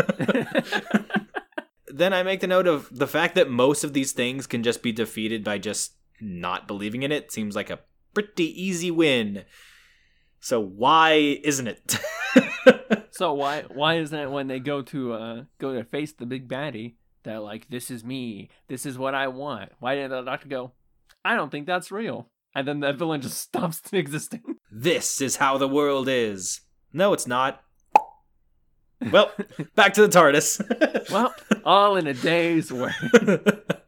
then 1.88 2.12
i 2.12 2.23
make 2.23 2.41
the 2.41 2.47
note 2.47 2.67
of 2.67 2.88
the 2.97 3.07
fact 3.07 3.35
that 3.35 3.49
most 3.49 3.85
of 3.85 3.93
these 3.93 4.12
things 4.12 4.47
can 4.47 4.62
just 4.62 4.83
be 4.83 4.93
defeated 4.93 5.43
by 5.43 5.59
just 5.59 5.95
not 6.21 6.69
believing 6.69 7.03
in 7.03 7.11
it 7.11 7.33
seems 7.33 7.57
like 7.57 7.71
a 7.71 7.81
pretty 8.15 8.62
easy 8.62 8.91
win 8.91 9.45
so 10.41 10.61
why 10.61 11.41
isn't 11.43 11.69
it 11.69 11.99
so 13.12 13.33
why 13.33 13.62
why 13.62 13.94
isn't 13.94 14.18
it 14.18 14.31
when 14.31 14.48
they 14.48 14.59
go 14.59 14.83
to 14.83 15.12
uh 15.12 15.44
go 15.59 15.75
to 15.75 15.85
face 15.85 16.12
the 16.12 16.27
big 16.27 16.48
baddie 16.48 16.94
they're 17.22 17.40
like, 17.40 17.68
"This 17.68 17.90
is 17.90 18.05
me. 18.05 18.51
This 18.68 18.87
is 18.87 18.98
what 18.98 19.14
I 19.14 19.29
want." 19.29 19.70
Why 19.79 19.94
didn't 19.94 20.11
the 20.11 20.22
doctor 20.22 20.48
go? 20.48 20.72
I 21.25 21.37
don't 21.37 21.51
think 21.51 21.66
that's 21.66 21.92
real. 21.92 22.29
And 22.55 22.66
then 22.66 22.81
the 22.81 22.92
villain 22.92 23.20
just 23.20 23.38
stops 23.40 23.81
existing. 23.92 24.42
this 24.70 25.20
is 25.20 25.37
how 25.37 25.59
the 25.59 25.68
world 25.68 26.09
is 26.09 26.61
no 26.92 27.12
it's 27.12 27.27
not 27.27 27.62
well 29.11 29.31
back 29.75 29.94
to 29.94 30.07
the 30.07 30.09
tardis 30.09 30.61
well, 31.11 31.35
all 31.64 31.96
in 31.96 32.07
a 32.07 32.14
day's 32.14 32.72
work. 32.72 32.92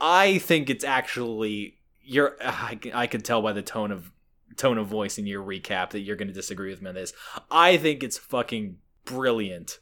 I 0.00 0.38
think 0.38 0.68
it's 0.68 0.84
actually 0.84 1.78
you're. 2.02 2.36
I, 2.42 2.78
I 2.92 3.06
can 3.06 3.22
tell 3.22 3.40
by 3.40 3.52
the 3.52 3.62
tone 3.62 3.90
of 3.90 4.10
tone 4.56 4.78
of 4.78 4.86
voice 4.86 5.18
in 5.18 5.26
your 5.26 5.42
recap 5.42 5.90
that 5.90 6.00
you're 6.00 6.16
going 6.16 6.28
to 6.28 6.34
disagree 6.34 6.70
with 6.70 6.82
me 6.82 6.88
on 6.88 6.94
this. 6.94 7.12
I 7.50 7.76
think 7.76 8.02
it's 8.02 8.18
fucking 8.18 8.76
brilliant, 9.04 9.78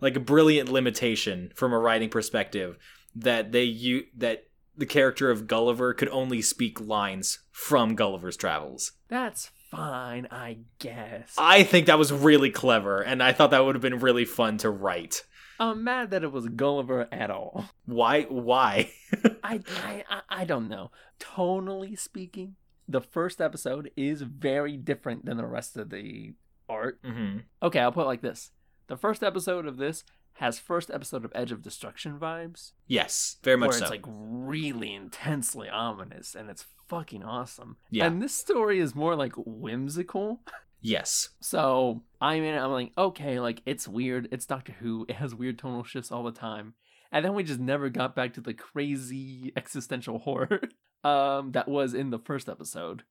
like 0.00 0.16
a 0.16 0.20
brilliant 0.20 0.70
limitation 0.70 1.52
from 1.54 1.72
a 1.72 1.78
writing 1.78 2.08
perspective 2.08 2.78
that 3.14 3.52
they 3.52 3.62
you 3.62 4.04
that 4.16 4.48
the 4.76 4.86
character 4.86 5.30
of 5.30 5.46
Gulliver 5.46 5.94
could 5.94 6.08
only 6.08 6.42
speak 6.42 6.80
lines 6.80 7.40
from 7.52 7.94
Gulliver's 7.94 8.36
Travels. 8.36 8.92
That's 9.08 9.50
fine, 9.70 10.26
I 10.30 10.58
guess. 10.78 11.34
I 11.38 11.62
think 11.62 11.86
that 11.86 11.98
was 11.98 12.12
really 12.12 12.50
clever, 12.50 13.00
and 13.00 13.22
I 13.22 13.32
thought 13.32 13.50
that 13.50 13.64
would 13.64 13.74
have 13.74 13.82
been 13.82 14.00
really 14.00 14.24
fun 14.24 14.58
to 14.58 14.70
write. 14.70 15.22
I'm 15.60 15.84
mad 15.84 16.10
that 16.10 16.24
it 16.24 16.32
was 16.32 16.48
Gulliver 16.48 17.08
at 17.12 17.30
all. 17.30 17.66
Why? 17.86 18.22
Why? 18.22 18.90
I, 19.44 19.60
I, 19.84 20.04
I, 20.10 20.20
I 20.28 20.44
don't 20.44 20.68
know. 20.68 20.90
Tonally 21.20 21.98
speaking, 21.98 22.56
the 22.88 23.00
first 23.00 23.40
episode 23.40 23.90
is 23.96 24.22
very 24.22 24.76
different 24.76 25.24
than 25.24 25.36
the 25.36 25.46
rest 25.46 25.76
of 25.76 25.90
the 25.90 26.34
art. 26.68 26.98
hmm 27.04 27.38
Okay, 27.62 27.80
I'll 27.80 27.92
put 27.92 28.02
it 28.02 28.06
like 28.06 28.22
this. 28.22 28.50
The 28.86 28.96
first 28.96 29.22
episode 29.22 29.66
of 29.66 29.78
this 29.78 30.04
has 30.34 30.58
first 30.58 30.90
episode 30.90 31.24
of 31.24 31.32
Edge 31.34 31.52
of 31.52 31.62
Destruction 31.62 32.18
vibes. 32.18 32.72
Yes, 32.86 33.36
very 33.42 33.56
much 33.56 33.70
where 33.70 33.78
so. 33.78 33.84
it's 33.84 33.90
like 33.90 34.04
really 34.06 34.92
intensely 34.92 35.68
ominous 35.68 36.34
and 36.34 36.50
it's 36.50 36.64
fucking 36.88 37.22
awesome. 37.22 37.76
Yeah. 37.90 38.06
And 38.06 38.20
this 38.20 38.34
story 38.34 38.80
is 38.80 38.94
more 38.94 39.14
like 39.14 39.32
whimsical. 39.36 40.40
yes. 40.80 41.30
So 41.40 42.02
I 42.20 42.40
mean, 42.40 42.54
I'm 42.54 42.72
like, 42.72 42.92
okay, 42.98 43.40
like 43.40 43.62
it's 43.64 43.88
weird. 43.88 44.28
It's 44.32 44.46
Doctor 44.46 44.72
Who. 44.80 45.06
It 45.08 45.16
has 45.16 45.34
weird 45.34 45.58
tonal 45.58 45.84
shifts 45.84 46.10
all 46.10 46.24
the 46.24 46.32
time. 46.32 46.74
And 47.12 47.24
then 47.24 47.34
we 47.34 47.44
just 47.44 47.60
never 47.60 47.88
got 47.90 48.16
back 48.16 48.34
to 48.34 48.40
the 48.40 48.54
crazy 48.54 49.52
existential 49.56 50.18
horror 50.24 50.62
um, 51.04 51.52
that 51.52 51.68
was 51.68 51.94
in 51.94 52.10
the 52.10 52.18
first 52.18 52.48
episode. 52.48 53.02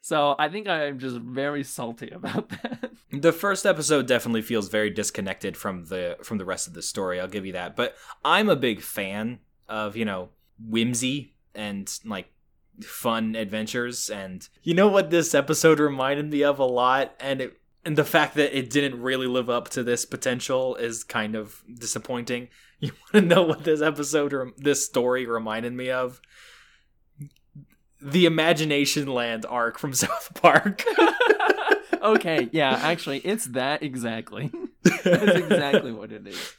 So 0.00 0.34
I 0.38 0.48
think 0.48 0.68
I'm 0.68 0.98
just 0.98 1.16
very 1.18 1.62
salty 1.62 2.10
about 2.14 2.48
that. 2.48 2.90
The 3.12 3.32
first 3.32 3.66
episode 3.66 4.06
definitely 4.06 4.42
feels 4.42 4.68
very 4.68 4.90
disconnected 4.90 5.56
from 5.56 5.84
the 5.86 6.16
from 6.22 6.38
the 6.38 6.44
rest 6.44 6.66
of 6.66 6.74
the 6.74 6.82
story. 6.82 7.20
I'll 7.20 7.28
give 7.28 7.46
you 7.46 7.52
that. 7.52 7.76
But 7.76 7.94
I'm 8.24 8.48
a 8.48 8.56
big 8.56 8.80
fan 8.80 9.38
of, 9.68 9.96
you 9.96 10.04
know, 10.04 10.30
whimsy 10.58 11.34
and 11.54 11.92
like 12.04 12.28
fun 12.80 13.36
adventures 13.36 14.08
and 14.08 14.48
you 14.62 14.72
know 14.72 14.88
what 14.88 15.10
this 15.10 15.34
episode 15.34 15.78
reminded 15.78 16.30
me 16.30 16.42
of 16.42 16.58
a 16.58 16.64
lot 16.64 17.14
and 17.20 17.42
it 17.42 17.60
and 17.84 17.96
the 17.96 18.04
fact 18.04 18.34
that 18.36 18.56
it 18.56 18.70
didn't 18.70 19.00
really 19.00 19.26
live 19.26 19.50
up 19.50 19.68
to 19.68 19.82
this 19.82 20.04
potential 20.04 20.76
is 20.76 21.04
kind 21.04 21.34
of 21.34 21.62
disappointing. 21.78 22.48
You 22.82 22.90
want 23.14 23.28
to 23.28 23.34
know 23.34 23.42
what 23.44 23.62
this 23.62 23.80
episode 23.80 24.32
or 24.32 24.50
this 24.56 24.84
story 24.84 25.24
reminded 25.24 25.72
me 25.72 25.90
of? 25.90 26.20
The 28.02 28.26
Imagination 28.26 29.06
Land 29.06 29.46
arc 29.48 29.78
from 29.78 29.92
South 29.94 30.30
Park. 30.40 30.84
okay, 32.02 32.48
yeah, 32.52 32.78
actually, 32.82 33.18
it's 33.18 33.46
that 33.46 33.82
exactly. 33.82 34.50
That's 34.82 35.38
exactly 35.38 35.92
what 35.92 36.12
it 36.12 36.26
is. 36.26 36.54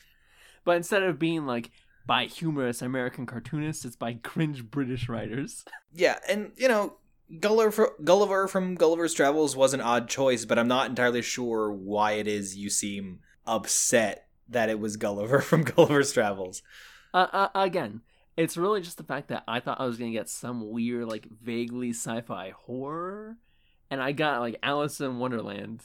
But 0.66 0.78
instead 0.78 1.04
of 1.04 1.20
being 1.20 1.46
like 1.46 1.72
by 2.06 2.26
humorous 2.26 2.82
American 2.82 3.26
cartoonists, 3.26 3.86
it's 3.86 3.96
by 3.96 4.14
cringe 4.16 4.64
British 4.70 5.10
writers. 5.10 5.66
yeah, 5.94 6.20
and 6.30 6.52
you 6.56 6.68
know, 6.68 6.96
Gulliver, 7.40 7.92
Gulliver 8.04 8.48
from 8.48 8.76
Gulliver's 8.76 9.14
Travels 9.14 9.56
was 9.56 9.74
an 9.74 9.82
odd 9.82 10.08
choice, 10.10 10.46
but 10.46 10.58
I'm 10.60 10.68
not 10.68 10.90
entirely 10.90 11.22
sure 11.22 11.72
why 11.72 12.14
it 12.14 12.28
is 12.28 12.56
you 12.56 12.70
seem 12.70 13.20
upset 13.46 14.28
that 14.50 14.70
it 14.70 14.80
was 14.80 14.98
Gulliver 14.98 15.42
from 15.42 15.64
Gulliver's 15.64 16.14
Travels. 16.14 16.62
Uh, 17.14 17.28
uh, 17.32 17.50
again, 17.56 18.02
it's 18.38 18.58
really 18.58 18.82
just 18.82 18.98
the 18.98 19.04
fact 19.04 19.28
that 19.30 19.44
I 19.48 19.60
thought 19.60 19.80
I 19.80 19.86
was 19.86 19.98
gonna 19.98 20.12
get 20.12 20.30
some 20.30 20.70
weird, 20.72 21.08
like 21.08 21.28
vaguely 21.30 21.90
sci-fi 21.92 22.52
horror, 22.66 23.38
and 23.90 24.02
I 24.02 24.12
got 24.12 24.40
like 24.42 24.58
Alice 24.64 25.00
in 25.02 25.20
Wonderland 25.20 25.84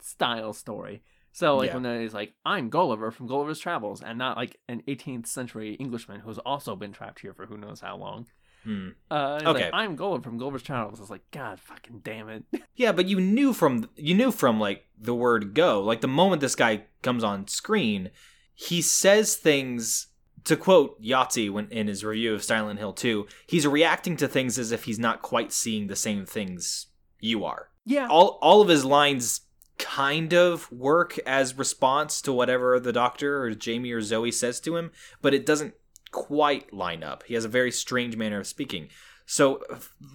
style 0.00 0.52
story. 0.52 1.02
So 1.32 1.56
like 1.56 1.68
Yeah. 1.68 1.76
when 1.78 2.00
he's 2.00 2.14
like 2.14 2.34
I'm 2.44 2.70
Gulliver 2.70 3.10
from 3.10 3.26
Gulliver's 3.26 3.60
Travels, 3.60 4.02
and 4.02 4.18
not 4.18 4.36
like 4.36 4.58
an 4.68 4.82
18th 4.88 5.26
century 5.26 5.74
Englishman 5.74 6.20
who's 6.20 6.38
also 6.38 6.74
been 6.76 6.92
trapped 6.92 7.20
here 7.20 7.32
for 7.34 7.46
who 7.46 7.56
knows 7.56 7.80
how 7.80 7.96
long. 7.96 8.26
Hmm. 8.64 8.88
Uh, 9.10 9.40
Okay. 9.46 9.64
like, 9.64 9.70
I'm 9.72 9.96
Gulliver 9.96 10.22
from 10.24 10.36
Gulliver's 10.38 10.62
Travels. 10.62 10.98
I 10.98 11.02
was 11.02 11.10
like, 11.10 11.30
God 11.30 11.58
fucking 11.60 12.00
damn 12.04 12.28
it. 12.28 12.44
Yeah, 12.74 12.92
but 12.92 13.06
you 13.06 13.20
knew 13.20 13.52
from 13.52 13.88
you 13.96 14.14
knew 14.14 14.30
from 14.32 14.58
like 14.58 14.86
the 14.98 15.14
word 15.14 15.54
go. 15.54 15.82
Like 15.82 16.00
the 16.00 16.08
moment 16.08 16.40
this 16.40 16.54
guy 16.54 16.84
comes 17.02 17.22
on 17.22 17.46
screen, 17.46 18.10
he 18.54 18.80
says 18.82 19.36
things 19.36 20.08
to 20.44 20.56
quote 20.56 21.00
Yahtzee 21.02 21.50
when 21.50 21.68
in 21.70 21.86
his 21.86 22.04
review 22.04 22.34
of 22.34 22.42
Silent 22.42 22.78
Hill 22.78 22.92
2, 22.92 23.26
he's 23.46 23.66
reacting 23.66 24.16
to 24.16 24.28
things 24.28 24.58
as 24.58 24.72
if 24.72 24.84
he's 24.84 24.98
not 24.98 25.22
quite 25.22 25.52
seeing 25.52 25.86
the 25.86 25.96
same 25.96 26.26
things 26.26 26.86
you 27.20 27.44
are. 27.44 27.68
yeah. 27.84 28.06
All 28.08 28.38
all 28.40 28.60
of 28.60 28.68
his 28.68 28.84
lines 28.84 29.42
kind 29.78 30.34
of 30.34 30.70
work 30.70 31.18
as 31.26 31.56
response 31.56 32.20
to 32.22 32.32
whatever 32.32 32.78
the 32.78 32.92
doctor 32.92 33.42
or 33.42 33.54
Jamie 33.54 33.92
or 33.92 34.02
Zoe 34.02 34.30
says 34.30 34.60
to 34.60 34.76
him, 34.76 34.90
but 35.22 35.32
it 35.34 35.46
doesn't 35.46 35.74
quite 36.10 36.72
line 36.72 37.02
up. 37.02 37.22
He 37.24 37.34
has 37.34 37.44
a 37.44 37.48
very 37.48 37.70
strange 37.70 38.16
manner 38.16 38.40
of 38.40 38.46
speaking. 38.46 38.88
So 39.26 39.62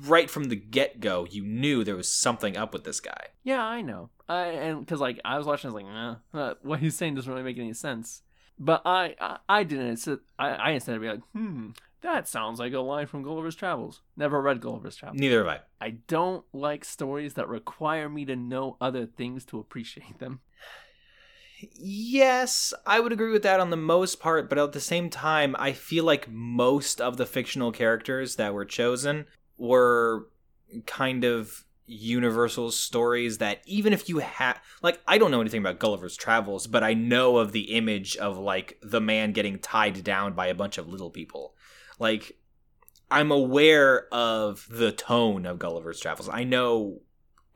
right 0.03 0.29
from 0.29 0.45
the 0.45 0.55
get-go, 0.57 1.25
you 1.31 1.43
knew 1.45 1.83
there 1.83 1.95
was 1.95 2.11
something 2.11 2.57
up 2.57 2.73
with 2.73 2.83
this 2.83 2.99
guy. 2.99 3.27
Yeah, 3.43 3.63
I 3.63 3.81
know. 3.81 4.09
I 4.27 4.47
and 4.47 4.85
because 4.85 4.99
like 4.99 5.19
I 5.23 5.37
was 5.37 5.47
watching, 5.47 5.69
I 5.69 5.73
was 5.73 5.83
like, 5.83 5.91
nah, 5.91 6.15
uh, 6.33 6.53
what 6.63 6.79
he's 6.79 6.95
saying 6.95 7.15
doesn't 7.15 7.31
really 7.31 7.43
make 7.43 7.57
any 7.57 7.73
sense. 7.73 8.23
But 8.57 8.81
I, 8.85 9.15
I, 9.19 9.37
I 9.49 9.63
didn't. 9.63 9.97
Sit, 9.97 10.19
I, 10.39 10.49
I 10.49 10.69
instead 10.71 11.01
be 11.01 11.09
like, 11.09 11.21
hmm, 11.33 11.71
that 12.01 12.27
sounds 12.27 12.59
like 12.59 12.73
a 12.73 12.79
line 12.79 13.07
from 13.07 13.23
Gulliver's 13.23 13.55
Travels. 13.55 14.01
Never 14.15 14.41
read 14.41 14.61
Gulliver's 14.61 14.95
Travels. 14.95 15.19
Neither 15.19 15.43
have 15.43 15.61
I. 15.81 15.85
I 15.85 15.89
don't 16.07 16.45
like 16.53 16.85
stories 16.85 17.33
that 17.33 17.49
require 17.49 18.07
me 18.07 18.25
to 18.25 18.35
know 18.35 18.77
other 18.79 19.05
things 19.05 19.43
to 19.45 19.59
appreciate 19.59 20.19
them. 20.19 20.39
Yes, 21.73 22.73
I 22.85 22.99
would 22.99 23.11
agree 23.11 23.31
with 23.31 23.43
that 23.43 23.59
on 23.59 23.69
the 23.69 23.77
most 23.77 24.19
part, 24.19 24.49
but 24.49 24.57
at 24.57 24.71
the 24.73 24.79
same 24.79 25.09
time, 25.09 25.55
I 25.57 25.71
feel 25.71 26.03
like 26.03 26.29
most 26.29 27.01
of 27.01 27.17
the 27.17 27.25
fictional 27.25 27.71
characters 27.71 28.35
that 28.35 28.53
were 28.53 28.65
chosen 28.65 29.25
were 29.57 30.27
kind 30.85 31.23
of 31.23 31.64
universal 31.87 32.71
stories 32.71 33.37
that 33.37 33.61
even 33.65 33.93
if 33.93 34.09
you 34.09 34.17
have 34.19 34.59
like 34.81 34.99
I 35.07 35.17
don't 35.17 35.31
know 35.31 35.41
anything 35.41 35.59
about 35.61 35.79
Gulliver's 35.79 36.17
Travels, 36.17 36.67
but 36.67 36.83
I 36.83 36.93
know 36.93 37.37
of 37.37 37.51
the 37.51 37.75
image 37.75 38.17
of 38.17 38.37
like 38.37 38.77
the 38.81 39.01
man 39.01 39.31
getting 39.33 39.59
tied 39.59 40.03
down 40.03 40.33
by 40.33 40.47
a 40.47 40.55
bunch 40.55 40.77
of 40.77 40.87
little 40.87 41.09
people. 41.11 41.55
Like 41.99 42.37
I'm 43.11 43.31
aware 43.31 44.07
of 44.13 44.65
the 44.69 44.91
tone 44.91 45.45
of 45.45 45.59
Gulliver's 45.59 45.99
Travels. 45.99 46.27
I 46.29 46.43
know 46.43 47.01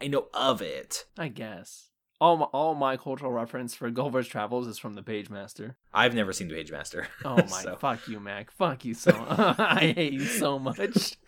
I 0.02 0.08
know 0.08 0.28
of 0.34 0.62
it. 0.62 1.06
I 1.18 1.28
guess. 1.30 1.88
All 2.22 2.36
my, 2.36 2.46
all 2.48 2.76
my 2.76 2.98
cultural 2.98 3.32
reference 3.32 3.74
for 3.74 3.90
Gulliver's 3.90 4.28
Travels 4.28 4.68
is 4.68 4.78
from 4.78 4.94
the 4.94 5.02
Page 5.02 5.30
Master. 5.30 5.78
I've 5.94 6.14
never 6.14 6.34
seen 6.34 6.50
the 6.50 6.54
Page 6.54 6.70
Master. 6.70 7.08
Oh 7.24 7.38
my, 7.38 7.46
So- 7.64 7.78
fuck 7.78 8.08
you, 8.10 8.20
Mac. 8.20 8.52
Fuck 8.52 8.84
you 8.84 8.94
so. 8.94 9.12
I 9.30 9.94
hate 9.96 10.12
you 10.14 10.26
so 10.26 10.60
much. 10.60 11.18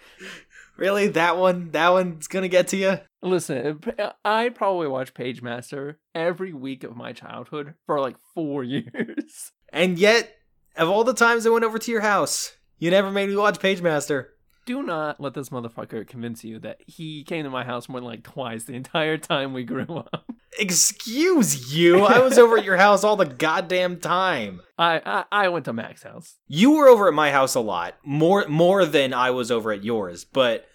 Really? 0.77 1.07
That 1.07 1.37
one? 1.37 1.71
That 1.71 1.89
one's 1.89 2.27
gonna 2.27 2.47
get 2.47 2.67
to 2.69 2.77
you? 2.77 2.99
Listen, 3.21 3.79
uh, 3.99 4.11
I 4.25 4.49
probably 4.49 4.87
watched 4.87 5.13
Page 5.13 5.41
Master 5.41 5.99
every 6.15 6.53
week 6.53 6.83
of 6.83 6.95
my 6.95 7.13
childhood 7.13 7.75
for 7.85 7.99
like 7.99 8.15
four 8.33 8.63
years. 8.65 9.51
And 9.69 9.99
yet, 9.99 10.31
of 10.75 10.89
all 10.89 11.03
the 11.03 11.13
times 11.13 11.45
I 11.45 11.49
went 11.49 11.65
over 11.65 11.77
to 11.77 11.91
your 11.91 12.01
house, 12.01 12.57
you 12.79 12.89
never 12.89 13.11
made 13.11 13.29
me 13.29 13.35
watch 13.35 13.59
Page 13.59 13.81
Master. 13.81 14.33
Do 14.65 14.83
not 14.83 15.19
let 15.19 15.33
this 15.33 15.49
motherfucker 15.49 16.07
convince 16.07 16.43
you 16.43 16.59
that 16.59 16.81
he 16.85 17.23
came 17.23 17.43
to 17.43 17.49
my 17.49 17.63
house 17.63 17.89
more 17.89 17.99
than 17.99 18.07
like 18.07 18.23
twice 18.23 18.63
the 18.65 18.73
entire 18.73 19.17
time 19.17 19.53
we 19.53 19.63
grew 19.63 19.87
up. 19.87 20.31
Excuse 20.59 21.73
you. 21.73 22.03
I 22.03 22.19
was 22.19 22.37
over 22.37 22.57
at 22.57 22.65
your 22.65 22.77
house 22.77 23.03
all 23.03 23.15
the 23.15 23.25
goddamn 23.25 23.99
time. 23.99 24.61
I 24.77 25.01
I, 25.05 25.45
I 25.45 25.49
went 25.49 25.65
to 25.65 25.73
Mac's 25.73 26.03
house. 26.03 26.37
You 26.47 26.71
were 26.71 26.87
over 26.87 27.07
at 27.07 27.13
my 27.13 27.31
house 27.31 27.55
a 27.55 27.59
lot, 27.59 27.95
more 28.03 28.45
more 28.47 28.85
than 28.85 29.13
I 29.13 29.31
was 29.31 29.49
over 29.49 29.71
at 29.71 29.83
yours, 29.83 30.25
but 30.25 30.65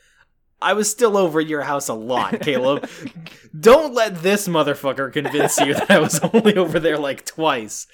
I 0.60 0.72
was 0.72 0.90
still 0.90 1.16
over 1.16 1.40
at 1.40 1.46
your 1.46 1.62
house 1.62 1.88
a 1.88 1.94
lot, 1.94 2.40
Caleb. 2.40 2.88
Don't 3.60 3.94
let 3.94 4.22
this 4.22 4.48
motherfucker 4.48 5.12
convince 5.12 5.58
you 5.60 5.74
that 5.74 5.90
I 5.90 5.98
was 5.98 6.18
only 6.20 6.56
over 6.56 6.80
there 6.80 6.98
like 6.98 7.24
twice. 7.26 7.86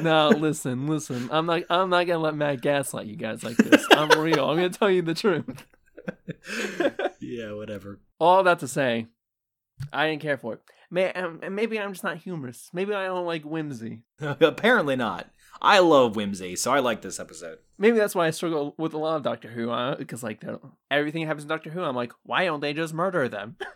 No, 0.00 0.28
listen, 0.28 0.86
listen. 0.86 1.28
I'm 1.32 1.46
not 1.46 1.62
I'm 1.70 1.90
not 1.90 2.06
gonna 2.06 2.18
let 2.18 2.34
Mac 2.34 2.60
gaslight 2.60 3.06
you 3.06 3.16
guys 3.16 3.42
like 3.42 3.56
this. 3.56 3.86
I'm 3.92 4.20
real. 4.20 4.48
I'm 4.48 4.56
gonna 4.56 4.70
tell 4.70 4.90
you 4.90 5.02
the 5.02 5.14
truth. 5.14 5.64
yeah, 7.20 7.52
whatever. 7.52 8.00
All 8.18 8.42
that 8.44 8.58
to 8.60 8.68
say, 8.68 9.06
I 9.92 10.08
didn't 10.08 10.22
care 10.22 10.36
for 10.36 10.54
it. 10.54 10.60
May, 10.90 11.12
um, 11.12 11.40
and 11.42 11.56
maybe 11.56 11.78
I'm 11.78 11.92
just 11.92 12.04
not 12.04 12.18
humorous. 12.18 12.70
Maybe 12.72 12.94
I 12.94 13.06
don't 13.06 13.26
like 13.26 13.42
whimsy. 13.42 14.02
Apparently 14.20 14.96
not. 14.96 15.28
I 15.60 15.78
love 15.78 16.16
whimsy, 16.16 16.56
so 16.56 16.72
I 16.72 16.78
like 16.80 17.02
this 17.02 17.18
episode. 17.18 17.58
Maybe 17.78 17.98
that's 17.98 18.14
why 18.14 18.26
I 18.26 18.30
struggle 18.30 18.74
with 18.78 18.94
a 18.94 18.98
lot 18.98 19.16
of 19.16 19.22
Doctor 19.22 19.48
Who. 19.48 19.70
Uh, 19.70 19.96
because 19.96 20.22
like 20.22 20.42
everything 20.90 21.26
happens 21.26 21.42
in 21.42 21.48
Doctor 21.48 21.70
Who, 21.70 21.82
I'm 21.82 21.96
like, 21.96 22.12
why 22.22 22.44
don't 22.44 22.60
they 22.60 22.72
just 22.72 22.94
murder 22.94 23.28
them? 23.28 23.56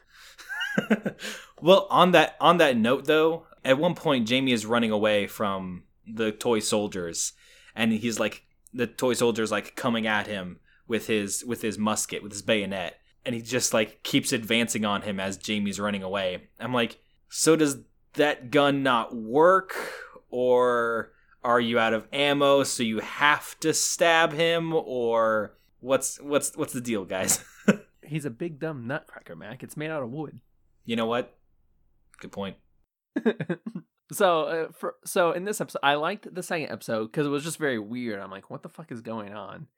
well, 1.60 1.86
on 1.90 2.12
that 2.12 2.36
on 2.40 2.58
that 2.58 2.76
note 2.76 3.06
though, 3.06 3.46
at 3.64 3.78
one 3.78 3.94
point 3.94 4.28
Jamie 4.28 4.52
is 4.52 4.66
running 4.66 4.90
away 4.90 5.26
from 5.26 5.84
the 6.06 6.32
toy 6.32 6.58
soldiers 6.58 7.32
and 7.74 7.92
he's 7.92 8.18
like 8.18 8.44
the 8.72 8.86
toy 8.86 9.14
soldiers 9.14 9.50
like 9.50 9.76
coming 9.76 10.06
at 10.06 10.26
him 10.26 10.58
with 10.86 11.06
his 11.06 11.44
with 11.44 11.62
his 11.62 11.78
musket, 11.78 12.22
with 12.22 12.32
his 12.32 12.42
bayonet, 12.42 12.98
and 13.24 13.34
he 13.34 13.42
just 13.42 13.74
like 13.74 14.02
keeps 14.02 14.32
advancing 14.32 14.84
on 14.84 15.02
him 15.02 15.20
as 15.20 15.36
Jamie's 15.36 15.80
running 15.80 16.02
away. 16.02 16.48
I'm 16.58 16.74
like, 16.74 16.98
so 17.28 17.56
does 17.56 17.78
that 18.14 18.50
gun 18.50 18.82
not 18.82 19.14
work 19.14 19.74
or 20.30 21.12
are 21.42 21.60
you 21.60 21.78
out 21.78 21.94
of 21.94 22.06
ammo 22.12 22.62
so 22.64 22.82
you 22.82 23.00
have 23.00 23.58
to 23.60 23.72
stab 23.72 24.32
him 24.32 24.74
or 24.74 25.54
what's 25.80 26.20
what's 26.20 26.56
what's 26.56 26.72
the 26.72 26.80
deal, 26.80 27.04
guys? 27.04 27.44
He's 28.04 28.24
a 28.24 28.30
big 28.30 28.58
dumb 28.58 28.86
nutcracker, 28.86 29.36
Mac. 29.36 29.62
It's 29.62 29.76
made 29.76 29.90
out 29.90 30.02
of 30.02 30.10
wood. 30.10 30.40
you 30.84 30.96
know 30.96 31.06
what? 31.06 31.36
Good 32.18 32.32
point. 32.32 32.56
so 34.12 34.42
uh, 34.42 34.72
for 34.72 34.96
so 35.04 35.32
in 35.32 35.44
this 35.44 35.60
episode, 35.60 35.80
I 35.82 35.94
liked 35.94 36.32
the 36.34 36.42
second 36.42 36.70
episode 36.70 37.06
because 37.06 37.26
it 37.26 37.30
was 37.30 37.44
just 37.44 37.58
very 37.58 37.78
weird. 37.78 38.20
I'm 38.20 38.30
like, 38.30 38.50
what 38.50 38.62
the 38.62 38.68
fuck 38.68 38.92
is 38.92 39.00
going 39.00 39.34
on? 39.34 39.68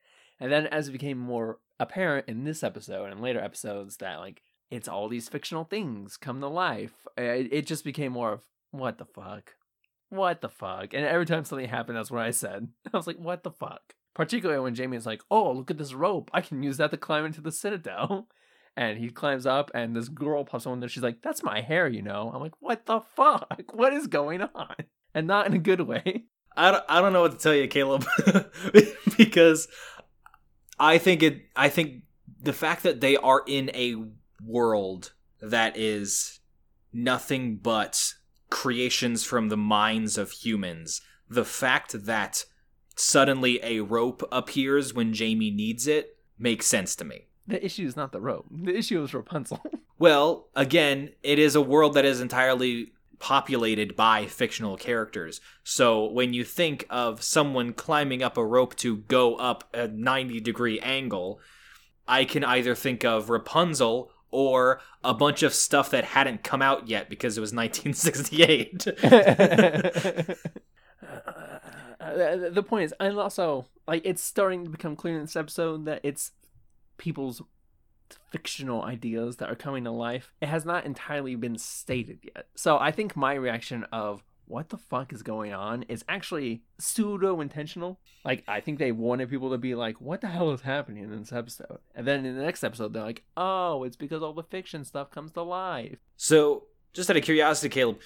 And 0.41 0.51
then 0.51 0.67
as 0.67 0.89
it 0.89 0.93
became 0.93 1.19
more 1.19 1.59
apparent 1.79 2.29
in 2.29 2.45
this 2.45 2.63
episode 2.63 3.11
and 3.11 3.21
later 3.21 3.41
episodes 3.41 3.99
that 3.99 4.19
like 4.19 4.43
it's 4.71 4.89
all 4.89 5.09
these 5.09 5.29
fictional 5.29 5.65
things 5.65 6.17
come 6.17 6.41
to 6.41 6.49
life, 6.49 7.07
uh, 7.19 7.23
it, 7.23 7.49
it 7.53 7.67
just 7.67 7.85
became 7.85 8.13
more 8.13 8.33
of 8.33 8.41
what 8.71 8.99
the 8.99 9.05
fuck, 9.05 9.55
what 10.13 10.43
the 10.43 10.49
fuck. 10.49 10.93
And 10.93 11.05
every 11.05 11.27
time 11.27 11.45
something 11.45 11.69
happened, 11.69 11.97
that's 11.97 12.11
what 12.11 12.21
I 12.21 12.31
said. 12.31 12.69
I 12.93 12.97
was 12.97 13.07
like, 13.07 13.17
what 13.17 13.43
the 13.43 13.51
fuck. 13.51 13.95
Particularly 14.15 14.61
when 14.61 14.75
Jamie's 14.75 15.07
like, 15.07 15.23
oh, 15.31 15.53
look 15.53 15.71
at 15.71 15.79
this 15.79 15.95
rope. 15.95 16.31
I 16.35 16.43
can 16.43 16.63
use 16.63 16.77
that 16.77 16.91
to 16.91 16.99
climb 16.99 17.25
into 17.25 17.41
the 17.41 17.53
citadel. 17.53 18.29
And 18.75 18.97
he 18.97 19.11
climbs 19.11 19.45
up, 19.45 19.71
and 19.75 19.95
this 19.95 20.09
girl 20.09 20.47
pops 20.47 20.65
on 20.65 20.81
there. 20.81 20.89
She's 20.89 21.03
like, 21.03 21.21
"That's 21.21 21.43
my 21.43 21.61
hair, 21.61 21.87
you 21.87 22.01
know." 22.01 22.33
I'm 22.35 22.41
like, 22.41 22.55
"What 22.59 22.87
the 22.87 23.03
fuck? 23.15 23.61
What 23.75 23.93
is 23.93 24.07
going 24.07 24.41
on?" 24.41 24.75
And 25.13 25.27
not 25.27 25.47
in 25.47 25.53
a 25.53 25.59
good 25.59 25.83
way. 25.83 26.25
I 26.57 26.71
don't, 26.71 26.85
I 26.89 27.03
don't 27.03 27.13
know 27.13 27.21
what 27.21 27.33
to 27.33 27.37
tell 27.37 27.55
you, 27.55 27.69
Caleb, 27.69 28.07
because 29.19 29.69
I 30.81 30.97
think 30.97 31.23
it. 31.23 31.43
I 31.55 31.69
think 31.69 32.05
the 32.41 32.55
fact 32.55 32.85
that 32.85 33.03
they 33.03 33.19
are 33.19 33.43
in 33.47 33.71
a 33.75 33.95
world 34.43 35.13
that 35.43 35.77
is 35.77 36.41
nothing 36.95 37.57
but 37.57 38.15
creations 38.53 39.25
from 39.25 39.49
the 39.49 39.57
minds 39.57 40.19
of 40.19 40.31
humans. 40.31 41.01
The 41.29 41.45
fact 41.45 42.05
that 42.05 42.45
suddenly 42.95 43.59
a 43.63 43.81
rope 43.81 44.23
appears 44.31 44.93
when 44.93 45.15
Jamie 45.15 45.51
needs 45.51 45.87
it 45.87 46.19
makes 46.39 46.67
sense 46.67 46.95
to 46.97 47.05
me. 47.05 47.29
The 47.47 47.65
issue 47.65 47.87
is 47.87 47.97
not 47.97 48.13
the 48.13 48.21
rope. 48.21 48.47
The 48.51 48.77
issue 48.77 49.03
is 49.03 49.13
Rapunzel. 49.15 49.61
Well, 49.99 50.49
again, 50.57 51.11
it 51.23 51.39
is 51.39 51.55
a 51.55 51.61
world 51.61 51.95
that 51.95 52.05
is 52.05 52.21
entirely 52.21 52.91
populated 53.21 53.95
by 53.95 54.27
fictional 54.27 54.77
characters. 54.77 55.41
So 55.63 56.11
when 56.11 56.35
you 56.35 56.43
think 56.43 56.87
of 56.91 57.23
someone 57.23 57.73
climbing 57.73 58.21
up 58.21 58.37
a 58.37 58.45
rope 58.45 58.75
to 58.79 58.97
go 58.97 59.37
up 59.37 59.63
a 59.73 59.87
90 59.87 60.41
degree 60.41 60.81
angle, 60.81 61.39
I 62.09 62.25
can 62.25 62.43
either 62.43 62.75
think 62.75 63.05
of 63.05 63.31
Rapunzel 63.31 64.11
or 64.33 64.81
a 65.05 65.15
bunch 65.15 65.45
of 65.45 65.55
stuff 65.55 65.91
that 65.91 66.05
hadn't 66.05 66.43
come 66.43 66.63
out 66.63 66.89
yet 66.89 67.09
because 67.09 67.39
it 67.39 67.41
was 67.41 67.53
1968. 67.55 68.89
Uh, 72.01 72.37
the 72.51 72.65
point 72.67 72.87
is, 72.87 72.95
and 72.99 73.19
also 73.19 73.67
like 73.87 74.03
it's 74.05 74.23
starting 74.23 74.65
to 74.65 74.71
become 74.71 74.97
clear 74.97 75.15
in 75.15 75.23
this 75.23 75.37
episode 75.37 75.85
that 75.85 76.01
it's 76.03 76.33
people's 76.97 77.43
fictional 78.31 78.83
ideas 78.83 79.37
that 79.37 79.51
are 79.51 79.55
coming 79.55 79.85
to 79.85 79.91
life. 79.91 80.33
It 80.41 80.49
has 80.49 80.65
not 80.65 80.85
entirely 80.85 81.35
been 81.35 81.59
stated 81.59 82.21
yet. 82.23 82.47
So 82.55 82.79
I 82.79 82.91
think 82.91 83.17
my 83.17 83.35
reaction 83.35 83.85
of 83.93 84.23
what 84.53 84.69
the 84.69 84.77
fuck 84.77 85.15
is 85.15 85.23
going 85.23 85.55
on 85.55 85.83
is 85.85 86.05
actually 86.11 86.63
pseudo 86.79 87.41
intentional. 87.41 87.99
Like 88.23 88.45
I 88.47 88.61
think 88.61 88.79
they 88.79 88.93
wanted 88.93 89.31
people 89.31 89.51
to 89.53 89.59
be 89.59 89.75
like, 89.75 89.99
what 89.99 90.21
the 90.21 90.27
hell 90.27 90.51
is 90.51 90.61
happening 90.61 91.05
in 91.05 91.19
this 91.19 91.33
episode? 91.33 91.79
And 91.95 92.07
then 92.07 92.27
in 92.27 92.37
the 92.37 92.43
next 92.43 92.63
episode 92.63 92.93
they're 92.93 93.03
like, 93.03 93.25
oh, 93.35 93.85
it's 93.85 93.97
because 93.97 94.23
all 94.23 94.35
the 94.35 94.43
fiction 94.43 94.85
stuff 94.85 95.11
comes 95.11 95.33
to 95.33 95.43
life. 95.43 95.97
so, 96.17 96.65
just 96.93 97.09
out 97.09 97.17
of 97.17 97.23
curiosity, 97.23 97.71
Caleb, 97.71 98.01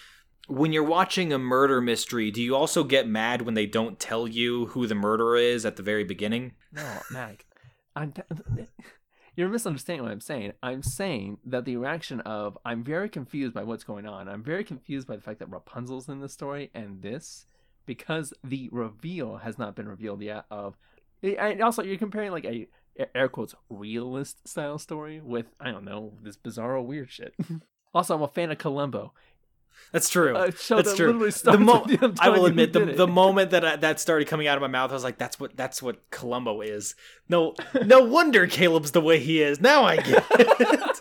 when 0.47 0.73
you're 0.73 0.85
watching 0.85 1.33
a 1.33 1.39
murder 1.39 1.81
mystery, 1.81 2.31
do 2.31 2.41
you 2.41 2.55
also 2.55 2.85
get 2.85 3.09
mad 3.09 3.43
when 3.43 3.55
they 3.55 3.67
don't 3.67 3.99
tell 3.99 4.29
you 4.29 4.67
who 4.67 4.87
the 4.87 4.95
murderer 4.95 5.37
is 5.37 5.67
at 5.67 5.75
the 5.75 5.83
very 5.83 6.05
beginning? 6.05 6.53
No, 6.71 7.01
Mac. 7.11 7.45
I'm. 7.97 8.13
T- 8.13 8.23
you're 9.37 9.49
misunderstanding 9.49 10.03
what 10.03 10.13
I'm 10.13 10.21
saying. 10.21 10.53
I'm 10.63 10.83
saying 10.83 11.39
that 11.45 11.67
the 11.67 11.77
reaction 11.77 12.21
of 12.21 12.57
I'm 12.65 12.83
very 12.83 13.09
confused 13.11 13.53
by 13.53 13.63
what's 13.65 13.85
going 13.85 14.07
on. 14.07 14.29
I'm 14.29 14.43
very 14.43 14.65
confused 14.65 15.07
by 15.07 15.17
the 15.17 15.23
fact 15.23 15.39
that 15.41 15.51
Rapunzel's 15.51 16.09
in 16.09 16.21
the 16.21 16.29
story 16.29 16.71
and 16.75 17.03
this 17.03 17.47
because 17.85 18.33
the 18.43 18.69
reveal 18.73 19.37
has 19.37 19.59
not 19.59 19.77
been 19.77 19.89
revealed 19.89 20.23
yet. 20.23 20.47
Of 20.51 20.77
eh, 21.23 21.35
and 21.39 21.63
also 21.63 21.83
you're 21.83 21.99
comparing 21.99 22.33
like 22.33 22.47
a 22.47 22.67
air 23.15 23.29
quotes 23.29 23.55
realist 23.69 24.49
style 24.49 24.79
story 24.79 25.21
with 25.21 25.47
I 25.61 25.71
don't 25.71 25.85
know 25.85 26.15
this 26.23 26.39
bizarro 26.39 26.85
weird 26.85 27.11
shit. 27.11 27.35
also, 27.95 28.15
I'm 28.15 28.23
a 28.23 28.29
fan 28.29 28.51
of 28.51 28.59
Columbo. 28.59 29.13
That's 29.93 30.09
true. 30.09 30.35
Show 30.59 30.77
That's 30.77 30.91
that 30.91 30.97
true. 30.97 31.31
The 31.31 31.59
mo- 31.59 31.85
them 31.85 32.15
I 32.21 32.29
will 32.29 32.47
admit 32.47 32.73
the, 32.73 32.85
the 32.85 33.07
moment 33.07 33.51
that 33.51 33.65
I, 33.65 33.77
that 33.77 34.01
started 34.01 34.29
coming 34.29 34.47
out 34.47 34.57
of 34.57 34.61
my 34.61 34.69
mouth, 34.69 34.91
I 34.91 34.95
was 34.95 35.05
like, 35.05 35.19
"That's 35.19 35.39
what 35.39 35.57
that's 35.57 35.83
what 35.83 36.11
Columbo 36.11 36.61
is." 36.61 36.95
No, 37.29 37.55
no 37.85 38.01
wonder 38.05 38.47
Caleb's 38.47 38.91
the 38.91 39.01
way 39.01 39.19
he 39.19 39.41
is. 39.41 39.61
Now 39.61 39.85
I 39.85 39.97
get 39.97 40.27
it. 40.31 41.01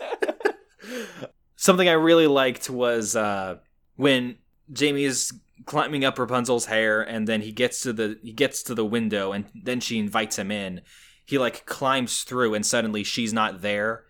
Something 1.56 1.88
I 1.88 1.92
really 1.92 2.26
liked 2.26 2.70
was 2.70 3.16
uh, 3.16 3.56
when 3.96 4.36
Jamie 4.72 5.04
is 5.04 5.32
climbing 5.64 6.04
up 6.04 6.18
Rapunzel's 6.18 6.66
hair, 6.66 7.02
and 7.02 7.26
then 7.26 7.42
he 7.42 7.52
gets 7.52 7.82
to 7.82 7.92
the 7.92 8.18
he 8.22 8.32
gets 8.32 8.62
to 8.64 8.74
the 8.74 8.84
window, 8.84 9.32
and 9.32 9.46
then 9.54 9.80
she 9.80 9.98
invites 9.98 10.38
him 10.38 10.50
in. 10.50 10.80
He 11.24 11.38
like 11.38 11.66
climbs 11.66 12.22
through, 12.22 12.54
and 12.54 12.64
suddenly 12.64 13.04
she's 13.04 13.32
not 13.32 13.62
there, 13.62 14.04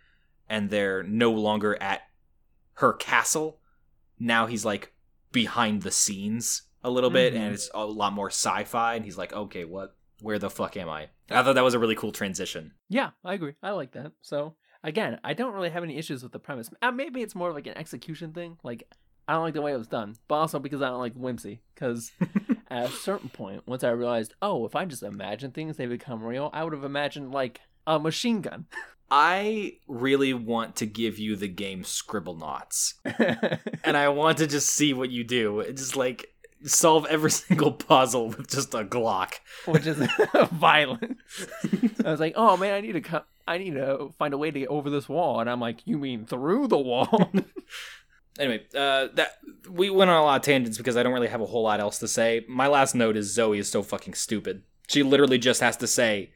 and 0.49 0.71
they're 0.71 1.03
no 1.03 1.33
longer 1.33 1.81
at 1.83 2.03
her 2.75 2.93
castle. 2.93 3.59
Now 4.19 4.47
he's 4.47 4.65
like 4.65 4.93
behind 5.33 5.83
the 5.83 5.91
scenes 5.91 6.63
a 6.83 6.91
little 6.91 7.11
bit, 7.11 7.35
Mhm. 7.35 7.37
and 7.39 7.55
it's 7.55 7.71
a 7.75 7.85
lot 7.85 8.13
more 8.13 8.29
sci-fi. 8.31 8.95
And 8.95 9.05
he's 9.05 9.19
like, 9.19 9.33
okay, 9.33 9.65
what? 9.65 9.97
Where 10.23 10.39
the 10.39 10.49
fuck 10.49 10.77
am 10.79 10.89
I? 10.89 11.11
I 11.31 11.43
thought 11.43 11.55
that 11.57 11.65
was 11.65 11.75
a 11.75 11.79
really 11.79 11.95
cool 11.97 12.13
transition. 12.13 12.73
Yeah, 12.89 13.11
I 13.25 13.35
agree. 13.35 13.55
I 13.63 13.71
like 13.73 13.93
that. 13.93 14.13
So 14.23 14.55
again, 14.83 15.21
I 15.25 15.35
don't 15.35 15.53
really 15.53 15.69
have 15.71 15.83
any 15.83 15.99
issues 15.99 16.23
with 16.23 16.33
the 16.33 16.39
premise. 16.39 16.71
Uh, 16.81 16.91
maybe 16.93 17.21
it's 17.21 17.35
more 17.35 17.51
of 17.51 17.55
like 17.55 17.67
an 17.67 17.77
execution 17.77 18.33
thing. 18.33 18.57
Like 18.63 18.85
I 19.29 19.33
don't 19.35 19.43
like 19.43 19.55
the 19.55 19.61
way 19.63 19.73
it 19.75 19.79
was 19.79 19.89
done, 19.89 20.15
but 20.29 20.37
also 20.37 20.59
because 20.59 20.81
I 20.81 20.89
don't 20.89 21.01
like 21.01 21.15
whimsy. 21.15 21.61
Because 21.75 22.13
at 22.71 22.87
a 22.87 22.93
certain 22.93 23.29
point, 23.29 23.67
once 23.67 23.85
I 23.85 23.91
realized, 23.91 24.35
oh, 24.41 24.65
if 24.65 24.75
I 24.77 24.85
just 24.87 25.03
imagine 25.03 25.51
things, 25.51 25.77
they 25.77 25.87
become 25.87 26.23
real. 26.23 26.49
I 26.55 26.65
would 26.65 26.73
have 26.73 26.85
imagined 26.85 27.33
like 27.33 27.61
a 27.87 27.99
machine 27.99 28.41
gun. 28.41 28.67
I 29.11 29.75
really 29.87 30.35
want 30.35 30.77
to 30.77 30.87
give 30.87 31.19
you 31.19 31.37
the 31.37 31.49
game 31.49 31.83
Scribblenauts, 31.83 32.95
and 33.85 33.97
I 33.97 34.09
want 34.09 34.39
to 34.39 34.47
just 34.47 34.71
see 34.71 34.93
what 34.93 35.11
you 35.11 35.23
do. 35.23 35.65
Just 35.73 35.97
like 35.97 36.35
solve 36.65 37.07
every 37.07 37.31
single 37.49 37.73
puzzle 37.73 38.29
with 38.29 38.49
just 38.49 38.75
a 38.75 38.85
Glock. 38.85 39.35
which 39.67 39.87
is 39.87 39.99
violent. 40.53 41.19
I 42.05 42.11
was 42.11 42.21
like, 42.21 42.35
oh 42.37 42.57
man, 42.57 42.75
I 42.75 42.81
need 42.81 42.93
to 42.93 43.01
cut. 43.01 43.27
I 43.47 43.59
need 43.59 43.75
to 43.75 44.13
find 44.19 44.35
a 44.35 44.39
way 44.39 44.51
to 44.51 44.59
get 44.59 44.69
over 44.69 44.91
this 44.91 45.09
wall, 45.09 45.41
and 45.41 45.49
I'm 45.49 45.61
like, 45.61 45.81
you 45.85 45.99
mean 45.99 46.27
through 46.27 46.67
the 46.69 46.79
wall? 46.79 47.31
Anyway, 48.39 48.63
uh, 48.75 49.09
that 49.15 49.39
we 49.71 49.89
went 49.89 50.11
on 50.11 50.17
a 50.17 50.25
lot 50.25 50.37
of 50.37 50.43
tangents 50.43 50.77
because 50.77 50.97
I 50.97 51.03
don't 51.03 51.13
really 51.13 51.29
have 51.29 51.41
a 51.41 51.47
whole 51.47 51.63
lot 51.63 51.81
else 51.81 51.99
to 52.01 52.09
say. 52.09 52.45
My 52.49 52.67
last 52.67 52.95
note 52.95 53.17
is 53.17 53.33
Zoe 53.33 53.59
is 53.59 53.71
so 53.71 53.83
fucking 53.83 54.15
stupid. 54.15 54.63
She 54.89 55.03
literally 55.03 55.39
just 55.39 55.61
has 55.61 55.77
to 55.79 55.87
say 55.87 56.33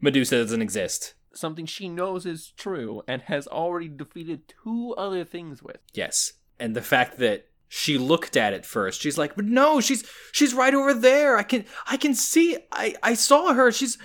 Medusa 0.00 0.42
doesn't 0.42 0.62
exist. 0.62 1.14
Something 1.34 1.66
she 1.66 1.88
knows 1.88 2.26
is 2.26 2.52
true 2.56 3.02
and 3.08 3.22
has 3.22 3.46
already 3.46 3.88
defeated 3.88 4.52
two 4.62 4.94
other 4.98 5.24
things 5.24 5.62
with. 5.62 5.78
Yes, 5.94 6.34
and 6.58 6.76
the 6.76 6.82
fact 6.82 7.18
that 7.18 7.46
she 7.74 7.96
looked 7.96 8.36
at 8.36 8.52
it 8.52 8.66
first, 8.66 9.00
she's 9.00 9.16
like, 9.16 9.34
"But 9.34 9.46
no, 9.46 9.80
she's 9.80 10.04
she's 10.30 10.52
right 10.52 10.74
over 10.74 10.92
there. 10.92 11.38
I 11.38 11.42
can 11.42 11.64
I 11.86 11.96
can 11.96 12.14
see. 12.14 12.58
I 12.70 12.94
I 13.02 13.14
saw 13.14 13.54
her. 13.54 13.72
She's 13.72 13.96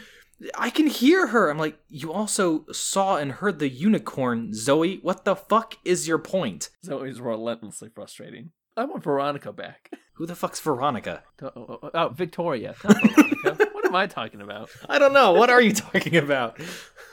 I 0.58 0.70
can 0.70 0.88
hear 0.88 1.28
her." 1.28 1.50
I'm 1.50 1.58
like, 1.58 1.78
"You 1.90 2.14
also 2.14 2.66
saw 2.72 3.18
and 3.18 3.34
heard 3.34 3.60
the 3.60 3.68
unicorn, 3.68 4.54
Zoe. 4.54 5.00
What 5.02 5.26
the 5.26 5.36
fuck 5.36 5.76
is 5.84 6.08
your 6.08 6.18
point? 6.18 6.70
Zoe's 6.86 7.20
relentlessly 7.20 7.90
frustrating. 7.94 8.52
I 8.78 8.86
want 8.86 9.04
Veronica 9.04 9.52
back. 9.52 9.92
Who 10.14 10.26
the 10.26 10.36
fuck's 10.36 10.62
Veronica? 10.62 11.24
Oh, 11.42 11.52
oh, 11.56 11.80
oh, 11.84 11.90
oh, 11.94 12.10
Victoria. 12.10 12.74
not 12.84 13.02
Veronica. 13.02 13.66
what 13.74 13.86
am 13.86 13.96
I 13.96 14.08
talking 14.08 14.42
about? 14.42 14.70
I 14.88 14.98
don't 14.98 15.14
know. 15.14 15.34
What 15.34 15.50
are 15.50 15.62
you 15.62 15.74
talking 15.74 16.16
about?" 16.16 16.58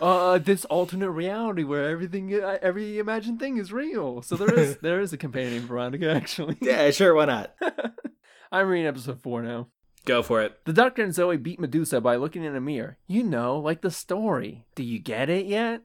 Uh, 0.01 0.39
this 0.39 0.65
alternate 0.67 1.11
reality 1.11 1.63
where 1.63 1.89
everything, 1.89 2.35
uh, 2.35 2.59
every 2.61 2.99
imagined 2.99 3.39
thing 3.39 3.57
is 3.59 3.73
real. 3.73 4.23
So 4.23 4.37
there 4.37 4.53
is, 4.53 4.77
there 4.83 5.01
is 5.01 5.13
a 5.13 5.17
companion 5.17 5.67
Veronica 5.67 6.11
actually. 6.11 6.57
Yeah, 6.61 6.91
sure, 6.91 7.15
why 7.15 7.27
not? 7.27 7.55
I'm 8.53 8.69
reading 8.69 8.87
episode 8.87 9.21
four 9.21 9.43
now. 9.43 9.69
Go 10.05 10.23
for 10.23 10.43
it. 10.43 10.61
The 10.65 10.73
Doctor 10.73 11.03
and 11.03 11.15
Zoe 11.15 11.37
beat 11.37 11.59
Medusa 11.59 12.01
by 12.01 12.17
looking 12.17 12.45
in 12.45 12.55
a 12.55 12.61
mirror. 12.61 12.99
You 13.07 13.23
know, 13.23 13.59
like 13.59 13.81
the 13.81 13.91
story. 13.91 14.67
Do 14.75 14.83
you 14.83 14.99
get 14.99 15.31
it 15.31 15.47
yet? 15.47 15.83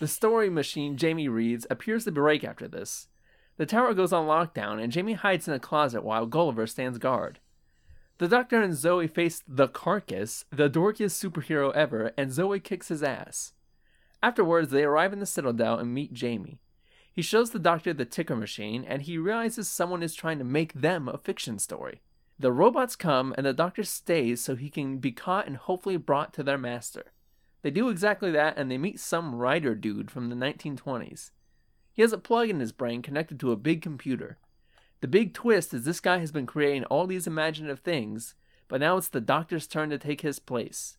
The 0.00 0.08
story 0.08 0.50
machine 0.50 0.96
Jamie 0.96 1.28
reads 1.28 1.66
appears 1.70 2.04
to 2.04 2.12
break 2.12 2.42
after 2.42 2.66
this. 2.66 3.08
The 3.56 3.66
tower 3.66 3.94
goes 3.94 4.12
on 4.12 4.26
lockdown, 4.26 4.82
and 4.82 4.90
Jamie 4.90 5.12
hides 5.12 5.46
in 5.46 5.54
a 5.54 5.60
closet 5.60 6.02
while 6.02 6.26
Gulliver 6.26 6.66
stands 6.66 6.98
guard. 6.98 7.38
The 8.18 8.28
Doctor 8.28 8.62
and 8.62 8.76
Zoe 8.76 9.08
face 9.08 9.42
the 9.48 9.66
Karkus, 9.66 10.44
the 10.50 10.70
dorkiest 10.70 11.20
superhero 11.20 11.74
ever, 11.74 12.12
and 12.16 12.32
Zoe 12.32 12.60
kicks 12.60 12.86
his 12.86 13.02
ass. 13.02 13.54
Afterwards, 14.22 14.70
they 14.70 14.84
arrive 14.84 15.12
in 15.12 15.18
the 15.18 15.26
Citadel 15.26 15.78
and 15.78 15.92
meet 15.92 16.12
Jamie. 16.12 16.60
He 17.12 17.22
shows 17.22 17.50
the 17.50 17.58
Doctor 17.58 17.92
the 17.92 18.04
ticker 18.04 18.36
machine, 18.36 18.84
and 18.84 19.02
he 19.02 19.18
realizes 19.18 19.68
someone 19.68 20.02
is 20.02 20.14
trying 20.14 20.38
to 20.38 20.44
make 20.44 20.72
them 20.74 21.08
a 21.08 21.18
fiction 21.18 21.58
story. 21.58 22.02
The 22.38 22.52
robots 22.52 22.94
come, 22.94 23.34
and 23.36 23.44
the 23.44 23.52
Doctor 23.52 23.82
stays 23.82 24.40
so 24.40 24.54
he 24.54 24.70
can 24.70 24.98
be 24.98 25.10
caught 25.10 25.48
and 25.48 25.56
hopefully 25.56 25.96
brought 25.96 26.32
to 26.34 26.44
their 26.44 26.58
master. 26.58 27.12
They 27.62 27.70
do 27.70 27.88
exactly 27.88 28.30
that, 28.30 28.56
and 28.56 28.70
they 28.70 28.78
meet 28.78 29.00
some 29.00 29.34
writer 29.34 29.74
dude 29.74 30.10
from 30.10 30.28
the 30.28 30.36
1920s. 30.36 31.32
He 31.92 32.02
has 32.02 32.12
a 32.12 32.18
plug 32.18 32.48
in 32.48 32.60
his 32.60 32.72
brain 32.72 33.02
connected 33.02 33.40
to 33.40 33.52
a 33.52 33.56
big 33.56 33.82
computer. 33.82 34.38
The 35.04 35.08
big 35.08 35.34
twist 35.34 35.74
is 35.74 35.84
this 35.84 36.00
guy 36.00 36.16
has 36.20 36.32
been 36.32 36.46
creating 36.46 36.84
all 36.84 37.06
these 37.06 37.26
imaginative 37.26 37.80
things, 37.80 38.34
but 38.68 38.80
now 38.80 38.96
it's 38.96 39.08
the 39.08 39.20
Doctor's 39.20 39.66
turn 39.66 39.90
to 39.90 39.98
take 39.98 40.22
his 40.22 40.38
place. 40.38 40.96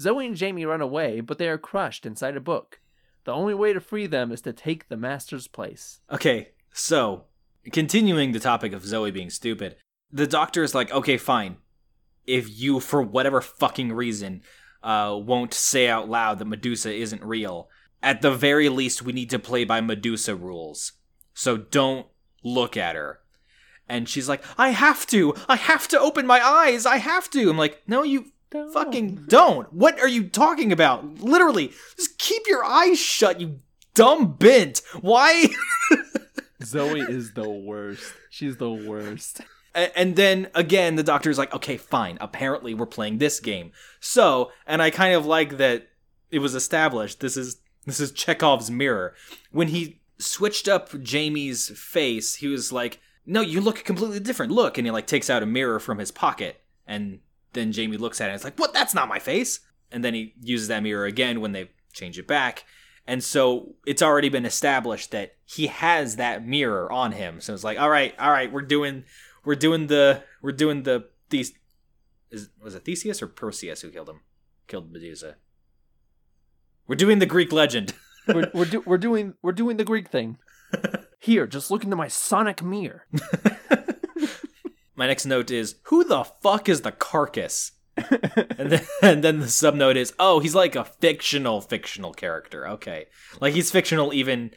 Zoe 0.00 0.28
and 0.28 0.36
Jamie 0.36 0.64
run 0.64 0.80
away, 0.80 1.20
but 1.20 1.38
they 1.38 1.48
are 1.48 1.58
crushed 1.58 2.06
inside 2.06 2.36
a 2.36 2.40
book. 2.40 2.78
The 3.24 3.32
only 3.32 3.54
way 3.54 3.72
to 3.72 3.80
free 3.80 4.06
them 4.06 4.30
is 4.30 4.40
to 4.42 4.52
take 4.52 4.86
the 4.86 4.96
Master's 4.96 5.48
place. 5.48 5.98
Okay, 6.08 6.50
so 6.72 7.24
continuing 7.72 8.30
the 8.30 8.38
topic 8.38 8.72
of 8.72 8.86
Zoe 8.86 9.10
being 9.10 9.28
stupid, 9.28 9.74
the 10.12 10.28
doctor 10.28 10.62
is 10.62 10.72
like, 10.72 10.92
okay, 10.92 11.16
fine. 11.16 11.56
If 12.28 12.60
you, 12.60 12.78
for 12.78 13.02
whatever 13.02 13.40
fucking 13.40 13.92
reason, 13.92 14.42
uh, 14.84 15.18
won't 15.20 15.52
say 15.52 15.88
out 15.88 16.08
loud 16.08 16.38
that 16.38 16.44
Medusa 16.44 16.94
isn't 16.94 17.24
real, 17.24 17.68
at 18.04 18.22
the 18.22 18.30
very 18.30 18.68
least, 18.68 19.02
we 19.02 19.12
need 19.12 19.30
to 19.30 19.40
play 19.40 19.64
by 19.64 19.80
Medusa 19.80 20.36
rules. 20.36 20.92
So 21.34 21.56
don't 21.56 22.06
look 22.44 22.76
at 22.76 22.94
her. 22.94 23.18
And 23.88 24.08
she's 24.08 24.28
like, 24.28 24.42
I 24.58 24.70
have 24.70 25.06
to! 25.08 25.34
I 25.48 25.56
have 25.56 25.88
to 25.88 26.00
open 26.00 26.26
my 26.26 26.44
eyes! 26.44 26.86
I 26.86 26.96
have 26.98 27.30
to! 27.30 27.48
I'm 27.50 27.56
like, 27.58 27.82
no, 27.86 28.02
you 28.02 28.26
Don't. 28.50 28.72
fucking 28.72 29.24
don't! 29.28 29.72
What 29.72 29.98
are 30.00 30.08
you 30.08 30.28
talking 30.28 30.72
about? 30.72 31.20
Literally, 31.20 31.72
just 31.96 32.18
keep 32.18 32.42
your 32.46 32.64
eyes 32.64 32.98
shut, 32.98 33.40
you 33.40 33.60
dumb 33.94 34.34
bint! 34.34 34.82
Why? 35.00 35.46
Zoe 36.62 37.00
is 37.00 37.32
the 37.34 37.48
worst. 37.48 38.12
She's 38.30 38.56
the 38.56 38.70
worst. 38.70 39.40
And 39.74 40.16
then 40.16 40.48
again, 40.54 40.96
the 40.96 41.02
doctor's 41.04 41.38
like, 41.38 41.54
okay, 41.54 41.76
fine. 41.76 42.18
Apparently, 42.20 42.74
we're 42.74 42.86
playing 42.86 43.18
this 43.18 43.38
game. 43.38 43.70
So, 44.00 44.50
and 44.66 44.82
I 44.82 44.90
kind 44.90 45.14
of 45.14 45.24
like 45.24 45.58
that 45.58 45.88
it 46.30 46.40
was 46.40 46.54
established 46.54 47.20
this 47.20 47.36
is 47.36 47.58
This 47.86 48.00
is 48.00 48.12
Chekhov's 48.12 48.70
mirror. 48.70 49.14
When 49.52 49.68
he 49.68 50.00
switched 50.18 50.66
up 50.68 51.00
Jamie's 51.00 51.68
face, 51.78 52.34
he 52.36 52.48
was 52.48 52.72
like, 52.72 52.98
"No, 53.28 53.40
you 53.40 53.60
look 53.60 53.84
completely 53.84 54.20
different. 54.20 54.52
Look." 54.52 54.78
And 54.78 54.86
he 54.86 54.90
like 54.90 55.06
takes 55.06 55.30
out 55.30 55.42
a 55.42 55.46
mirror 55.46 55.78
from 55.78 55.98
his 55.98 56.10
pocket 56.10 56.60
and 56.86 57.20
then 57.52 57.72
Jamie 57.72 57.96
looks 57.96 58.20
at 58.20 58.24
it 58.24 58.28
and 58.30 58.34
it's 58.36 58.44
like, 58.44 58.58
"What? 58.58 58.72
That's 58.72 58.94
not 58.94 59.08
my 59.08 59.18
face." 59.18 59.60
And 59.90 60.04
then 60.04 60.14
he 60.14 60.34
uses 60.40 60.68
that 60.68 60.82
mirror 60.82 61.04
again 61.04 61.40
when 61.40 61.52
they 61.52 61.70
change 61.92 62.18
it 62.18 62.26
back. 62.26 62.64
And 63.06 63.24
so 63.24 63.74
it's 63.86 64.02
already 64.02 64.28
been 64.28 64.44
established 64.44 65.12
that 65.12 65.36
he 65.46 65.68
has 65.68 66.16
that 66.16 66.46
mirror 66.46 66.92
on 66.92 67.12
him. 67.12 67.40
So 67.40 67.54
it's 67.54 67.64
like, 67.64 67.78
"All 67.78 67.88
right, 67.88 68.14
all 68.18 68.30
right, 68.30 68.52
we're 68.52 68.62
doing 68.62 69.04
we're 69.44 69.54
doing 69.54 69.86
the 69.86 70.22
we're 70.42 70.52
doing 70.52 70.82
the 70.82 71.08
these 71.30 71.52
is 72.30 72.50
was 72.62 72.74
it 72.74 72.84
Theseus 72.84 73.22
or 73.22 73.28
Perseus 73.28 73.80
who 73.80 73.90
killed 73.90 74.08
him? 74.08 74.20
Killed 74.66 74.92
Medusa. 74.92 75.36
We're 76.86 76.96
doing 76.96 77.18
the 77.18 77.26
Greek 77.26 77.52
legend. 77.52 77.94
we're 78.26 78.50
we're, 78.52 78.64
do, 78.66 78.82
we're 78.84 78.98
doing 78.98 79.34
we're 79.42 79.52
doing 79.52 79.76
the 79.78 79.84
Greek 79.84 80.08
thing. 80.08 80.38
Here, 81.28 81.46
just 81.46 81.70
look 81.70 81.84
into 81.84 81.94
my 81.94 82.08
sonic 82.08 82.62
mirror. 82.62 83.04
My 84.96 85.06
next 85.06 85.26
note 85.26 85.50
is 85.50 85.74
who 85.82 86.02
the 86.02 86.24
fuck 86.24 86.70
is 86.70 86.80
the 86.80 86.90
Karkus? 86.90 87.72
and 87.98 88.72
then 88.72 88.86
and 89.02 89.22
then 89.22 89.40
the 89.40 89.46
subnote 89.46 89.96
is 89.96 90.14
oh 90.18 90.40
he's 90.40 90.54
like 90.54 90.74
a 90.74 90.84
fictional 90.84 91.60
fictional 91.60 92.14
character. 92.14 92.66
Okay, 92.66 93.08
like 93.42 93.52
he's 93.52 93.70
fictional 93.70 94.14
even 94.14 94.52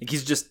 like 0.00 0.08
he's 0.08 0.24
just 0.24 0.48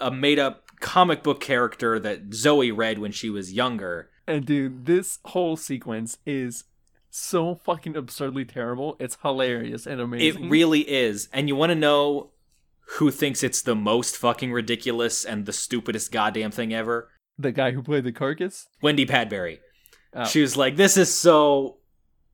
a 0.00 0.10
made 0.10 0.38
up 0.38 0.70
comic 0.80 1.22
book 1.22 1.38
character 1.38 1.98
that 1.98 2.32
Zoe 2.32 2.70
read 2.70 2.98
when 2.98 3.12
she 3.12 3.28
was 3.28 3.52
younger. 3.52 4.08
And 4.26 4.46
dude, 4.46 4.86
this 4.86 5.18
whole 5.26 5.58
sequence 5.58 6.16
is 6.24 6.64
so 7.10 7.56
fucking 7.56 7.94
absurdly 7.94 8.46
terrible. 8.46 8.96
It's 8.98 9.18
hilarious 9.20 9.86
and 9.86 10.00
amazing. 10.00 10.46
It 10.46 10.50
really 10.50 10.80
is. 10.80 11.28
And 11.30 11.46
you 11.46 11.56
want 11.56 11.72
to 11.72 11.76
know 11.76 12.30
who 12.98 13.10
thinks 13.10 13.42
it's 13.42 13.62
the 13.62 13.74
most 13.74 14.16
fucking 14.16 14.52
ridiculous 14.52 15.24
and 15.24 15.46
the 15.46 15.52
stupidest 15.52 16.12
goddamn 16.12 16.50
thing 16.50 16.72
ever? 16.72 17.08
the 17.38 17.52
guy 17.52 17.72
who 17.72 17.82
played 17.82 18.04
the 18.04 18.12
Karkus. 18.12 18.66
Wendy 18.80 19.04
Padbury. 19.04 19.58
Oh. 20.14 20.24
She 20.24 20.40
was 20.40 20.56
like, 20.56 20.76
"This 20.76 20.96
is 20.96 21.12
so. 21.12 21.78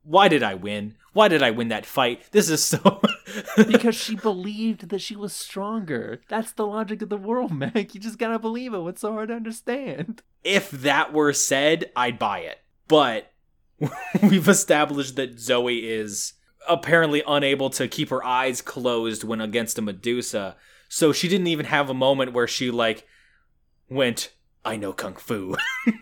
Why 0.03 0.27
did 0.27 0.43
I 0.43 0.53
win? 0.53 0.95
Why 1.13 1.27
did 1.27 1.41
I 1.41 1.51
win 1.51 1.69
that 1.69 1.85
fight? 1.85 2.23
This 2.31 2.49
is 2.49 2.63
so." 2.63 3.01
because 3.57 3.95
she 3.95 4.15
believed 4.15 4.89
that 4.89 5.01
she 5.01 5.15
was 5.15 5.33
stronger. 5.33 6.21
That's 6.27 6.51
the 6.51 6.67
logic 6.67 7.01
of 7.01 7.09
the 7.09 7.17
world, 7.17 7.51
Mac. 7.55 7.95
You 7.95 7.99
just 7.99 8.19
gotta 8.19 8.37
believe 8.37 8.73
it. 8.73 8.79
What's 8.79 9.01
so 9.01 9.11
hard 9.11 9.29
to 9.29 9.35
understand? 9.35 10.21
if 10.43 10.71
that 10.71 11.13
were 11.13 11.33
said, 11.33 11.91
I'd 11.95 12.17
buy 12.17 12.39
it. 12.39 12.59
But 12.87 13.31
we've 14.23 14.47
established 14.47 15.15
that 15.15 15.39
Zoe 15.39 15.87
is 15.87 16.33
apparently 16.67 17.23
unable 17.27 17.69
to 17.71 17.87
keep 17.87 18.09
her 18.09 18.23
eyes 18.23 18.61
closed 18.61 19.23
when 19.23 19.41
against 19.41 19.77
a 19.77 19.81
Medusa. 19.81 20.55
So 20.89 21.11
she 21.11 21.27
didn't 21.27 21.47
even 21.47 21.65
have 21.65 21.89
a 21.89 21.93
moment 21.93 22.33
where 22.33 22.47
she 22.47 22.71
like 22.71 23.05
went, 23.89 24.33
"I 24.63 24.77
know 24.77 24.93
kung 24.93 25.15
fu." 25.15 25.55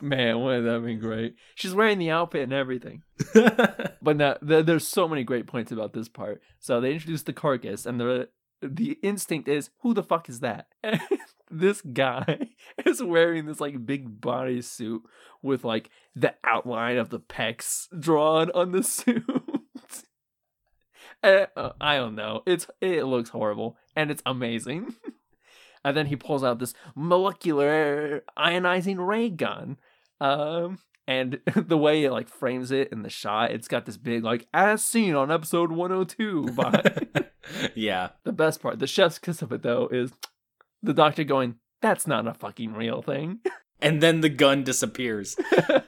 Man, 0.00 0.40
wouldn't 0.42 0.64
that 0.64 0.82
been 0.82 0.98
great? 0.98 1.34
She's 1.54 1.74
wearing 1.74 1.98
the 1.98 2.10
outfit 2.10 2.42
and 2.42 2.52
everything. 2.52 3.02
But 4.02 4.16
no, 4.16 4.36
there, 4.40 4.62
there's 4.62 4.88
so 4.88 5.06
many 5.06 5.24
great 5.24 5.46
points 5.46 5.72
about 5.72 5.92
this 5.92 6.08
part. 6.08 6.40
So 6.58 6.80
they 6.80 6.92
introduce 6.92 7.22
the 7.22 7.32
Karkus, 7.32 7.86
and 7.86 8.00
the 8.00 8.28
the 8.62 8.98
instinct 9.02 9.48
is, 9.48 9.70
who 9.80 9.94
the 9.94 10.02
fuck 10.02 10.28
is 10.28 10.40
that? 10.40 10.66
And 11.50 11.60
this 11.60 11.82
guy 11.82 12.48
is 12.84 13.02
wearing 13.02 13.46
this 13.46 13.60
like 13.60 13.86
big 13.86 14.20
body 14.20 14.62
suit 14.62 15.02
with 15.42 15.64
like 15.64 15.90
the 16.14 16.34
outline 16.44 16.98
of 16.98 17.10
the 17.10 17.20
pecs 17.20 17.86
drawn 17.98 18.50
on 18.52 18.72
the 18.72 18.82
suit. 18.82 19.24
Eh, 21.22 21.46
uh, 21.56 21.72
I 21.80 21.96
don't 21.96 22.14
know. 22.14 22.42
It's 22.46 22.66
it 22.80 23.04
looks 23.04 23.30
horrible 23.30 23.76
and 23.94 24.10
it's 24.10 24.22
amazing. 24.24 24.94
and 25.84 25.96
then 25.96 26.06
he 26.06 26.16
pulls 26.16 26.44
out 26.44 26.58
this 26.58 26.74
molecular 26.94 28.24
ionizing 28.38 29.06
ray 29.06 29.28
gun. 29.28 29.78
Um 30.20 30.78
and 31.06 31.40
the 31.56 31.76
way 31.76 32.04
it 32.04 32.12
like 32.12 32.28
frames 32.28 32.70
it 32.70 32.92
in 32.92 33.02
the 33.02 33.10
shot, 33.10 33.50
it's 33.50 33.68
got 33.68 33.84
this 33.84 33.96
big 33.96 34.24
like 34.24 34.46
as 34.54 34.84
seen 34.84 35.14
on 35.14 35.30
episode 35.30 35.72
102 35.72 36.52
by 36.52 36.82
yeah. 37.74 38.10
the 38.24 38.32
best 38.32 38.62
part, 38.62 38.78
the 38.78 38.86
chef's 38.86 39.18
kiss 39.18 39.42
of 39.42 39.52
it 39.52 39.62
though, 39.62 39.88
is 39.90 40.12
the 40.82 40.94
doctor 40.94 41.24
going, 41.24 41.56
That's 41.80 42.06
not 42.06 42.26
a 42.26 42.34
fucking 42.34 42.72
real 42.74 43.02
thing. 43.02 43.40
And 43.82 44.02
then 44.02 44.20
the 44.20 44.28
gun 44.28 44.62
disappears. 44.62 45.38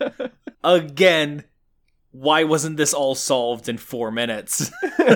Again, 0.65 1.45
why 2.11 2.43
wasn't 2.43 2.79
this 2.79 2.95
all 2.95 3.15
solved 3.15 3.69
in 3.69 3.77
4 3.77 4.11
minutes? 4.11 4.73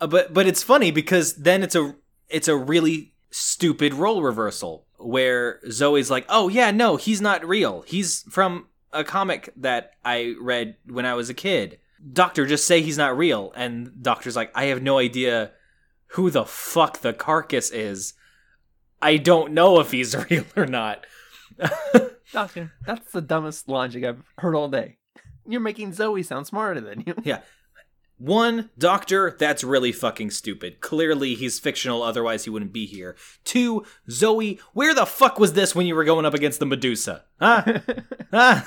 Uh, 0.00 0.06
but 0.06 0.32
but 0.32 0.46
it's 0.46 0.62
funny 0.62 0.90
because 0.90 1.34
then 1.34 1.62
it's 1.62 1.74
a 1.74 1.94
it's 2.28 2.48
a 2.48 2.56
really 2.56 3.14
stupid 3.30 3.92
role 3.94 4.22
reversal 4.22 4.86
where 4.98 5.60
Zoe's 5.70 6.10
like, 6.10 6.24
"Oh 6.28 6.48
yeah, 6.48 6.70
no, 6.70 6.96
he's 6.96 7.20
not 7.20 7.44
real. 7.46 7.82
He's 7.82 8.22
from 8.30 8.66
a 8.92 9.04
comic 9.04 9.50
that 9.56 9.92
I 10.04 10.34
read 10.40 10.76
when 10.86 11.04
I 11.06 11.14
was 11.14 11.28
a 11.30 11.34
kid." 11.34 11.78
Doctor, 12.12 12.46
just 12.46 12.66
say 12.66 12.80
he's 12.80 12.98
not 12.98 13.18
real. 13.18 13.52
And 13.56 14.00
Doctor's 14.00 14.36
like, 14.36 14.52
"I 14.54 14.66
have 14.66 14.82
no 14.82 14.98
idea 14.98 15.50
who 16.12 16.30
the 16.30 16.44
fuck 16.44 17.00
the 17.00 17.12
Karkus 17.12 17.72
is. 17.72 18.14
I 19.00 19.16
don't 19.16 19.52
know 19.52 19.80
if 19.80 19.92
he's 19.92 20.16
real 20.30 20.44
or 20.56 20.66
not." 20.66 21.06
doctor, 22.32 22.72
that's 22.86 23.12
the 23.12 23.20
dumbest 23.20 23.68
logic 23.68 24.04
I've 24.04 24.22
heard 24.38 24.54
all 24.54 24.68
day. 24.68 24.98
You're 25.46 25.60
making 25.60 25.92
Zoe 25.92 26.22
sound 26.22 26.46
smarter 26.46 26.80
than 26.80 27.04
you. 27.06 27.14
Yeah. 27.22 27.40
One, 28.18 28.70
Doctor, 28.76 29.36
that's 29.38 29.62
really 29.62 29.92
fucking 29.92 30.32
stupid. 30.32 30.80
Clearly 30.80 31.34
he's 31.36 31.60
fictional, 31.60 32.02
otherwise 32.02 32.44
he 32.44 32.50
wouldn't 32.50 32.72
be 32.72 32.84
here. 32.84 33.16
Two, 33.44 33.84
Zoe, 34.10 34.58
where 34.72 34.92
the 34.92 35.06
fuck 35.06 35.38
was 35.38 35.52
this 35.52 35.74
when 35.74 35.86
you 35.86 35.94
were 35.94 36.04
going 36.04 36.26
up 36.26 36.34
against 36.34 36.58
the 36.58 36.66
Medusa? 36.66 37.24
Huh? 37.40 37.78
huh? 38.32 38.62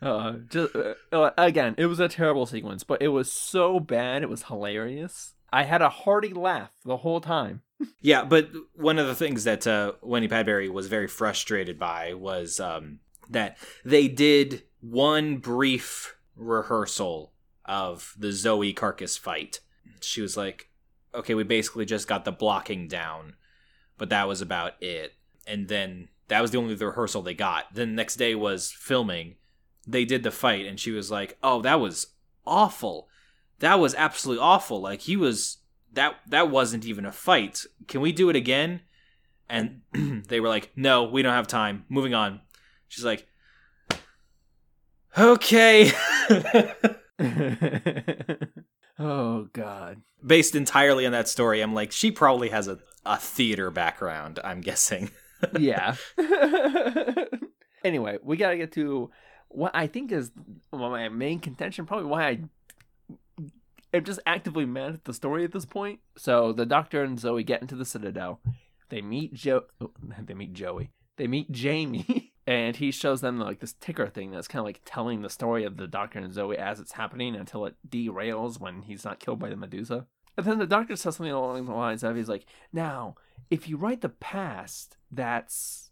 Uh, 0.00 0.32
just 0.48 0.74
uh, 1.12 1.30
again, 1.36 1.74
it 1.76 1.86
was 1.86 2.00
a 2.00 2.08
terrible 2.08 2.46
sequence, 2.46 2.84
but 2.84 3.02
it 3.02 3.08
was 3.08 3.30
so 3.30 3.80
bad, 3.80 4.22
it 4.22 4.30
was 4.30 4.44
hilarious. 4.44 5.34
I 5.56 5.62
had 5.62 5.80
a 5.80 5.88
hearty 5.88 6.34
laugh 6.34 6.70
the 6.84 6.98
whole 6.98 7.20
time. 7.20 7.62
Yeah, 8.00 8.24
but 8.24 8.50
one 8.74 8.98
of 8.98 9.06
the 9.06 9.14
things 9.14 9.44
that 9.44 9.66
uh, 9.66 9.92
Wendy 10.00 10.28
Padbury 10.28 10.70
was 10.70 10.86
very 10.86 11.08
frustrated 11.08 11.78
by 11.78 12.14
was 12.14 12.58
um, 12.60 13.00
that 13.28 13.58
they 13.84 14.08
did 14.08 14.62
one 14.80 15.38
brief 15.38 16.16
rehearsal 16.36 17.32
of 17.66 18.14
the 18.16 18.32
Zoe 18.32 18.72
Karkus 18.72 19.18
fight. 19.18 19.60
She 20.00 20.22
was 20.22 20.36
like, 20.36 20.70
okay, 21.14 21.34
we 21.34 21.42
basically 21.42 21.84
just 21.84 22.08
got 22.08 22.24
the 22.24 22.32
blocking 22.32 22.86
down, 22.88 23.34
but 23.98 24.08
that 24.08 24.28
was 24.28 24.40
about 24.40 24.80
it. 24.80 25.14
And 25.46 25.68
then 25.68 26.08
that 26.28 26.40
was 26.40 26.52
the 26.52 26.58
only 26.58 26.76
rehearsal 26.76 27.22
they 27.22 27.34
got. 27.34 27.74
Then 27.74 27.90
the 27.90 27.96
next 27.96 28.16
day 28.16 28.34
was 28.34 28.70
filming. 28.70 29.34
They 29.86 30.04
did 30.04 30.22
the 30.22 30.30
fight, 30.30 30.64
and 30.64 30.78
she 30.78 30.92
was 30.92 31.10
like, 31.10 31.36
oh, 31.42 31.60
that 31.62 31.80
was 31.80 32.06
awful. 32.46 33.08
That 33.60 33.78
was 33.78 33.94
absolutely 33.94 34.42
awful. 34.42 34.80
Like, 34.80 35.02
he 35.02 35.16
was. 35.16 35.58
That 35.92 36.16
that 36.28 36.50
wasn't 36.50 36.84
even 36.84 37.06
a 37.06 37.12
fight. 37.12 37.64
Can 37.88 38.02
we 38.02 38.12
do 38.12 38.28
it 38.28 38.36
again? 38.36 38.82
And 39.48 39.80
they 40.28 40.40
were 40.40 40.48
like, 40.48 40.70
"No, 40.76 41.04
we 41.04 41.22
don't 41.22 41.32
have 41.32 41.46
time. 41.46 41.84
Moving 41.88 42.12
on." 42.12 42.42
She's 42.88 43.04
like, 43.04 43.26
"Okay." 45.16 45.90
oh 48.98 49.48
god. 49.52 50.02
Based 50.24 50.54
entirely 50.54 51.06
on 51.06 51.12
that 51.12 51.28
story, 51.28 51.60
I'm 51.60 51.74
like, 51.74 51.92
she 51.92 52.10
probably 52.10 52.48
has 52.50 52.68
a, 52.68 52.78
a 53.04 53.16
theater 53.16 53.70
background, 53.70 54.40
I'm 54.42 54.60
guessing. 54.60 55.10
yeah. 55.58 55.94
anyway, 57.84 58.18
we 58.22 58.36
gotta 58.36 58.56
get 58.56 58.72
to 58.72 59.10
what 59.48 59.72
I 59.74 59.86
think 59.86 60.12
is 60.12 60.32
my 60.72 61.08
main 61.08 61.38
contention, 61.38 61.86
probably 61.86 62.06
why 62.06 62.26
I 62.26 62.40
am 63.96 64.04
just 64.04 64.20
actively 64.26 64.64
mad 64.64 64.94
at 64.94 65.04
the 65.04 65.14
story 65.14 65.44
at 65.44 65.52
this 65.52 65.64
point. 65.64 66.00
So 66.16 66.52
the 66.52 66.66
Doctor 66.66 67.02
and 67.02 67.18
Zoe 67.18 67.42
get 67.42 67.62
into 67.62 67.76
the 67.76 67.84
Citadel. 67.84 68.40
They 68.88 69.00
meet 69.02 69.34
Joe. 69.34 69.64
Oh, 69.80 69.92
they 70.24 70.34
meet 70.34 70.52
Joey. 70.52 70.90
They 71.16 71.26
meet 71.26 71.50
Jamie, 71.50 72.32
and 72.46 72.76
he 72.76 72.90
shows 72.90 73.22
them 73.22 73.38
like 73.38 73.60
this 73.60 73.72
ticker 73.80 74.06
thing 74.06 74.30
that's 74.30 74.48
kind 74.48 74.60
of 74.60 74.66
like 74.66 74.82
telling 74.84 75.22
the 75.22 75.30
story 75.30 75.64
of 75.64 75.76
the 75.76 75.86
Doctor 75.86 76.18
and 76.18 76.32
Zoe 76.32 76.58
as 76.58 76.78
it's 76.78 76.92
happening 76.92 77.34
until 77.34 77.64
it 77.64 77.76
derails 77.88 78.60
when 78.60 78.82
he's 78.82 79.04
not 79.04 79.18
killed 79.18 79.38
by 79.38 79.48
the 79.48 79.56
Medusa. 79.56 80.06
And 80.36 80.44
then 80.44 80.58
the 80.58 80.66
Doctor 80.66 80.94
says 80.96 81.16
something 81.16 81.32
along 81.32 81.64
the 81.64 81.72
lines 81.72 82.02
of, 82.02 82.16
"He's 82.16 82.28
like, 82.28 82.44
now 82.72 83.14
if 83.50 83.68
you 83.68 83.76
write 83.76 84.02
the 84.02 84.10
past, 84.10 84.98
that's 85.10 85.90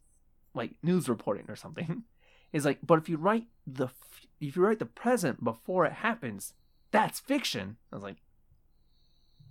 like 0.54 0.74
news 0.82 1.08
reporting 1.08 1.46
or 1.48 1.56
something." 1.56 2.04
He's 2.52 2.64
like, 2.64 2.78
but 2.84 3.00
if 3.00 3.08
you 3.08 3.16
write 3.16 3.46
the 3.66 3.86
f- 3.86 4.26
if 4.40 4.54
you 4.54 4.62
write 4.62 4.78
the 4.78 4.86
present 4.86 5.42
before 5.42 5.86
it 5.86 5.92
happens, 5.92 6.52
that's 6.94 7.18
fiction. 7.18 7.76
I 7.92 7.96
was 7.96 8.04
like, 8.04 8.18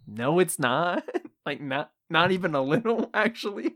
no, 0.08 0.40
it's 0.40 0.58
not. 0.58 1.04
like 1.46 1.62
not 1.62 1.92
not 2.10 2.32
even 2.32 2.56
a 2.56 2.62
little 2.62 3.10
actually. 3.14 3.76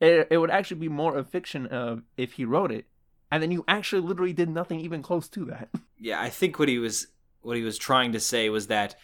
It, 0.00 0.28
it 0.30 0.38
would 0.38 0.50
actually 0.50 0.80
be 0.80 0.88
more 0.88 1.16
of 1.16 1.28
fiction 1.28 1.66
of 1.66 2.02
if 2.16 2.34
he 2.34 2.44
wrote 2.44 2.70
it, 2.70 2.86
and 3.30 3.42
then 3.42 3.50
you 3.50 3.64
actually 3.66 4.02
literally 4.02 4.32
did 4.32 4.48
nothing 4.48 4.78
even 4.80 5.02
close 5.02 5.28
to 5.30 5.44
that. 5.46 5.68
yeah, 5.98 6.20
I 6.20 6.30
think 6.30 6.58
what 6.58 6.68
he 6.68 6.78
was 6.78 7.08
what 7.40 7.56
he 7.56 7.64
was 7.64 7.76
trying 7.76 8.12
to 8.12 8.20
say 8.20 8.48
was 8.48 8.68
that 8.68 8.94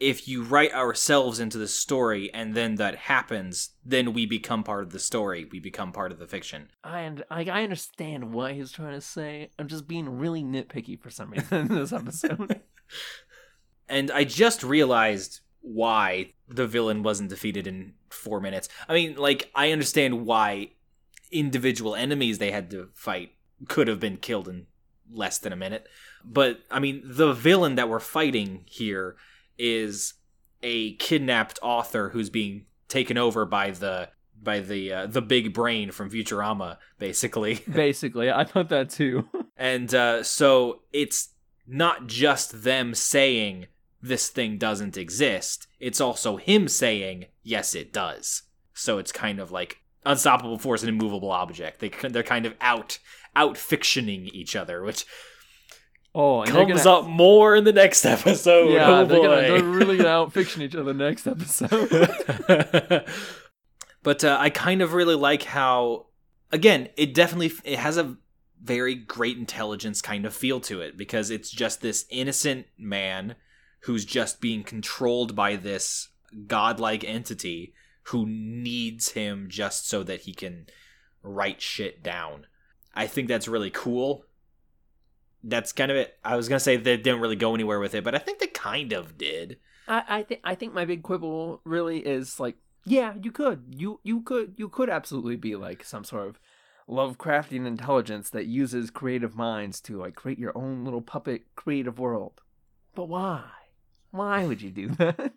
if 0.00 0.26
you 0.26 0.42
write 0.42 0.72
ourselves 0.72 1.38
into 1.38 1.58
the 1.58 1.68
story 1.68 2.34
and 2.34 2.56
then 2.56 2.74
that 2.74 2.96
happens, 2.96 3.70
then 3.84 4.12
we 4.12 4.26
become 4.26 4.64
part 4.64 4.82
of 4.82 4.90
the 4.90 4.98
story. 4.98 5.46
We 5.52 5.60
become 5.60 5.92
part 5.92 6.10
of 6.10 6.18
the 6.18 6.26
fiction. 6.26 6.70
I 6.82 7.02
and 7.02 7.22
I, 7.30 7.44
I 7.44 7.62
understand 7.62 8.32
what 8.32 8.54
he's 8.54 8.72
trying 8.72 8.94
to 8.94 9.00
say. 9.00 9.50
I'm 9.56 9.68
just 9.68 9.86
being 9.86 10.18
really 10.18 10.42
nitpicky 10.42 11.00
for 11.00 11.10
some 11.10 11.30
reason 11.30 11.58
in 11.58 11.68
this 11.68 11.92
episode. 11.92 12.60
And 13.92 14.10
I 14.10 14.24
just 14.24 14.62
realized 14.62 15.40
why 15.60 16.32
the 16.48 16.66
villain 16.66 17.02
wasn't 17.02 17.28
defeated 17.28 17.66
in 17.66 17.92
four 18.08 18.40
minutes. 18.40 18.68
I 18.88 18.94
mean, 18.94 19.16
like, 19.16 19.50
I 19.54 19.70
understand 19.70 20.24
why 20.24 20.70
individual 21.30 21.94
enemies 21.94 22.38
they 22.38 22.50
had 22.50 22.70
to 22.70 22.88
fight 22.94 23.32
could 23.68 23.88
have 23.88 24.00
been 24.00 24.16
killed 24.16 24.48
in 24.48 24.66
less 25.12 25.38
than 25.38 25.52
a 25.52 25.56
minute. 25.56 25.86
But, 26.24 26.60
I 26.70 26.78
mean, 26.78 27.02
the 27.04 27.34
villain 27.34 27.74
that 27.74 27.90
we're 27.90 28.00
fighting 28.00 28.64
here 28.64 29.16
is 29.58 30.14
a 30.62 30.94
kidnapped 30.94 31.58
author 31.62 32.08
who's 32.10 32.30
being 32.30 32.64
taken 32.88 33.18
over 33.18 33.44
by 33.44 33.72
the 33.72 34.08
by 34.42 34.60
the 34.60 34.92
uh, 34.92 35.06
the 35.06 35.22
big 35.22 35.54
brain 35.54 35.90
from 35.90 36.10
Futurama 36.10 36.78
basically 36.98 37.62
Basically, 37.72 38.30
I 38.30 38.44
thought 38.44 38.68
that 38.70 38.90
too. 38.90 39.28
and 39.56 39.94
uh, 39.94 40.22
so 40.22 40.82
it's 40.92 41.28
not 41.66 42.06
just 42.06 42.64
them 42.64 42.94
saying 42.94 43.66
this 44.02 44.28
thing 44.28 44.58
doesn't 44.58 44.96
exist 44.96 45.66
it's 45.78 46.00
also 46.00 46.36
him 46.36 46.68
saying 46.68 47.26
yes 47.42 47.74
it 47.74 47.92
does. 47.92 48.42
So 48.74 48.98
it's 48.98 49.12
kind 49.12 49.40
of 49.40 49.50
like 49.50 49.78
unstoppable 50.04 50.58
force 50.58 50.82
and 50.82 50.88
immovable 50.88 51.30
object. 51.30 51.80
They 51.80 51.88
they're 51.88 52.22
kind 52.22 52.46
of 52.46 52.54
out 52.60 52.98
out 53.34 53.56
fictioning 53.56 54.28
each 54.32 54.54
other 54.54 54.82
which 54.82 55.06
Oh, 56.14 56.44
comes 56.44 56.84
gonna, 56.84 56.98
up 56.98 57.06
more 57.06 57.56
in 57.56 57.64
the 57.64 57.72
next 57.72 58.04
episode. 58.16 58.72
Yeah, 58.72 59.00
oh 59.00 59.04
they're, 59.06 59.22
gonna, 59.22 59.40
they're 59.40 59.64
really 59.64 59.96
gonna 59.96 60.08
outfiction 60.26 60.60
each 60.60 60.76
other 60.76 60.92
next 60.92 61.26
episode. 61.26 61.88
but 64.02 64.22
uh, 64.22 64.36
I 64.38 64.50
kind 64.50 64.82
of 64.82 64.92
really 64.92 65.14
like 65.14 65.44
how, 65.44 66.06
again, 66.50 66.90
it 66.96 67.14
definitely 67.14 67.52
it 67.64 67.78
has 67.78 67.96
a 67.96 68.16
very 68.62 68.94
great 68.94 69.38
intelligence 69.38 70.02
kind 70.02 70.26
of 70.26 70.34
feel 70.34 70.60
to 70.60 70.82
it 70.82 70.98
because 70.98 71.30
it's 71.30 71.50
just 71.50 71.80
this 71.80 72.04
innocent 72.10 72.66
man 72.78 73.34
who's 73.82 74.04
just 74.04 74.40
being 74.40 74.62
controlled 74.62 75.34
by 75.34 75.56
this 75.56 76.08
godlike 76.46 77.04
entity 77.04 77.74
who 78.04 78.26
needs 78.26 79.10
him 79.10 79.46
just 79.48 79.88
so 79.88 80.02
that 80.02 80.22
he 80.22 80.32
can 80.32 80.66
write 81.22 81.60
shit 81.60 82.02
down. 82.02 82.46
I 82.94 83.06
think 83.06 83.28
that's 83.28 83.48
really 83.48 83.70
cool. 83.70 84.24
That's 85.44 85.72
kind 85.72 85.90
of 85.90 85.96
it. 85.96 86.16
I 86.24 86.36
was 86.36 86.48
gonna 86.48 86.60
say 86.60 86.76
they 86.76 86.96
didn't 86.96 87.20
really 87.20 87.36
go 87.36 87.54
anywhere 87.54 87.80
with 87.80 87.94
it, 87.94 88.04
but 88.04 88.14
I 88.14 88.18
think 88.18 88.38
they 88.38 88.46
kind 88.48 88.92
of 88.92 89.18
did. 89.18 89.58
I, 89.88 90.04
I 90.08 90.22
think 90.22 90.40
I 90.44 90.54
think 90.54 90.74
my 90.74 90.84
big 90.84 91.02
quibble 91.02 91.60
really 91.64 91.98
is 91.98 92.38
like, 92.38 92.56
yeah, 92.84 93.14
you 93.20 93.32
could, 93.32 93.74
you 93.76 94.00
you 94.04 94.20
could, 94.22 94.54
you 94.56 94.68
could 94.68 94.90
absolutely 94.90 95.36
be 95.36 95.56
like 95.56 95.84
some 95.84 96.04
sort 96.04 96.28
of 96.28 96.38
Lovecraftian 96.88 97.66
intelligence 97.66 98.30
that 98.30 98.46
uses 98.46 98.90
creative 98.90 99.34
minds 99.34 99.80
to 99.82 99.98
like 99.98 100.14
create 100.14 100.38
your 100.38 100.56
own 100.56 100.84
little 100.84 101.02
puppet 101.02 101.42
creative 101.56 101.98
world. 101.98 102.40
But 102.94 103.08
why? 103.08 103.44
Why 104.12 104.46
would 104.46 104.62
you 104.62 104.70
do 104.70 104.88
that? 104.98 105.18
And 105.18 105.32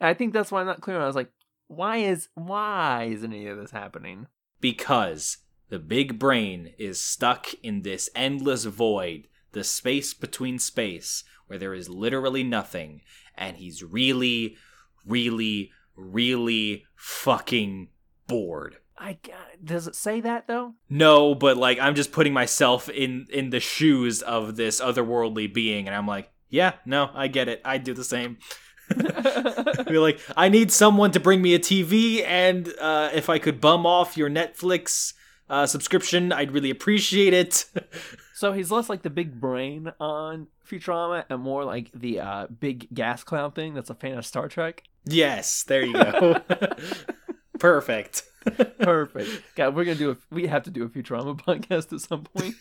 I 0.00 0.14
think 0.14 0.32
that's 0.32 0.52
why 0.52 0.60
I'm 0.60 0.66
not 0.66 0.82
clear. 0.82 1.00
I 1.00 1.06
was 1.06 1.16
like, 1.16 1.32
why 1.66 1.96
is 1.96 2.28
why 2.34 3.08
isn't 3.10 3.32
any 3.32 3.46
of 3.46 3.58
this 3.58 3.70
happening? 3.70 4.26
because 4.60 5.38
the 5.68 5.78
big 5.78 6.18
brain 6.18 6.72
is 6.78 7.00
stuck 7.00 7.52
in 7.62 7.82
this 7.82 8.08
endless 8.14 8.64
void, 8.64 9.28
the 9.52 9.64
space 9.64 10.14
between 10.14 10.58
space, 10.58 11.24
where 11.46 11.58
there 11.58 11.74
is 11.74 11.88
literally 11.88 12.42
nothing, 12.42 13.02
and 13.36 13.56
he's 13.56 13.82
really, 13.82 14.56
really, 15.06 15.70
really 15.96 16.84
fucking 16.96 17.88
bored. 18.26 18.76
I 18.98 19.18
does 19.62 19.86
it 19.86 19.94
say 19.94 20.20
that 20.22 20.48
though? 20.48 20.74
No, 20.90 21.34
but 21.34 21.56
like 21.56 21.78
I'm 21.78 21.94
just 21.94 22.10
putting 22.12 22.32
myself 22.32 22.88
in 22.88 23.26
in 23.32 23.50
the 23.50 23.60
shoes 23.60 24.22
of 24.22 24.56
this 24.56 24.80
otherworldly 24.80 25.52
being, 25.52 25.86
and 25.86 25.94
I'm 25.94 26.06
like, 26.06 26.32
yeah, 26.50 26.72
no, 26.84 27.10
I 27.14 27.28
get 27.28 27.48
it. 27.48 27.60
I 27.64 27.78
do 27.78 27.94
the 27.94 28.04
same. 28.04 28.38
Be 29.86 29.98
like, 29.98 30.20
I 30.36 30.48
need 30.48 30.72
someone 30.72 31.10
to 31.12 31.20
bring 31.20 31.42
me 31.42 31.54
a 31.54 31.58
TV, 31.58 32.24
and 32.26 32.72
uh, 32.80 33.10
if 33.12 33.28
I 33.28 33.38
could 33.38 33.60
bum 33.60 33.84
off 33.86 34.16
your 34.16 34.30
Netflix 34.30 35.12
uh, 35.50 35.66
subscription, 35.66 36.32
I'd 36.32 36.52
really 36.52 36.70
appreciate 36.70 37.34
it. 37.34 37.66
So 38.38 38.52
he's 38.52 38.70
less 38.70 38.88
like 38.88 39.02
the 39.02 39.10
big 39.10 39.40
brain 39.40 39.90
on 39.98 40.46
Futurama 40.64 41.24
and 41.28 41.42
more 41.42 41.64
like 41.64 41.90
the 41.92 42.20
uh, 42.20 42.46
big 42.46 42.86
gas 42.94 43.24
clown 43.24 43.50
thing 43.50 43.74
that's 43.74 43.90
a 43.90 43.96
fan 43.96 44.16
of 44.16 44.24
Star 44.24 44.46
Trek. 44.46 44.84
yes, 45.04 45.64
there 45.64 45.84
you 45.84 45.92
go. 45.94 46.40
Perfect. 47.58 48.22
Perfect. 48.78 49.42
God, 49.56 49.74
we're 49.74 49.86
gonna 49.86 49.96
do 49.96 50.12
a 50.12 50.16
we 50.30 50.46
have 50.46 50.62
to 50.62 50.70
do 50.70 50.84
a 50.84 50.88
Futurama 50.88 51.36
podcast 51.36 51.92
at 51.92 51.98
some 51.98 52.22
point. 52.22 52.54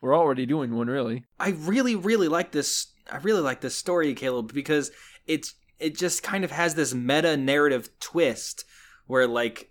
We're 0.00 0.16
already 0.16 0.46
doing 0.46 0.74
one, 0.74 0.88
really. 0.88 1.24
I 1.38 1.50
really, 1.50 1.94
really 1.94 2.28
like 2.28 2.52
this. 2.52 2.88
I 3.10 3.18
really 3.18 3.40
like 3.42 3.60
this 3.60 3.74
story, 3.74 4.14
Caleb, 4.14 4.52
because 4.52 4.90
it's 5.26 5.54
it 5.78 5.96
just 5.96 6.22
kind 6.22 6.44
of 6.44 6.50
has 6.50 6.74
this 6.74 6.94
meta 6.94 7.36
narrative 7.36 7.88
twist 8.00 8.64
where 9.06 9.26
like 9.26 9.70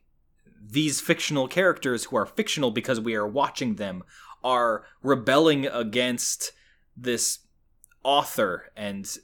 these 0.61 0.99
fictional 0.99 1.47
characters 1.47 2.05
who 2.05 2.17
are 2.17 2.25
fictional 2.25 2.71
because 2.71 2.99
we 2.99 3.15
are 3.15 3.27
watching 3.27 3.75
them 3.75 4.03
are 4.43 4.85
rebelling 5.01 5.65
against 5.67 6.51
this 6.97 7.39
author 8.03 8.71
and 8.75 9.17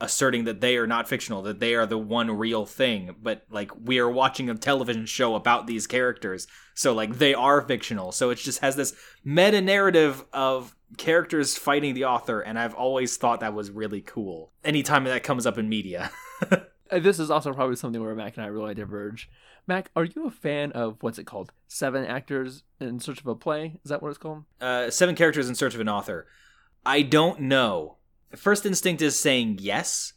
asserting 0.00 0.44
that 0.44 0.60
they 0.60 0.76
are 0.76 0.86
not 0.86 1.08
fictional 1.08 1.42
that 1.42 1.60
they 1.60 1.74
are 1.74 1.86
the 1.86 1.98
one 1.98 2.30
real 2.30 2.64
thing 2.64 3.14
but 3.22 3.44
like 3.50 3.70
we 3.84 3.98
are 3.98 4.08
watching 4.08 4.48
a 4.48 4.54
television 4.54 5.04
show 5.06 5.34
about 5.34 5.66
these 5.66 5.86
characters 5.86 6.46
so 6.74 6.92
like 6.94 7.18
they 7.18 7.34
are 7.34 7.60
fictional 7.62 8.10
so 8.12 8.30
it 8.30 8.36
just 8.36 8.60
has 8.60 8.76
this 8.76 8.94
meta 9.24 9.60
narrative 9.60 10.24
of 10.32 10.74
characters 10.96 11.56
fighting 11.56 11.94
the 11.94 12.04
author 12.04 12.40
and 12.40 12.58
i've 12.58 12.74
always 12.74 13.16
thought 13.16 13.40
that 13.40 13.54
was 13.54 13.70
really 13.70 14.00
cool 14.00 14.52
anytime 14.64 15.04
that 15.04 15.22
comes 15.22 15.46
up 15.46 15.58
in 15.58 15.68
media 15.68 16.10
Uh, 16.92 16.98
This 16.98 17.20
is 17.20 17.30
also 17.30 17.52
probably 17.52 17.76
something 17.76 18.02
where 18.02 18.16
Mac 18.16 18.36
and 18.36 18.44
I 18.44 18.48
really 18.48 18.74
diverge. 18.74 19.30
Mac, 19.68 19.92
are 19.94 20.02
you 20.02 20.26
a 20.26 20.30
fan 20.32 20.72
of 20.72 20.96
what's 21.02 21.20
it 21.20 21.24
called? 21.24 21.52
Seven 21.68 22.04
actors 22.04 22.64
in 22.80 22.98
search 22.98 23.20
of 23.20 23.28
a 23.28 23.36
play? 23.36 23.78
Is 23.84 23.90
that 23.90 24.02
what 24.02 24.08
it's 24.08 24.18
called? 24.18 24.42
uh, 24.60 24.90
seven 24.90 25.14
characters 25.14 25.48
in 25.48 25.54
search 25.54 25.72
of 25.76 25.80
an 25.80 25.88
author 25.88 26.26
i 26.84 27.00
don't 27.02 27.38
know 27.42 27.98
first 28.34 28.66
instinct 28.66 29.02
is 29.02 29.18
saying 29.18 29.58
yes 29.60 30.12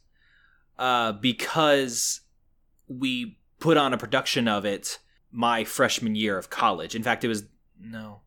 uh, 0.78 1.12
because 1.14 2.22
we 2.88 3.38
put 3.60 3.78
on 3.78 3.94
a 3.94 3.98
production 3.98 4.48
of 4.48 4.66
it 4.66 5.00
my 5.32 5.64
freshman 5.64 6.16
year 6.16 6.38
of 6.38 6.50
college. 6.50 6.96
In 6.96 7.04
fact 7.04 7.24
it 7.24 7.28
was 7.28 7.44
no. 7.80 8.22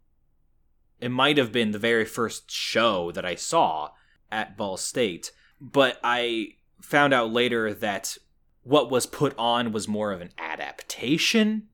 It 1.01 1.11
might 1.11 1.39
have 1.39 1.53
been 1.53 1.73
the 1.73 1.79
very 1.79 2.05
first 2.05 2.51
show 2.51 3.13
that 3.13 3.25
i 3.25 3.35
saw 3.35 3.91
at 4.33 4.57
ball 4.57 4.77
state 4.77 5.31
but 5.61 6.01
i 6.03 6.49
found 6.81 7.13
out 7.13 7.31
later 7.31 7.73
that 7.73 8.19
what 8.63 8.91
was 8.91 9.07
put 9.07 9.33
on 9.39 9.71
was 9.71 9.87
more 9.87 10.11
of 10.11 10.21
an 10.21 10.31
adaptation 10.39 11.69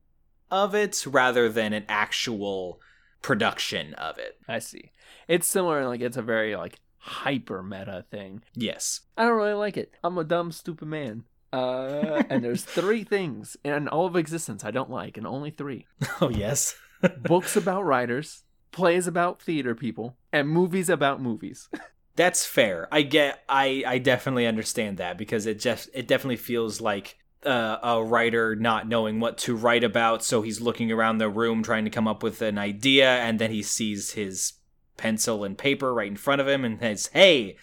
of 0.51 0.75
it 0.75 1.03
rather 1.07 1.49
than 1.49 1.73
an 1.73 1.85
actual 1.89 2.79
production 3.23 3.95
of 3.95 4.19
it. 4.19 4.37
I 4.47 4.59
see. 4.59 4.91
It's 5.27 5.47
similar, 5.47 5.87
like 5.87 6.01
it's 6.01 6.17
a 6.17 6.21
very 6.21 6.55
like 6.55 6.79
hyper 7.05 7.61
meta 7.61 8.05
thing. 8.09 8.41
yes 8.55 9.01
I 9.17 9.23
don't 9.25 9.35
really 9.37 9.53
like 9.53 9.75
it. 9.77 9.93
I'm 10.03 10.17
a 10.17 10.23
dumb, 10.23 10.51
stupid 10.51 10.87
man. 10.87 11.23
Uh, 11.51 12.23
and 12.29 12.43
there's 12.43 12.63
three 12.79 13.03
things 13.03 13.57
in 13.63 13.87
all 13.89 14.05
of 14.07 14.15
existence 14.15 14.63
I 14.63 14.71
don't 14.71 14.89
like, 14.89 15.17
and 15.17 15.27
only 15.27 15.51
three: 15.51 15.85
oh 16.21 16.29
yes 16.29 16.75
books 17.21 17.55
about 17.55 17.85
writers, 17.85 18.43
plays 18.71 19.05
about 19.05 19.41
theater 19.41 19.75
people, 19.75 20.15
and 20.31 20.47
movies 20.49 20.89
about 20.89 21.21
movies. 21.21 21.69
That's 22.15 22.45
fair. 22.45 22.87
I 22.91 23.01
get. 23.01 23.43
I 23.49 23.83
I 23.85 23.97
definitely 23.97 24.47
understand 24.47 24.97
that 24.97 25.17
because 25.17 25.45
it 25.45 25.59
just 25.59 25.89
it 25.93 26.07
definitely 26.07 26.37
feels 26.37 26.79
like 26.79 27.17
uh, 27.45 27.77
a 27.83 28.03
writer 28.03 28.55
not 28.55 28.87
knowing 28.87 29.19
what 29.19 29.37
to 29.39 29.55
write 29.55 29.83
about, 29.83 30.23
so 30.23 30.41
he's 30.41 30.61
looking 30.61 30.91
around 30.91 31.17
the 31.17 31.29
room 31.29 31.63
trying 31.63 31.83
to 31.83 31.91
come 31.91 32.07
up 32.07 32.23
with 32.23 32.41
an 32.41 32.57
idea, 32.57 33.09
and 33.17 33.37
then 33.39 33.51
he 33.51 33.61
sees 33.61 34.11
his 34.11 34.53
pencil 34.97 35.43
and 35.43 35.57
paper 35.57 35.93
right 35.93 36.07
in 36.07 36.17
front 36.17 36.41
of 36.41 36.47
him, 36.47 36.65
and 36.65 36.79
says, 36.79 37.09
"Hey." 37.13 37.57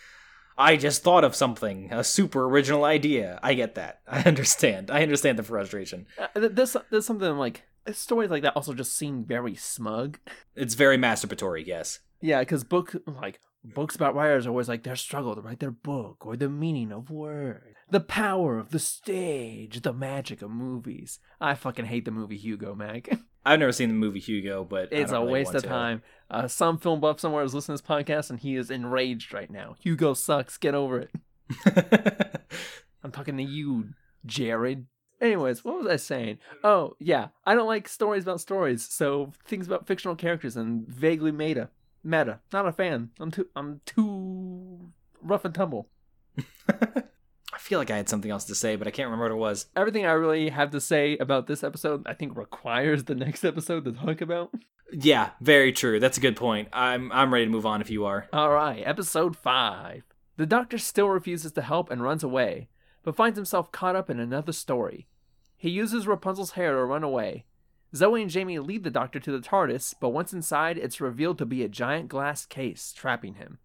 I 0.58 0.76
just 0.76 1.02
thought 1.02 1.24
of 1.24 1.34
something, 1.34 1.90
a 1.90 2.04
super 2.04 2.44
original 2.44 2.84
idea. 2.84 3.40
I 3.42 3.54
get 3.54 3.76
that. 3.76 4.02
I 4.06 4.20
understand. 4.24 4.90
I 4.90 5.00
understand 5.02 5.38
the 5.38 5.42
frustration. 5.42 6.04
Uh, 6.18 6.26
th- 6.38 6.52
there's 6.52 6.76
there's 6.90 7.06
something 7.06 7.38
like 7.38 7.62
stories 7.92 8.28
like 8.28 8.42
that 8.42 8.54
also 8.56 8.74
just 8.74 8.94
seem 8.94 9.24
very 9.24 9.54
smug. 9.54 10.18
It's 10.54 10.74
very 10.74 10.98
masturbatory, 10.98 11.66
yes. 11.66 12.00
Yeah, 12.20 12.40
because 12.40 12.64
book 12.64 12.94
like 13.06 13.40
books 13.64 13.94
about 13.94 14.14
writers 14.14 14.46
are 14.46 14.50
always 14.50 14.68
like 14.68 14.82
their 14.84 14.96
struggle 14.96 15.34
to 15.34 15.40
write 15.40 15.60
their 15.60 15.70
book 15.70 16.24
or 16.26 16.36
the 16.36 16.48
meaning 16.48 16.92
of 16.92 17.10
words, 17.10 17.76
the 17.90 18.00
power 18.00 18.58
of 18.58 18.70
the 18.70 18.78
stage, 18.78 19.82
the 19.82 19.92
magic 19.92 20.42
of 20.42 20.50
movies. 20.50 21.18
I 21.40 21.54
fucking 21.54 21.86
hate 21.86 22.04
the 22.04 22.10
movie 22.10 22.36
Hugo, 22.38 22.74
Mac. 22.74 23.08
I've 23.44 23.58
never 23.60 23.72
seen 23.72 23.88
the 23.88 23.94
movie 23.94 24.20
Hugo, 24.20 24.64
but 24.64 24.88
It's 24.92 25.12
a 25.12 25.20
really 25.20 25.32
waste 25.32 25.54
of 25.54 25.62
to. 25.62 25.68
time. 25.68 26.02
Uh, 26.30 26.46
some 26.46 26.78
film 26.78 27.00
buff 27.00 27.20
somewhere 27.20 27.42
is 27.42 27.54
listening 27.54 27.78
to 27.78 27.82
this 27.82 27.90
podcast 27.90 28.30
and 28.30 28.38
he 28.40 28.56
is 28.56 28.70
enraged 28.70 29.32
right 29.32 29.50
now. 29.50 29.76
Hugo 29.82 30.12
sucks. 30.14 30.58
Get 30.58 30.74
over 30.74 31.00
it. 31.00 31.10
I'm 33.02 33.10
talking 33.12 33.36
to 33.38 33.42
you, 33.42 33.90
Jared. 34.26 34.86
Anyways, 35.20 35.64
what 35.64 35.76
was 35.76 35.86
I 35.86 35.96
saying? 35.96 36.38
Oh, 36.64 36.94
yeah. 36.98 37.28
I 37.44 37.54
don't 37.54 37.66
like 37.66 37.88
stories 37.88 38.22
about 38.22 38.40
stories. 38.40 38.86
So 38.90 39.32
things 39.46 39.66
about 39.66 39.86
fictional 39.86 40.16
characters 40.16 40.56
and 40.56 40.86
vaguely 40.86 41.32
meta. 41.32 41.68
Meta. 42.02 42.40
Not 42.52 42.66
a 42.66 42.72
fan. 42.72 43.10
I'm 43.18 43.30
too 43.30 43.48
I'm 43.54 43.80
too 43.84 44.92
rough 45.22 45.44
and 45.44 45.54
tumble. 45.54 45.88
I 46.68 47.58
feel 47.58 47.78
like 47.78 47.90
I 47.90 47.96
had 47.96 48.08
something 48.08 48.30
else 48.30 48.44
to 48.44 48.54
say, 48.54 48.76
but 48.76 48.86
I 48.86 48.90
can't 48.90 49.06
remember 49.06 49.24
what 49.24 49.32
it 49.32 49.50
was. 49.50 49.66
Everything 49.76 50.06
I 50.06 50.12
really 50.12 50.48
have 50.50 50.70
to 50.70 50.80
say 50.80 51.18
about 51.18 51.46
this 51.46 51.62
episode, 51.64 52.02
I 52.06 52.14
think 52.14 52.36
requires 52.36 53.04
the 53.04 53.14
next 53.14 53.44
episode 53.44 53.84
to 53.84 53.92
talk 53.92 54.20
about. 54.20 54.50
Yeah, 54.92 55.30
very 55.40 55.72
true. 55.72 56.00
That's 56.00 56.18
a 56.18 56.22
good 56.22 56.36
point. 56.36 56.68
I'm 56.72 57.12
I'm 57.12 57.32
ready 57.32 57.46
to 57.46 57.50
move 57.50 57.66
on 57.66 57.80
if 57.80 57.90
you 57.90 58.04
are. 58.04 58.28
All 58.32 58.50
right, 58.50 58.82
episode 58.84 59.36
5. 59.36 60.02
The 60.36 60.46
doctor 60.46 60.78
still 60.78 61.08
refuses 61.08 61.52
to 61.52 61.62
help 61.62 61.90
and 61.90 62.02
runs 62.02 62.24
away, 62.24 62.68
but 63.02 63.14
finds 63.14 63.36
himself 63.36 63.72
caught 63.72 63.96
up 63.96 64.08
in 64.08 64.18
another 64.18 64.52
story. 64.52 65.06
He 65.56 65.68
uses 65.68 66.06
Rapunzel's 66.06 66.52
hair 66.52 66.72
to 66.72 66.84
run 66.84 67.04
away. 67.04 67.44
Zoe 67.94 68.22
and 68.22 68.30
Jamie 68.30 68.58
lead 68.60 68.84
the 68.84 68.90
doctor 68.90 69.18
to 69.18 69.32
the 69.32 69.40
TARDIS, 69.40 69.94
but 70.00 70.10
once 70.10 70.32
inside, 70.32 70.78
it's 70.78 71.00
revealed 71.00 71.38
to 71.38 71.46
be 71.46 71.64
a 71.64 71.68
giant 71.68 72.08
glass 72.08 72.46
case 72.46 72.92
trapping 72.92 73.34
him. 73.34 73.58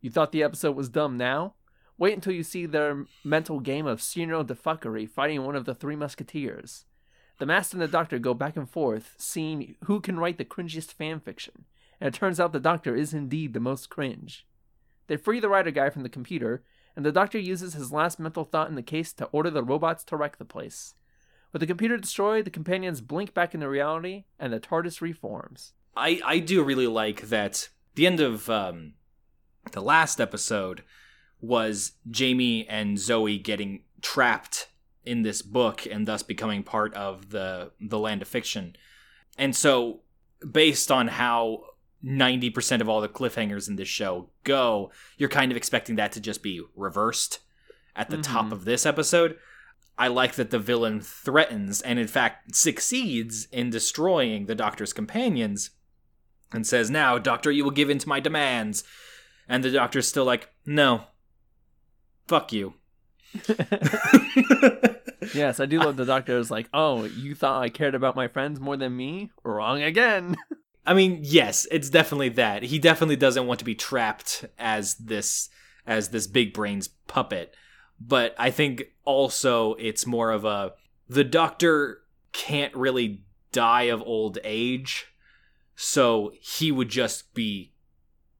You 0.00 0.10
thought 0.10 0.32
the 0.32 0.42
episode 0.42 0.74
was 0.74 0.88
dumb 0.88 1.16
now? 1.16 1.54
Wait 1.96 2.14
until 2.14 2.32
you 2.32 2.42
see 2.42 2.66
their 2.66 3.04
mental 3.22 3.60
game 3.60 3.86
of 3.86 4.02
Cyrano 4.02 4.42
de 4.42 4.54
fuckery 4.54 5.08
fighting 5.08 5.44
one 5.44 5.54
of 5.54 5.66
the 5.66 5.74
three 5.74 5.96
musketeers. 5.96 6.86
The 7.38 7.46
Master 7.46 7.76
and 7.76 7.82
the 7.82 7.88
Doctor 7.88 8.18
go 8.18 8.34
back 8.34 8.56
and 8.56 8.68
forth, 8.68 9.14
seeing 9.18 9.76
who 9.84 10.00
can 10.00 10.18
write 10.18 10.38
the 10.38 10.44
cringiest 10.44 10.92
fan 10.92 11.20
fiction, 11.20 11.66
and 12.00 12.08
it 12.08 12.16
turns 12.18 12.40
out 12.40 12.52
the 12.52 12.60
Doctor 12.60 12.96
is 12.96 13.14
indeed 13.14 13.52
the 13.52 13.60
most 13.60 13.88
cringe. 13.88 14.46
They 15.06 15.16
free 15.16 15.40
the 15.40 15.48
writer 15.48 15.70
guy 15.70 15.90
from 15.90 16.02
the 16.02 16.08
computer, 16.08 16.64
and 16.96 17.04
the 17.04 17.12
Doctor 17.12 17.38
uses 17.38 17.74
his 17.74 17.92
last 17.92 18.18
mental 18.18 18.44
thought 18.44 18.68
in 18.68 18.74
the 18.74 18.82
case 18.82 19.12
to 19.14 19.26
order 19.26 19.50
the 19.50 19.62
robots 19.62 20.02
to 20.04 20.16
wreck 20.16 20.38
the 20.38 20.44
place. 20.44 20.94
With 21.52 21.60
the 21.60 21.66
computer 21.66 21.96
destroyed, 21.96 22.44
the 22.44 22.50
companions 22.50 23.00
blink 23.00 23.34
back 23.34 23.54
into 23.54 23.68
reality, 23.68 24.24
and 24.38 24.52
the 24.52 24.60
TARDIS 24.60 25.00
reforms. 25.00 25.72
I 25.96 26.20
I 26.24 26.38
do 26.38 26.62
really 26.62 26.86
like 26.86 27.22
that 27.28 27.68
the 27.96 28.06
end 28.06 28.20
of 28.20 28.48
um 28.48 28.94
the 29.72 29.80
last 29.82 30.20
episode 30.20 30.82
was 31.40 31.92
Jamie 32.10 32.66
and 32.68 32.98
Zoe 32.98 33.38
getting 33.38 33.82
trapped 34.02 34.68
in 35.04 35.22
this 35.22 35.42
book 35.42 35.86
and 35.90 36.06
thus 36.06 36.22
becoming 36.22 36.62
part 36.62 36.94
of 36.94 37.30
the 37.30 37.72
the 37.80 37.98
land 37.98 38.22
of 38.22 38.28
fiction. 38.28 38.76
And 39.38 39.56
so 39.56 40.00
based 40.50 40.90
on 40.90 41.08
how 41.08 41.64
90% 42.04 42.80
of 42.80 42.88
all 42.88 43.00
the 43.02 43.08
cliffhangers 43.08 43.68
in 43.68 43.76
this 43.76 43.88
show 43.88 44.30
go, 44.44 44.90
you're 45.18 45.28
kind 45.28 45.50
of 45.50 45.56
expecting 45.56 45.96
that 45.96 46.12
to 46.12 46.20
just 46.20 46.42
be 46.42 46.62
reversed 46.74 47.40
at 47.94 48.08
the 48.08 48.16
top 48.18 48.46
Mhm. 48.46 48.52
of 48.52 48.64
this 48.64 48.86
episode. 48.86 49.36
I 50.00 50.08
like 50.08 50.34
that 50.34 50.50
the 50.50 50.58
villain 50.58 51.00
threatens 51.00 51.80
and 51.80 51.98
in 51.98 52.08
fact 52.08 52.56
succeeds 52.56 53.46
in 53.52 53.70
destroying 53.70 54.46
the 54.46 54.54
doctor's 54.56 54.92
companions 54.92 55.70
and 56.52 56.66
says, 56.66 56.90
Now, 56.90 57.18
Doctor, 57.18 57.52
you 57.52 57.62
will 57.62 57.70
give 57.70 57.90
in 57.90 57.98
to 57.98 58.08
my 58.08 58.18
demands. 58.18 58.82
And 59.48 59.62
the 59.62 59.70
doctor's 59.70 60.08
still 60.08 60.24
like, 60.24 60.48
No. 60.66 61.04
Fuck 62.26 62.52
you. 62.52 62.74
Yes, 65.34 65.60
I 65.60 65.66
do 65.66 65.78
love 65.78 65.96
the 65.96 66.04
Doctor 66.04 66.38
is 66.38 66.50
like, 66.50 66.68
oh, 66.72 67.04
you 67.04 67.34
thought 67.34 67.62
I 67.62 67.68
cared 67.68 67.94
about 67.94 68.16
my 68.16 68.28
friends 68.28 68.58
more 68.58 68.76
than 68.76 68.96
me? 68.96 69.30
Wrong 69.44 69.82
again. 69.82 70.36
I 70.86 70.94
mean, 70.94 71.20
yes, 71.22 71.66
it's 71.70 71.90
definitely 71.90 72.30
that. 72.30 72.62
He 72.62 72.78
definitely 72.78 73.16
doesn't 73.16 73.46
want 73.46 73.58
to 73.58 73.64
be 73.64 73.74
trapped 73.74 74.46
as 74.58 74.94
this 74.94 75.50
as 75.86 76.08
this 76.08 76.26
big 76.26 76.52
brains 76.52 76.88
puppet. 77.06 77.54
But 78.00 78.34
I 78.38 78.50
think 78.50 78.84
also 79.04 79.74
it's 79.74 80.06
more 80.06 80.30
of 80.30 80.44
a 80.44 80.72
the 81.08 81.24
doctor 81.24 82.02
can't 82.32 82.74
really 82.74 83.22
die 83.52 83.84
of 83.84 84.02
old 84.02 84.38
age. 84.44 85.06
So 85.74 86.32
he 86.40 86.70
would 86.70 86.88
just 86.88 87.34
be 87.34 87.72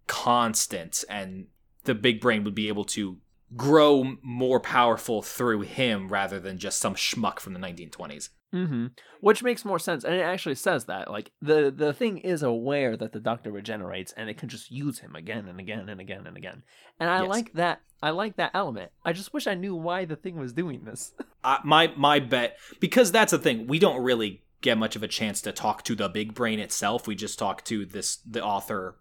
constant 0.06 1.04
and 1.08 1.46
the 1.84 1.94
big 1.94 2.20
brain 2.20 2.44
would 2.44 2.54
be 2.54 2.68
able 2.68 2.84
to 2.84 3.18
grow 3.56 4.16
more 4.22 4.60
powerful 4.60 5.22
through 5.22 5.62
him 5.62 6.08
rather 6.08 6.38
than 6.38 6.58
just 6.58 6.78
some 6.78 6.94
schmuck 6.94 7.40
from 7.40 7.52
the 7.52 7.60
1920s. 7.60 8.28
Mm-hmm. 8.52 8.86
Which 9.20 9.42
makes 9.44 9.64
more 9.64 9.78
sense, 9.78 10.02
and 10.02 10.14
it 10.14 10.20
actually 10.22 10.56
says 10.56 10.86
that. 10.86 11.10
Like 11.10 11.30
the 11.40 11.72
the 11.74 11.92
thing 11.92 12.18
is 12.18 12.42
aware 12.42 12.96
that 12.96 13.12
the 13.12 13.20
Doctor 13.20 13.52
regenerates, 13.52 14.12
and 14.16 14.28
it 14.28 14.38
can 14.38 14.48
just 14.48 14.70
use 14.72 14.98
him 14.98 15.14
again 15.14 15.46
and 15.46 15.60
again 15.60 15.88
and 15.88 16.00
again 16.00 16.26
and 16.26 16.36
again. 16.36 16.62
And 16.98 17.08
I 17.08 17.20
Yes. 17.20 17.28
like 17.28 17.52
that. 17.52 17.80
I 18.02 18.10
like 18.10 18.36
that 18.36 18.50
element. 18.54 18.90
I 19.04 19.12
just 19.12 19.32
wish 19.32 19.46
I 19.46 19.54
knew 19.54 19.74
why 19.76 20.04
the 20.04 20.16
thing 20.16 20.36
was 20.38 20.52
doing 20.52 20.84
this. 20.84 21.12
uh, 21.44 21.58
my 21.64 21.92
my 21.96 22.18
bet 22.18 22.56
because 22.80 23.12
that's 23.12 23.30
the 23.30 23.38
thing 23.38 23.66
we 23.68 23.78
don't 23.78 24.02
really 24.02 24.42
get 24.62 24.76
much 24.76 24.96
of 24.96 25.02
a 25.02 25.08
chance 25.08 25.40
to 25.42 25.52
talk 25.52 25.84
to 25.84 25.94
the 25.94 26.08
big 26.08 26.34
brain 26.34 26.58
itself 26.58 27.06
we 27.06 27.14
just 27.14 27.38
talk 27.38 27.64
to 27.64 27.86
this 27.86 28.16
the 28.28 28.44
author 28.44 28.96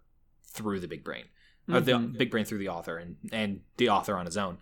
through 0.46 0.80
the 0.80 0.88
big 0.88 1.04
brain 1.04 1.24
or 1.68 1.80
the 1.80 1.92
Mhm. 1.92 2.16
big 2.16 2.30
brain 2.30 2.46
through 2.46 2.56
the 2.58 2.68
author 2.68 2.96
and 2.96 3.16
and 3.30 3.60
the 3.76 3.90
author 3.90 4.16
on 4.16 4.24
his 4.24 4.38
own 4.38 4.56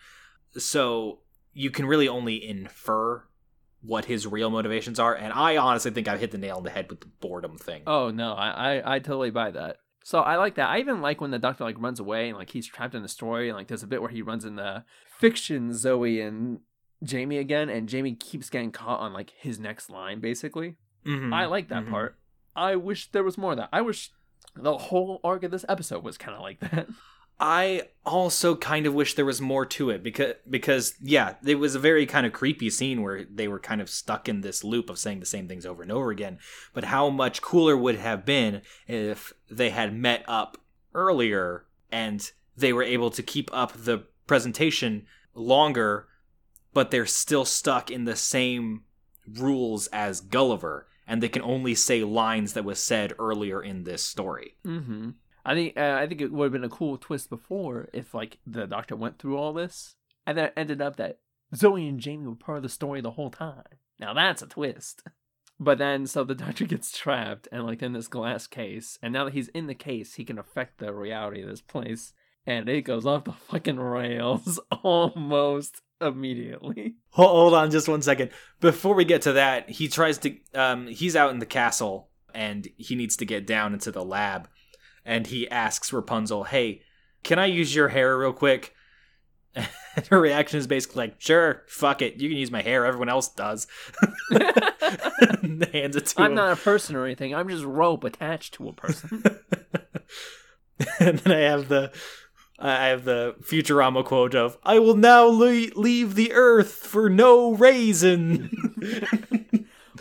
so 0.56 1.20
you 1.52 1.70
can 1.70 1.86
really 1.86 2.08
only 2.08 2.44
infer 2.44 3.22
what 3.80 4.06
his 4.06 4.26
real 4.26 4.50
motivations 4.50 4.98
are 4.98 5.14
and 5.14 5.32
i 5.32 5.56
honestly 5.56 5.90
think 5.90 6.08
i've 6.08 6.18
hit 6.20 6.30
the 6.32 6.38
nail 6.38 6.56
on 6.56 6.64
the 6.64 6.70
head 6.70 6.88
with 6.90 7.00
the 7.00 7.06
boredom 7.20 7.56
thing 7.56 7.82
Oh 7.86 8.10
no, 8.10 8.32
I, 8.32 8.48
I 8.80 8.94
I 8.96 8.98
totally 8.98 9.30
buy 9.30 9.50
that. 9.52 9.76
So 10.04 10.20
I 10.20 10.36
like 10.36 10.54
that. 10.54 10.68
I 10.70 10.78
even 10.78 11.00
like 11.02 11.20
when 11.20 11.30
the 11.32 11.38
Doctor 11.38 11.64
like 11.64 11.78
runs 11.80 12.00
away 12.00 12.28
and 12.30 12.38
like 12.38 12.50
he's 12.50 12.66
trapped 12.66 12.94
in 12.94 13.02
the 13.02 13.08
story, 13.08 13.48
and 13.48 13.56
like 13.58 13.68
there's 13.68 13.82
a 13.82 13.86
bit 13.86 14.00
where 14.00 14.10
he 14.10 14.22
runs 14.22 14.44
in 14.44 14.56
the 14.56 14.84
fiction 15.18 15.74
Zoe 15.74 16.20
and 16.20 16.60
Jamie 17.02 17.36
again, 17.38 17.68
and 17.68 17.88
Jamie 17.88 18.14
keeps 18.14 18.48
getting 18.48 18.72
caught 18.72 19.00
on 19.00 19.12
like 19.12 19.30
his 19.38 19.58
next 19.60 19.90
line, 19.90 20.20
basically. 20.20 20.76
Mhm. 21.06 21.32
I 21.34 21.44
like 21.44 21.68
that 21.68 21.84
Mhm. 21.84 21.90
part. 21.90 22.16
I 22.56 22.74
wish 22.76 23.10
there 23.12 23.22
was 23.24 23.36
more 23.38 23.52
of 23.52 23.58
that. 23.58 23.68
I 23.72 23.82
wish 23.82 24.10
the 24.56 24.78
whole 24.78 25.20
arc 25.22 25.42
of 25.44 25.50
this 25.50 25.64
episode 25.68 26.02
was 26.02 26.16
kind 26.18 26.34
of 26.34 26.40
like 26.42 26.60
that. 26.60 26.88
I 27.40 27.88
also 28.04 28.56
kind 28.56 28.86
of 28.86 28.94
wish 28.94 29.14
there 29.14 29.24
was 29.24 29.40
more 29.40 29.64
to 29.66 29.90
it 29.90 30.02
because 30.02 30.34
because 30.48 30.94
yeah, 31.00 31.34
it 31.44 31.56
was 31.56 31.74
a 31.74 31.80
very 31.80 32.04
kind 32.06 32.26
of 32.26 32.32
creepy 32.32 32.70
scene 32.70 33.02
where 33.02 33.24
they 33.24 33.46
were 33.46 33.60
kind 33.60 33.80
of 33.80 33.88
stuck 33.88 34.28
in 34.28 34.40
this 34.40 34.64
loop 34.64 34.90
of 34.90 34.98
saying 34.98 35.20
the 35.20 35.26
same 35.26 35.46
things 35.46 35.64
over 35.64 35.82
and 35.82 35.92
over 35.92 36.10
again. 36.10 36.38
But 36.72 36.84
how 36.84 37.10
much 37.10 37.42
cooler 37.42 37.76
would 37.76 37.96
have 37.96 38.24
been 38.24 38.62
if 38.86 39.32
they 39.50 39.70
had 39.70 39.94
met 39.94 40.24
up 40.26 40.58
earlier 40.94 41.66
and 41.92 42.28
they 42.56 42.72
were 42.72 42.82
able 42.82 43.10
to 43.10 43.22
keep 43.22 43.50
up 43.52 43.72
the 43.72 44.04
presentation 44.26 45.06
longer, 45.34 46.08
but 46.74 46.90
they're 46.90 47.06
still 47.06 47.44
stuck 47.44 47.90
in 47.90 48.04
the 48.04 48.16
same 48.16 48.82
rules 49.28 49.86
as 49.88 50.20
Gulliver 50.20 50.88
and 51.06 51.22
they 51.22 51.28
can 51.28 51.42
only 51.42 51.74
say 51.74 52.02
lines 52.04 52.52
that 52.52 52.64
was 52.64 52.78
said 52.78 53.14
earlier 53.18 53.62
in 53.62 53.84
this 53.84 54.04
story. 54.04 54.56
mm-hmm. 54.66 55.10
I 55.48 55.54
think 55.54 55.78
uh, 55.78 55.96
I 55.98 56.06
think 56.06 56.20
it 56.20 56.30
would 56.30 56.44
have 56.44 56.52
been 56.52 56.62
a 56.62 56.68
cool 56.68 56.98
twist 56.98 57.30
before 57.30 57.88
if 57.94 58.12
like 58.12 58.36
the 58.46 58.66
Doctor 58.66 58.94
went 58.94 59.18
through 59.18 59.38
all 59.38 59.54
this, 59.54 59.96
and 60.26 60.36
then 60.36 60.44
it 60.46 60.52
ended 60.58 60.82
up 60.82 60.96
that 60.96 61.20
Zoe 61.56 61.88
and 61.88 61.98
Jamie 61.98 62.26
were 62.26 62.34
part 62.34 62.58
of 62.58 62.62
the 62.62 62.68
story 62.68 63.00
the 63.00 63.12
whole 63.12 63.30
time. 63.30 63.64
Now 63.98 64.12
that's 64.12 64.42
a 64.42 64.46
twist. 64.46 65.02
But 65.60 65.78
then, 65.78 66.06
so 66.06 66.22
the 66.22 66.36
Doctor 66.36 66.66
gets 66.66 66.96
trapped 66.96 67.48
and 67.50 67.66
like 67.66 67.82
in 67.82 67.92
this 67.92 68.06
glass 68.06 68.46
case, 68.46 68.96
and 69.02 69.12
now 69.12 69.24
that 69.24 69.34
he's 69.34 69.48
in 69.48 69.66
the 69.66 69.74
case, 69.74 70.14
he 70.14 70.24
can 70.24 70.38
affect 70.38 70.78
the 70.78 70.94
reality 70.94 71.42
of 71.42 71.48
this 71.48 71.60
place, 71.60 72.12
and 72.46 72.68
it 72.68 72.82
goes 72.82 73.04
off 73.04 73.24
the 73.24 73.32
fucking 73.32 73.80
rails 73.80 74.60
almost 74.84 75.82
immediately. 76.00 76.94
Hold, 77.10 77.54
on 77.54 77.72
just 77.72 77.88
one 77.88 78.02
second. 78.02 78.30
Before 78.60 78.94
we 78.94 79.04
get 79.04 79.22
to 79.22 79.32
that, 79.32 79.68
he 79.68 79.88
tries 79.88 80.18
to 80.18 80.36
um 80.54 80.86
he's 80.86 81.16
out 81.16 81.32
in 81.32 81.40
the 81.40 81.44
castle 81.44 82.10
and 82.32 82.68
he 82.76 82.94
needs 82.94 83.16
to 83.16 83.24
get 83.24 83.44
down 83.44 83.72
into 83.72 83.90
the 83.90 84.04
lab 84.04 84.48
and 85.08 85.26
he 85.26 85.48
asks 85.50 85.92
Rapunzel, 85.92 86.44
"Hey, 86.44 86.82
can 87.24 87.38
I 87.38 87.46
use 87.46 87.74
your 87.74 87.88
hair 87.88 88.16
real 88.16 88.32
quick?" 88.32 88.74
And 89.96 90.06
her 90.08 90.20
reaction 90.20 90.60
is 90.60 90.68
basically 90.68 91.08
like, 91.08 91.20
"Sure, 91.20 91.64
fuck 91.66 92.02
it. 92.02 92.20
You 92.20 92.28
can 92.28 92.38
use 92.38 92.52
my 92.52 92.62
hair. 92.62 92.86
Everyone 92.86 93.08
else 93.08 93.28
does." 93.28 93.66
hands 94.30 95.96
it 95.96 96.06
to 96.06 96.20
I'm 96.20 96.30
him. 96.30 96.34
not 96.36 96.52
a 96.52 96.56
person 96.56 96.94
or 96.94 97.04
anything. 97.04 97.34
I'm 97.34 97.48
just 97.48 97.64
rope 97.64 98.04
attached 98.04 98.54
to 98.54 98.68
a 98.68 98.72
person. 98.72 99.24
and 101.00 101.18
then 101.18 101.32
I 101.32 101.40
have 101.40 101.68
the 101.68 101.90
I 102.60 102.86
have 102.88 103.04
the 103.04 103.34
Futurama 103.40 104.04
quote 104.04 104.36
of 104.36 104.56
"I 104.62 104.78
will 104.78 104.96
now 104.96 105.24
le- 105.24 105.72
leave 105.74 106.14
the 106.14 106.32
earth 106.32 106.74
for 106.74 107.08
no 107.08 107.54
reason." 107.54 108.50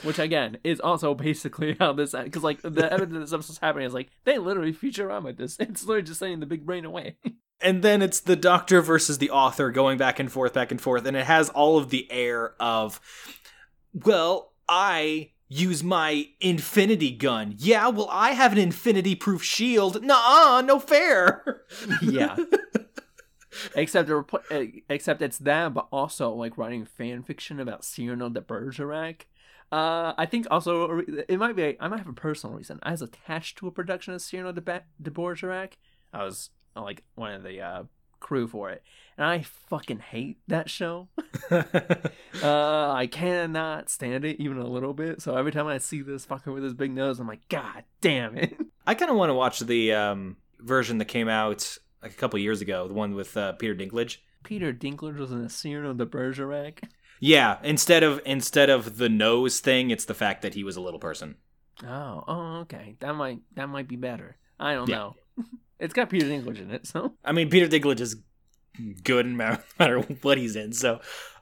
Which 0.04 0.20
again 0.20 0.58
is 0.64 0.80
also 0.80 1.14
basically 1.14 1.76
how 1.80 1.94
this 1.94 2.12
because 2.12 2.44
like 2.44 2.62
the 2.62 2.92
evidence 2.92 3.30
this 3.30 3.34
episode's 3.34 3.60
happening 3.60 3.88
is 3.88 3.94
like 3.94 4.10
they 4.24 4.38
literally 4.38 4.74
Futurama 4.74 5.36
this. 5.36 5.58
It's 5.68 5.84
literally 5.84 6.04
just 6.08 6.20
sending 6.20 6.40
the 6.40 6.46
big 6.46 6.66
brain 6.66 6.86
away. 6.86 7.18
and 7.62 7.84
then 7.84 8.02
it's 8.02 8.20
the 8.20 8.36
doctor 8.36 8.82
versus 8.82 9.18
the 9.18 9.32
author 9.32 9.72
going 9.72 9.98
back 9.98 10.20
and 10.20 10.32
forth, 10.32 10.54
back 10.54 10.72
and 10.72 10.80
forth, 10.80 11.06
and 11.06 11.18
it 11.18 11.26
has 11.26 11.50
all 11.50 11.78
of 11.78 11.90
the 11.90 12.10
air 12.12 12.54
of, 12.60 13.00
well, 13.94 14.54
I 14.68 15.32
use 15.50 15.84
my 15.84 16.28
infinity 16.40 17.12
gun. 17.12 17.56
Yeah, 17.58 17.88
well, 17.88 18.10
I 18.12 18.32
have 18.32 18.52
an 18.52 18.58
infinity 18.58 19.16
proof 19.16 19.44
shield. 19.44 20.04
Nuh-uh, 20.04 20.62
no 20.66 20.80
fair. 20.80 21.64
yeah. 22.02 22.36
except 23.76 24.10
uh, 24.10 24.64
except 24.90 25.22
it's 25.22 25.38
that, 25.40 25.74
but 25.74 25.88
also 25.92 26.32
like 26.32 26.58
writing 26.58 26.86
fan 26.86 27.24
fiction 27.24 27.60
about 27.60 27.86
Cyrano 27.86 28.30
de 28.30 28.42
Bergerac. 28.42 29.28
Uh, 29.72 30.14
I 30.18 30.26
think 30.26 30.48
also 30.50 31.02
it 31.28 31.38
might 31.38 31.56
be 31.56 31.64
a, 31.64 31.78
I 31.80 31.88
might 31.88 32.00
have 32.00 32.08
a 32.08 32.14
personal 32.14 32.56
reason. 32.56 32.80
I 32.84 32.92
was 32.92 33.02
attached 33.02 33.58
to 33.58 33.68
a 33.68 33.72
production 33.72 34.14
of 34.14 34.22
Cyrano 34.22 34.54
de, 34.54 34.62
ba- 34.62 34.84
de 35.02 35.12
Bergerac. 35.12 35.74
I 36.14 36.24
was 36.24 36.52
uh, 36.76 36.82
like 36.82 37.04
one 37.16 37.34
of 37.34 37.44
the 37.44 37.62
uh, 37.62 37.84
crew 38.20 38.48
for 38.48 38.70
it, 38.70 38.82
and 39.18 39.26
I 39.26 39.42
fucking 39.42 40.00
hate 40.00 40.38
that 40.48 40.70
show. 40.70 41.10
uh, 41.52 41.62
I 42.44 43.08
cannot 43.12 43.90
stand 43.90 44.24
it 44.24 44.40
even 44.40 44.58
a 44.58 44.68
little 44.68 44.94
bit. 44.94 45.22
So 45.22 45.36
every 45.36 45.52
time 45.52 45.68
I 45.68 45.80
see 45.80 46.02
this 46.02 46.26
fucker 46.26 46.54
with 46.54 46.64
his 46.64 46.74
big 46.74 46.92
nose, 46.92 47.20
I'm 47.20 47.28
like, 47.28 47.48
God 47.50 47.84
damn 48.00 48.38
it! 48.38 48.58
I 48.88 48.94
kind 48.94 49.12
of 49.12 49.18
want 49.18 49.30
to 49.30 49.34
watch 49.34 49.60
the 49.60 49.94
um, 49.94 50.38
version 50.60 50.98
that 51.00 51.06
came 51.06 51.28
out 51.28 51.78
like 52.02 52.12
a 52.12 52.16
couple 52.16 52.40
years 52.40 52.62
ago, 52.62 52.88
the 52.88 52.94
one 52.94 53.16
with 53.16 53.36
uh, 53.36 53.54
Peter 53.54 53.76
Dinklage. 53.76 54.18
Peter 54.44 54.72
Dinklage 54.72 55.18
was 55.18 55.32
in 55.32 55.42
a 55.42 55.50
Cyrano 55.50 55.94
de 55.94 56.06
Bergerac. 56.06 56.84
Yeah, 57.20 57.58
instead 57.64 58.04
of 58.04 58.22
instead 58.26 58.70
of 58.70 58.98
the 58.98 59.10
nose 59.10 59.60
thing, 59.60 59.90
it's 59.92 60.06
the 60.06 60.14
fact 60.14 60.42
that 60.44 60.54
he 60.54 60.64
was 60.64 60.76
a 60.76 60.82
little 60.82 61.00
person. 61.00 61.36
Oh, 61.86 62.24
oh, 62.28 62.56
okay. 62.62 62.96
That 63.00 63.14
might 63.16 63.40
that 63.56 63.70
might 63.70 63.88
be 63.88 63.96
better. 63.96 64.38
I 64.60 64.74
don't 64.74 64.90
Yeah. 64.90 64.96
know. 64.98 65.16
it's 65.80 65.94
got 65.94 66.10
Peter 66.10 66.26
Dinklage 66.28 66.62
in 66.62 66.72
it, 66.72 66.88
so. 66.88 67.14
I 67.24 67.32
mean, 67.32 67.50
Peter 67.50 67.68
Dinklage 67.68 68.00
is 68.02 68.16
good 69.04 69.26
no 69.26 69.58
matter- 69.80 70.00
what 70.22 70.38
he's 70.38 70.56
in. 70.56 70.74
So 70.74 71.00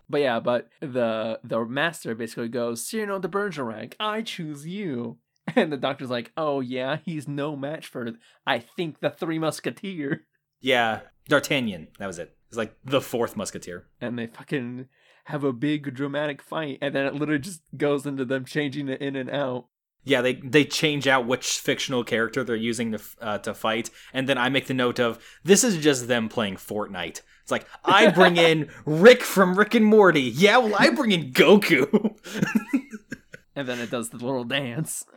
But 0.10 0.22
yeah, 0.22 0.40
but 0.40 0.70
the 0.82 1.40
the 1.44 1.64
master 1.66 2.16
basically 2.16 2.50
goes, 2.50 2.86
Cyrano 2.88 3.20
de 3.20 3.28
Bergerac, 3.28 3.96
I 4.00 4.22
choose 4.22 4.66
you. 4.68 5.18
And 5.56 5.72
the 5.72 5.78
doctor's 5.78 6.10
like, 6.10 6.32
oh 6.38 6.60
yeah, 6.60 6.98
he's 7.06 7.28
no 7.28 7.56
match 7.56 7.88
for, 7.88 8.10
I 8.48 8.60
think, 8.60 9.00
the 9.00 9.12
Three 9.12 9.38
Musketeer. 9.40 10.26
yeah, 10.60 11.02
D'Artagnan. 11.30 11.90
That 12.00 12.08
was 12.08 12.18
it. 12.20 12.35
It's 12.50 12.58
like 12.58 12.76
the 12.84 13.02
fourth 13.02 13.36
Musketeer. 13.36 13.88
And 14.00 14.18
they 14.18 14.28
fucking 14.28 14.88
have 15.26 15.44
a 15.44 15.54
big 15.54 15.94
dramatic 15.96 16.42
fight, 16.42 16.78
and 16.82 16.94
then 16.94 17.06
it 17.06 17.16
literally 17.16 17.40
just 17.40 17.62
goes 17.76 18.06
into 18.06 18.26
them 18.26 18.46
changing 18.46 18.90
it 18.90 19.02
in 19.02 19.16
and 19.16 19.30
out. 19.30 19.68
Yeah, 20.04 20.22
they 20.22 20.36
they 20.36 20.66
change 20.66 21.08
out 21.08 21.26
which 21.26 21.58
fictional 21.60 22.04
character 22.04 22.44
they're 22.44 22.56
using 22.56 22.92
to 22.92 23.02
uh, 23.20 23.38
to 23.40 23.56
fight, 23.56 23.90
and 24.14 24.30
then 24.30 24.38
I 24.38 24.50
make 24.50 24.68
the 24.68 24.76
note 24.76 25.00
of 25.00 25.18
this 25.44 25.64
is 25.64 25.78
just 25.78 26.08
them 26.08 26.30
playing 26.30 26.58
Fortnite. 26.58 27.22
It's 27.42 27.52
like 27.52 27.66
I 27.84 28.12
bring 28.12 28.38
in 28.38 28.70
Rick 28.86 29.24
from 29.24 29.56
Rick 29.56 29.74
and 29.74 29.86
Morty. 29.86 30.22
Yeah, 30.22 30.58
well, 30.58 30.76
I 30.78 30.92
bring 30.92 31.12
in 31.12 31.32
Goku. 31.32 32.16
And 33.56 33.70
then 33.70 33.80
it 33.80 33.90
does 33.90 34.10
the 34.10 34.18
little 34.18 34.44
dance. 34.44 35.06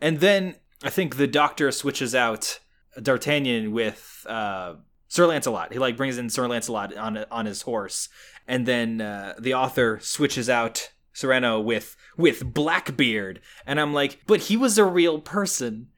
And 0.00 0.20
then 0.20 0.54
I 0.84 0.90
think 0.90 1.16
the 1.16 1.26
Doctor 1.26 1.72
switches 1.72 2.14
out 2.14 2.60
D'Artagnan 3.02 3.72
with 3.72 4.24
uh, 4.28 4.74
Sir 5.08 5.26
Lancelot. 5.26 5.72
He 5.72 5.78
like 5.78 5.96
brings 5.96 6.18
in 6.18 6.30
Sir 6.30 6.46
Lancelot 6.46 6.96
on 6.96 7.24
on 7.30 7.46
his 7.46 7.62
horse, 7.62 8.08
and 8.46 8.66
then 8.66 9.00
uh, 9.00 9.34
the 9.38 9.54
author 9.54 9.98
switches 10.00 10.48
out 10.48 10.90
Cyrano 11.12 11.58
with 11.60 11.96
with 12.16 12.54
Blackbeard, 12.54 13.40
and 13.66 13.80
I'm 13.80 13.92
like, 13.92 14.20
but 14.26 14.42
he 14.42 14.56
was 14.56 14.78
a 14.78 14.84
real 14.84 15.18
person. 15.18 15.88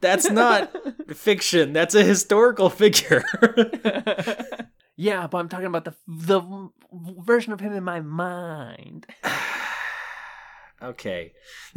That's 0.00 0.30
not 0.30 0.74
fiction. 1.14 1.72
That's 1.72 1.94
a 1.94 2.02
historical 2.02 2.68
figure. 2.70 3.24
yeah, 4.96 5.26
but 5.26 5.38
I'm 5.38 5.48
talking 5.48 5.66
about 5.66 5.84
the 5.84 5.94
the 6.08 6.70
version 6.92 7.52
of 7.52 7.60
him 7.60 7.72
in 7.72 7.84
my 7.84 8.00
mind. 8.00 9.06
okay, 10.82 11.32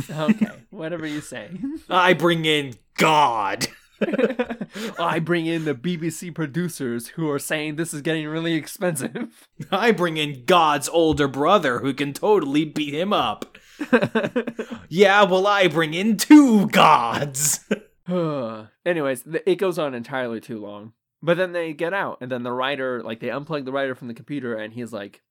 Okay, 0.09 0.47
whatever 0.69 1.05
you 1.05 1.21
say. 1.21 1.51
I 1.89 2.13
bring 2.13 2.45
in 2.45 2.73
God. 2.95 3.67
I 4.99 5.19
bring 5.19 5.45
in 5.45 5.65
the 5.65 5.75
BBC 5.75 6.33
producers 6.33 7.09
who 7.09 7.29
are 7.29 7.39
saying 7.39 7.75
this 7.75 7.93
is 7.93 8.01
getting 8.01 8.27
really 8.27 8.53
expensive. 8.53 9.47
I 9.71 9.91
bring 9.91 10.17
in 10.17 10.45
God's 10.45 10.89
older 10.89 11.27
brother 11.27 11.79
who 11.79 11.93
can 11.93 12.13
totally 12.13 12.65
beat 12.65 12.93
him 12.93 13.13
up. 13.13 13.57
Yeah, 14.89 15.23
well, 15.23 15.45
I 15.47 15.67
bring 15.67 15.93
in 15.93 16.15
two 16.17 16.67
gods. 16.67 17.59
Anyways, 18.07 19.23
it 19.45 19.57
goes 19.57 19.77
on 19.77 19.93
entirely 19.93 20.39
too 20.39 20.59
long. 20.61 20.93
But 21.21 21.35
then 21.35 21.51
they 21.51 21.73
get 21.73 21.93
out, 21.93 22.19
and 22.21 22.31
then 22.31 22.43
the 22.43 22.53
writer, 22.53 23.01
like, 23.03 23.19
they 23.19 23.27
unplug 23.27 23.65
the 23.65 23.71
writer 23.71 23.95
from 23.95 24.07
the 24.07 24.13
computer, 24.13 24.55
and 24.55 24.71
he's 24.71 24.93
like, 24.93 25.21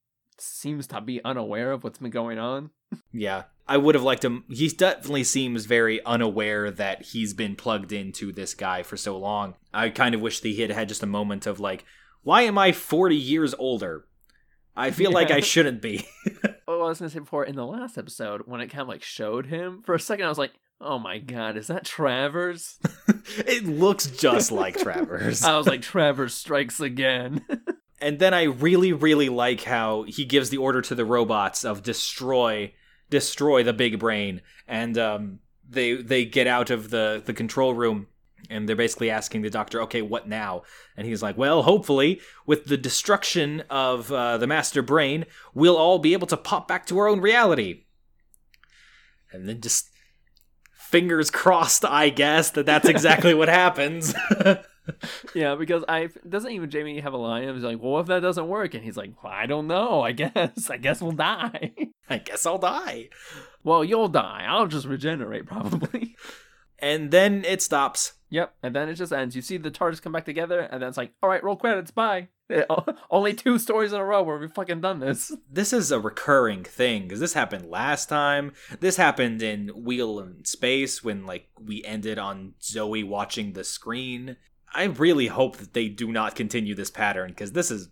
seems 0.41 0.87
to 0.89 1.01
be 1.01 1.23
unaware 1.25 1.73
of 1.73 1.85
what's 1.85 1.99
been 1.99 2.11
going 2.11 2.39
on. 2.39 2.71
yeah, 3.13 3.45
I 3.67 3.77
would 3.77 3.95
have 3.95 4.05
liked 4.05 4.25
him. 4.25 4.45
He 4.49 4.69
definitely 4.69 5.25
seems 5.25 5.67
very 5.67 6.05
unaware 6.05 6.71
that 6.71 7.03
he's 7.07 7.35
been 7.35 7.57
plugged 7.57 7.93
into 7.93 8.33
this 8.33 8.55
guy 8.55 8.83
for 8.83 8.97
so 8.97 9.17
long. 9.19 9.55
I 9.75 9.91
kind 9.91 10.15
of 10.15 10.21
wish 10.21 10.41
that 10.41 10.49
he 10.49 10.61
had 10.63 10.71
had 10.71 10.89
just 10.89 11.03
a 11.03 11.07
moment 11.07 11.47
of 11.47 11.61
like, 11.61 11.85
why 12.23 12.43
am 12.43 12.59
I 12.59 12.73
40 12.73 13.17
years 13.17 13.55
older? 13.55 14.07
I 14.77 14.91
feel 14.91 15.11
like 15.11 15.31
I 15.31 15.41
shouldn't 15.41 15.81
be. 15.81 16.07
Oh, 16.69 16.83
I 16.83 16.89
was 16.89 16.99
gonna 16.99 17.11
say 17.11 17.21
before 17.21 17.45
in 17.45 17.55
the 17.55 17.65
last 17.65 17.97
episode 17.97 18.43
when 18.47 18.61
it 18.61 18.67
kind 18.71 18.83
of 18.83 18.89
like 18.89 19.03
showed 19.05 19.47
him 19.47 19.83
for 19.87 19.95
a 19.95 20.01
second, 20.01 20.27
I 20.27 20.29
was 20.29 20.37
like, 20.37 20.51
"Oh 20.81 20.99
my 20.99 21.19
god, 21.19 21.57
is 21.57 21.69
that 21.69 21.85
Travers?" 21.85 22.81
it 23.39 23.65
looks 23.65 24.09
just 24.09 24.51
like 24.51 24.77
Travers. 24.77 25.45
I 25.45 25.57
was 25.57 25.69
like, 25.69 25.81
"Travers 25.81 26.35
strikes 26.35 26.81
again." 26.81 27.45
And 28.01 28.19
then 28.19 28.35
I 28.35 28.43
really, 28.45 28.93
really 28.93 29.29
like 29.29 29.63
how 29.63 30.03
he 30.03 30.25
gives 30.25 30.51
the 30.51 30.59
order 30.59 30.83
to 30.83 30.95
the 30.95 31.05
robots 31.05 31.65
of 31.65 31.83
destroy, 31.83 32.75
destroy 33.09 33.63
the 33.63 33.73
big 33.73 33.99
brain, 33.99 34.43
and 34.69 34.99
um, 34.99 35.39
they 35.69 35.95
they 35.95 36.25
get 36.25 36.47
out 36.47 36.71
of 36.71 36.91
the 36.91 37.23
the 37.25 37.33
control 37.33 37.73
room, 37.73 38.09
and 38.51 38.69
they're 38.69 38.77
basically 38.77 39.11
asking 39.11 39.43
the 39.43 39.51
doctor, 39.51 39.81
okay, 39.83 40.03
what 40.03 40.29
now? 40.29 40.63
And 40.97 41.07
he's 41.07 41.23
like, 41.23 41.39
well, 41.39 41.63
hopefully, 41.63 42.21
with 42.45 42.67
the 42.67 42.77
destruction 42.77 43.63
of 43.71 44.13
uh, 44.13 44.37
the 44.39 44.47
master 44.47 44.83
brain, 44.83 45.25
we'll 45.55 45.77
all 45.77 45.99
be 45.99 46.13
able 46.13 46.27
to 46.29 46.37
pop 46.37 46.69
back 46.69 46.87
to 46.87 46.99
our 46.99 47.09
own 47.09 47.21
reality. 47.21 47.85
And 49.33 49.49
then 49.49 49.61
just 49.61 49.91
fingers 50.75 51.31
crossed, 51.31 51.85
I 51.85 52.11
guess 52.11 52.51
that 52.51 52.67
that's 52.67 52.89
exactly 52.89 53.35
what 53.35 53.49
happens. 53.49 54.15
yeah, 55.35 55.55
because 55.55 55.85
I 55.89 56.09
doesn't 56.29 56.51
even 56.53 56.71
Jamie 56.71 57.01
have 57.01 57.13
a 57.13 57.19
line. 57.19 57.53
He's 57.53 57.63
like, 57.63 57.81
"Well, 57.81 57.93
what 57.93 58.01
if 58.01 58.07
that 58.07 58.21
doesn't 58.21 58.49
work?" 58.49 58.75
And 58.75 58.85
he's 58.85 58.97
like, 58.97 59.13
well, 59.23 59.33
"I 59.33 59.47
don't 59.47 59.67
know. 59.67 60.03
I 60.03 60.13
guess. 60.13 60.71
I 60.71 60.77
guess 60.77 61.01
we'll 61.01 61.13
die." 61.13 61.75
I 62.09 62.19
guess 62.19 62.47
I'll 62.47 62.59
die. 62.59 63.09
well, 63.65 63.83
you'll 63.85 64.09
die. 64.09 64.45
I'll 64.49 64.69
just 64.69 64.87
regenerate 64.87 65.47
probably. 65.47 66.17
And 66.79 67.11
then 67.11 67.45
it 67.47 67.63
stops. 67.63 68.13
Yep, 68.29 68.55
and 68.63 68.75
then 68.75 68.89
it 68.89 68.95
just 68.95 69.13
ends. 69.13 69.37
You 69.37 69.43
see 69.43 69.57
the 69.57 69.71
TARDIS 69.71 70.03
come 70.03 70.13
back 70.13 70.25
together, 70.25 70.61
and 70.61 70.83
then 70.83 70.89
it's 70.89 70.99
like, 70.99 71.13
all 71.23 71.29
right, 71.31 71.43
roll 71.43 71.57
credits, 71.57 71.91
bye. 71.91 72.29
Only 73.11 73.35
two 73.35 73.59
stories 73.59 73.93
in 73.93 74.01
a 74.01 74.05
row 74.05 74.23
where 74.23 74.39
we've 74.39 74.53
fucking 74.53 74.81
done 74.81 75.01
this. 75.01 75.33
This 75.51 75.73
is 75.73 75.91
a 75.91 76.01
recurring 76.01 76.65
thing 76.65 77.05
because 77.05 77.21
this 77.21 77.33
happened 77.33 77.71
last 77.71 78.09
time. 78.09 78.53
This 78.81 78.97
happened 78.97 79.43
in 79.43 79.69
Wheel 79.69 80.21
in 80.21 80.45
Space 80.45 81.03
when 81.03 81.27
like 81.27 81.49
we 81.61 81.85
ended 81.85 82.19
on 82.19 82.55
Zoe 82.63 83.03
watching 83.03 83.53
the 83.53 83.65
screen. 83.65 84.37
I 84.75 84.85
really 84.85 85.29
hope 85.29 85.57
that 85.59 85.73
they 85.73 85.89
do 85.89 86.13
not 86.13 86.35
continue 86.35 86.75
this 86.75 86.91
pattern 86.91 87.31
because 87.31 87.53
this 87.53 87.71
is 87.71 87.89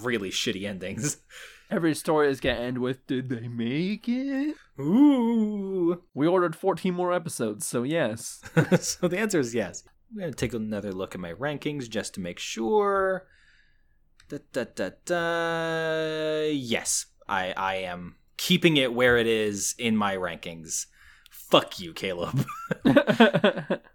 really 0.00 0.30
shitty 0.30 0.64
endings. 0.64 1.18
Every 1.70 1.94
story 1.94 2.28
is 2.28 2.40
gonna 2.40 2.58
end 2.58 2.78
with, 2.78 3.06
"Did 3.06 3.30
they 3.30 3.48
make 3.48 4.06
it?" 4.08 4.56
Ooh. 4.78 6.02
We 6.12 6.26
ordered 6.26 6.54
14 6.54 6.92
more 6.92 7.12
episodes, 7.12 7.66
so 7.66 7.82
yes. 7.82 8.42
so 8.80 9.08
the 9.08 9.18
answer 9.18 9.40
is 9.40 9.54
yes. 9.54 9.82
I'm 10.10 10.18
gonna 10.18 10.32
take 10.32 10.52
another 10.52 10.92
look 10.92 11.14
at 11.14 11.20
my 11.20 11.32
rankings 11.32 11.88
just 11.88 12.14
to 12.14 12.20
make 12.20 12.38
sure. 12.38 13.26
Da, 14.28 14.38
da, 14.52 14.64
da, 14.74 14.90
da. 15.06 16.50
Yes, 16.50 17.06
I 17.26 17.54
I 17.56 17.74
am 17.76 18.16
keeping 18.36 18.76
it 18.76 18.92
where 18.92 19.16
it 19.16 19.26
is 19.26 19.74
in 19.78 19.96
my 19.96 20.16
rankings. 20.16 20.86
Fuck 21.52 21.78
you, 21.80 21.92
Caleb. 21.92 22.46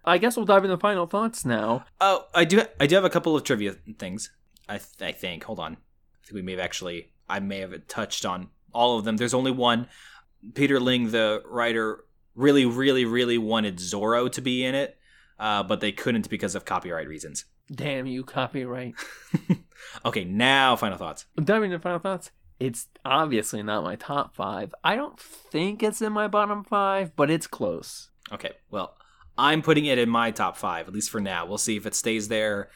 I 0.04 0.18
guess 0.18 0.36
we'll 0.36 0.46
dive 0.46 0.62
into 0.64 0.78
final 0.78 1.08
thoughts 1.08 1.44
now. 1.44 1.84
oh, 2.00 2.26
I 2.32 2.44
do 2.44 2.62
I 2.78 2.86
do 2.86 2.94
have 2.94 3.04
a 3.04 3.10
couple 3.10 3.34
of 3.34 3.42
trivia 3.42 3.72
things. 3.98 4.30
I 4.68 4.78
th- 4.78 5.02
I 5.02 5.10
think. 5.10 5.42
Hold 5.42 5.58
on. 5.58 5.72
I 5.72 6.24
think 6.24 6.34
we 6.36 6.42
may 6.42 6.52
have 6.52 6.60
actually 6.60 7.10
I 7.28 7.40
may 7.40 7.58
have 7.58 7.74
touched 7.88 8.24
on 8.24 8.50
all 8.72 8.96
of 8.96 9.04
them. 9.04 9.16
There's 9.16 9.34
only 9.34 9.50
one. 9.50 9.88
Peter 10.54 10.78
Ling, 10.78 11.10
the 11.10 11.42
writer, 11.46 12.04
really, 12.36 12.64
really, 12.64 13.04
really 13.04 13.38
wanted 13.38 13.78
Zorro 13.78 14.30
to 14.30 14.40
be 14.40 14.64
in 14.64 14.76
it, 14.76 14.96
uh, 15.40 15.64
but 15.64 15.80
they 15.80 15.90
couldn't 15.90 16.30
because 16.30 16.54
of 16.54 16.64
copyright 16.64 17.08
reasons. 17.08 17.44
Damn 17.72 18.06
you, 18.06 18.22
copyright. 18.22 18.94
okay, 20.04 20.22
now 20.22 20.76
final 20.76 20.96
thoughts. 20.96 21.26
Diving 21.42 21.72
into 21.72 21.82
final 21.82 21.98
thoughts. 21.98 22.30
It's 22.60 22.88
obviously 23.04 23.62
not 23.62 23.84
my 23.84 23.96
top 23.96 24.34
five. 24.34 24.74
I 24.82 24.96
don't 24.96 25.18
think 25.18 25.82
it's 25.82 26.02
in 26.02 26.12
my 26.12 26.26
bottom 26.26 26.64
five, 26.64 27.14
but 27.14 27.30
it's 27.30 27.46
close. 27.46 28.10
Okay, 28.32 28.52
well, 28.70 28.94
I'm 29.36 29.62
putting 29.62 29.84
it 29.86 29.98
in 29.98 30.08
my 30.08 30.30
top 30.32 30.56
five, 30.56 30.88
at 30.88 30.94
least 30.94 31.10
for 31.10 31.20
now. 31.20 31.46
We'll 31.46 31.58
see 31.58 31.76
if 31.76 31.86
it 31.86 31.94
stays 31.94 32.28
there 32.28 32.70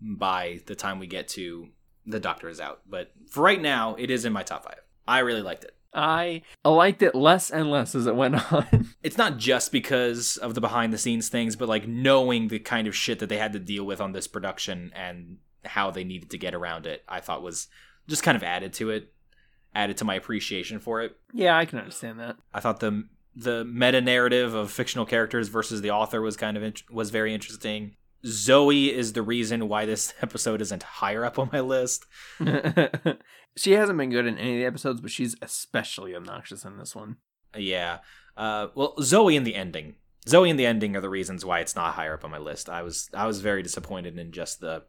by 0.00 0.60
the 0.66 0.74
time 0.74 0.98
we 0.98 1.06
get 1.06 1.28
to 1.28 1.68
The 2.06 2.20
Doctor 2.20 2.48
is 2.48 2.60
Out. 2.60 2.80
But 2.88 3.12
for 3.30 3.42
right 3.42 3.60
now, 3.60 3.94
it 3.94 4.10
is 4.10 4.24
in 4.24 4.32
my 4.32 4.42
top 4.42 4.64
five. 4.64 4.80
I 5.06 5.20
really 5.20 5.42
liked 5.42 5.64
it. 5.64 5.74
I 5.94 6.42
liked 6.64 7.02
it 7.02 7.14
less 7.14 7.50
and 7.50 7.70
less 7.70 7.94
as 7.94 8.06
it 8.06 8.16
went 8.16 8.52
on. 8.52 8.88
It's 9.02 9.16
not 9.16 9.38
just 9.38 9.72
because 9.72 10.36
of 10.36 10.54
the 10.54 10.60
behind 10.60 10.92
the 10.92 10.98
scenes 10.98 11.28
things, 11.28 11.56
but 11.56 11.68
like 11.68 11.88
knowing 11.88 12.48
the 12.48 12.58
kind 12.58 12.86
of 12.86 12.94
shit 12.94 13.20
that 13.20 13.28
they 13.28 13.38
had 13.38 13.52
to 13.54 13.58
deal 13.58 13.84
with 13.84 14.00
on 14.00 14.12
this 14.12 14.26
production 14.26 14.92
and 14.94 15.38
how 15.64 15.90
they 15.90 16.04
needed 16.04 16.30
to 16.30 16.38
get 16.38 16.54
around 16.54 16.84
it, 16.86 17.04
I 17.08 17.20
thought 17.20 17.42
was 17.42 17.68
just 18.06 18.22
kind 18.22 18.36
of 18.36 18.42
added 18.42 18.72
to 18.74 18.90
it, 18.90 19.12
added 19.74 19.96
to 19.98 20.04
my 20.04 20.14
appreciation 20.14 20.78
for 20.80 21.02
it. 21.02 21.16
yeah, 21.32 21.56
I 21.56 21.64
can 21.64 21.78
understand 21.78 22.18
that. 22.20 22.36
I 22.52 22.60
thought 22.60 22.80
the 22.80 23.08
the 23.36 23.64
meta 23.64 24.00
narrative 24.00 24.54
of 24.54 24.70
fictional 24.72 25.06
characters 25.06 25.48
versus 25.48 25.80
the 25.80 25.90
author 25.92 26.20
was 26.20 26.36
kind 26.36 26.56
of 26.56 26.62
int- 26.62 26.90
was 26.90 27.10
very 27.10 27.32
interesting. 27.32 27.94
Zoe 28.26 28.92
is 28.92 29.12
the 29.12 29.22
reason 29.22 29.68
why 29.68 29.86
this 29.86 30.12
episode 30.22 30.60
isn't 30.60 30.82
higher 30.82 31.24
up 31.24 31.38
on 31.38 31.48
my 31.52 31.60
list. 31.60 32.04
she 33.56 33.72
hasn't 33.72 33.98
been 33.98 34.10
good 34.10 34.26
in 34.26 34.38
any 34.38 34.54
of 34.54 34.58
the 34.60 34.66
episodes, 34.66 35.00
but 35.00 35.10
she's 35.10 35.36
especially 35.40 36.14
obnoxious 36.16 36.64
in 36.64 36.78
this 36.78 36.94
one. 36.96 37.16
Yeah. 37.56 37.98
Uh, 38.36 38.68
well, 38.74 38.94
Zoe 39.02 39.36
and 39.36 39.46
the 39.46 39.54
ending. 39.54 39.96
Zoe 40.28 40.50
and 40.50 40.58
the 40.58 40.66
ending 40.66 40.96
are 40.96 41.00
the 41.00 41.08
reasons 41.08 41.44
why 41.44 41.60
it's 41.60 41.76
not 41.76 41.94
higher 41.94 42.14
up 42.14 42.24
on 42.24 42.30
my 42.30 42.38
list. 42.38 42.68
I 42.68 42.82
was 42.82 43.08
I 43.14 43.26
was 43.26 43.40
very 43.40 43.62
disappointed 43.62 44.18
in 44.18 44.32
just 44.32 44.60
the 44.60 44.82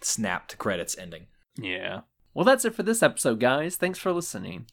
snap 0.00 0.48
to 0.48 0.56
credits 0.56 0.98
ending. 0.98 1.26
Yeah. 1.56 2.00
Well, 2.34 2.46
that's 2.46 2.64
it 2.64 2.74
for 2.74 2.82
this 2.82 3.02
episode, 3.02 3.40
guys. 3.40 3.76
Thanks 3.76 3.98
for 3.98 4.10
listening. 4.10 4.64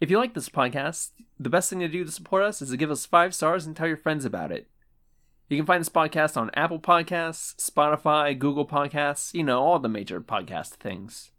If 0.00 0.10
you 0.10 0.18
like 0.18 0.32
this 0.32 0.48
podcast, 0.48 1.10
the 1.38 1.50
best 1.50 1.68
thing 1.68 1.80
to 1.80 1.88
do 1.88 2.02
to 2.02 2.10
support 2.10 2.42
us 2.42 2.62
is 2.62 2.70
to 2.70 2.78
give 2.78 2.90
us 2.90 3.04
five 3.04 3.34
stars 3.34 3.66
and 3.66 3.76
tell 3.76 3.86
your 3.86 3.98
friends 3.98 4.24
about 4.24 4.50
it. 4.50 4.68
You 5.50 5.58
can 5.58 5.66
find 5.66 5.82
this 5.82 5.90
podcast 5.90 6.38
on 6.38 6.50
Apple 6.54 6.78
Podcasts, 6.78 7.56
Spotify, 7.56 8.38
Google 8.38 8.66
Podcasts, 8.66 9.34
you 9.34 9.42
know, 9.42 9.62
all 9.62 9.78
the 9.78 9.88
major 9.88 10.18
podcast 10.18 10.76
things. 10.76 11.30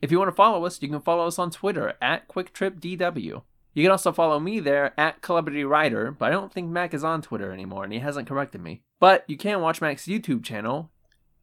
If 0.00 0.12
you 0.12 0.18
want 0.18 0.28
to 0.28 0.36
follow 0.36 0.64
us, 0.64 0.80
you 0.80 0.88
can 0.88 1.00
follow 1.00 1.26
us 1.26 1.40
on 1.40 1.50
Twitter 1.50 1.94
at 2.00 2.28
QuickTripDW. 2.28 3.42
You 3.74 3.82
can 3.82 3.90
also 3.90 4.12
follow 4.12 4.38
me 4.38 4.60
there 4.60 4.94
at 4.96 5.24
Celebrity 5.26 5.64
Writer, 5.64 6.12
but 6.12 6.26
I 6.26 6.30
don't 6.30 6.52
think 6.52 6.70
Mac 6.70 6.94
is 6.94 7.02
on 7.02 7.20
Twitter 7.20 7.50
anymore 7.50 7.82
and 7.82 7.92
he 7.92 7.98
hasn't 7.98 8.28
corrected 8.28 8.60
me. 8.60 8.82
But 9.00 9.24
you 9.26 9.36
can 9.36 9.60
watch 9.60 9.80
Mac's 9.80 10.06
YouTube 10.06 10.44
channel 10.44 10.92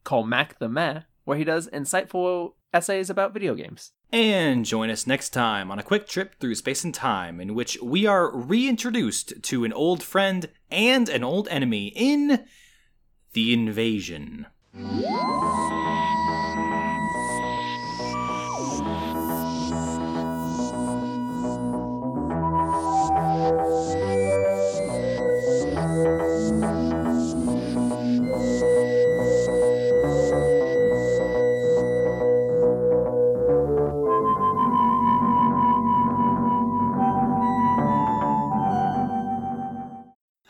called 0.04 0.26
Mac 0.26 0.58
the 0.58 0.70
Meh, 0.70 1.02
where 1.24 1.36
he 1.36 1.44
does 1.44 1.68
insightful 1.68 2.52
essays 2.72 3.10
about 3.10 3.34
video 3.34 3.54
games. 3.54 3.92
And 4.12 4.64
join 4.64 4.90
us 4.90 5.06
next 5.06 5.30
time 5.30 5.70
on 5.70 5.78
a 5.78 5.82
quick 5.82 6.06
trip 6.06 6.38
through 6.38 6.54
space 6.56 6.84
and 6.84 6.94
time 6.94 7.40
in 7.40 7.54
which 7.54 7.80
we 7.82 8.06
are 8.06 8.34
reintroduced 8.34 9.42
to 9.42 9.64
an 9.64 9.72
old 9.72 10.02
friend 10.02 10.48
and 10.70 11.08
an 11.08 11.24
old 11.24 11.48
enemy 11.48 11.92
in 11.94 12.44
The 13.32 13.52
Invasion. 13.52 14.46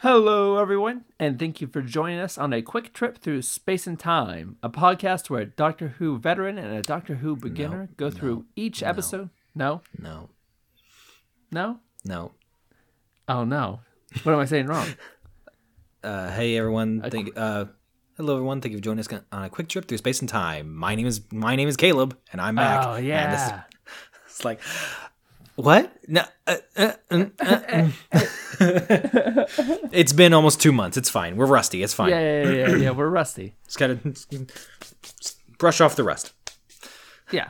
Hello, 0.02 0.56
everyone, 0.56 1.04
and 1.20 1.38
thank 1.38 1.60
you 1.60 1.68
for 1.68 1.80
joining 1.80 2.18
us 2.18 2.36
on 2.36 2.52
a 2.52 2.60
quick 2.60 2.92
trip 2.92 3.18
through 3.18 3.42
space 3.42 3.86
and 3.86 3.96
time, 3.98 4.56
a 4.60 4.68
podcast 4.68 5.30
where 5.30 5.42
a 5.42 5.46
Doctor 5.46 5.94
Who 5.98 6.18
veteran 6.18 6.58
and 6.58 6.74
a 6.74 6.82
Doctor 6.82 7.14
Who 7.16 7.36
beginner 7.36 7.88
go 7.96 8.10
through 8.10 8.46
each 8.56 8.82
episode. 8.82 9.30
No, 9.54 9.80
No, 9.96 10.30
no, 11.52 11.78
no. 12.04 12.32
oh 13.28 13.44
no. 13.44 13.80
What 14.24 14.32
am 14.32 14.40
I 14.40 14.44
saying 14.44 14.66
wrong? 14.66 14.88
Uh, 16.04 16.32
hey 16.32 16.56
everyone! 16.56 17.00
Thank, 17.00 17.30
uh, 17.36 17.66
hello 18.16 18.34
everyone! 18.34 18.60
Thank 18.60 18.72
you 18.72 18.78
for 18.78 18.82
joining 18.82 18.98
us 18.98 19.08
on 19.30 19.44
a 19.44 19.48
quick 19.48 19.68
trip 19.68 19.86
through 19.86 19.98
space 19.98 20.18
and 20.18 20.28
time. 20.28 20.74
My 20.74 20.96
name 20.96 21.06
is 21.06 21.20
my 21.30 21.54
name 21.54 21.68
is 21.68 21.76
Caleb, 21.76 22.18
and 22.32 22.40
I'm 22.40 22.56
Mac. 22.56 22.84
Oh 22.84 22.94
And 22.94 23.32
this 23.32 23.40
is- 23.42 23.48
yeah. 23.50 23.62
it's 24.26 24.44
like 24.44 24.60
what? 25.62 25.92
No, 26.08 26.24
uh, 26.46 26.56
uh, 26.76 26.92
uh, 27.10 27.24
uh, 27.40 27.60
uh. 27.70 27.88
it's 29.92 30.12
been 30.12 30.32
almost 30.32 30.60
two 30.60 30.72
months. 30.72 30.96
It's 30.96 31.10
fine. 31.10 31.36
We're 31.36 31.46
rusty. 31.46 31.82
It's 31.82 31.94
fine. 31.94 32.10
Yeah, 32.10 32.20
yeah, 32.20 32.42
yeah, 32.42 32.68
yeah, 32.68 32.76
yeah. 32.76 32.90
We're 32.90 33.08
rusty. 33.08 33.54
Just 33.64 33.78
gotta 33.78 33.98
brush 35.58 35.80
off 35.80 35.96
the 35.96 36.04
rust. 36.04 36.32
Yeah. 37.30 37.48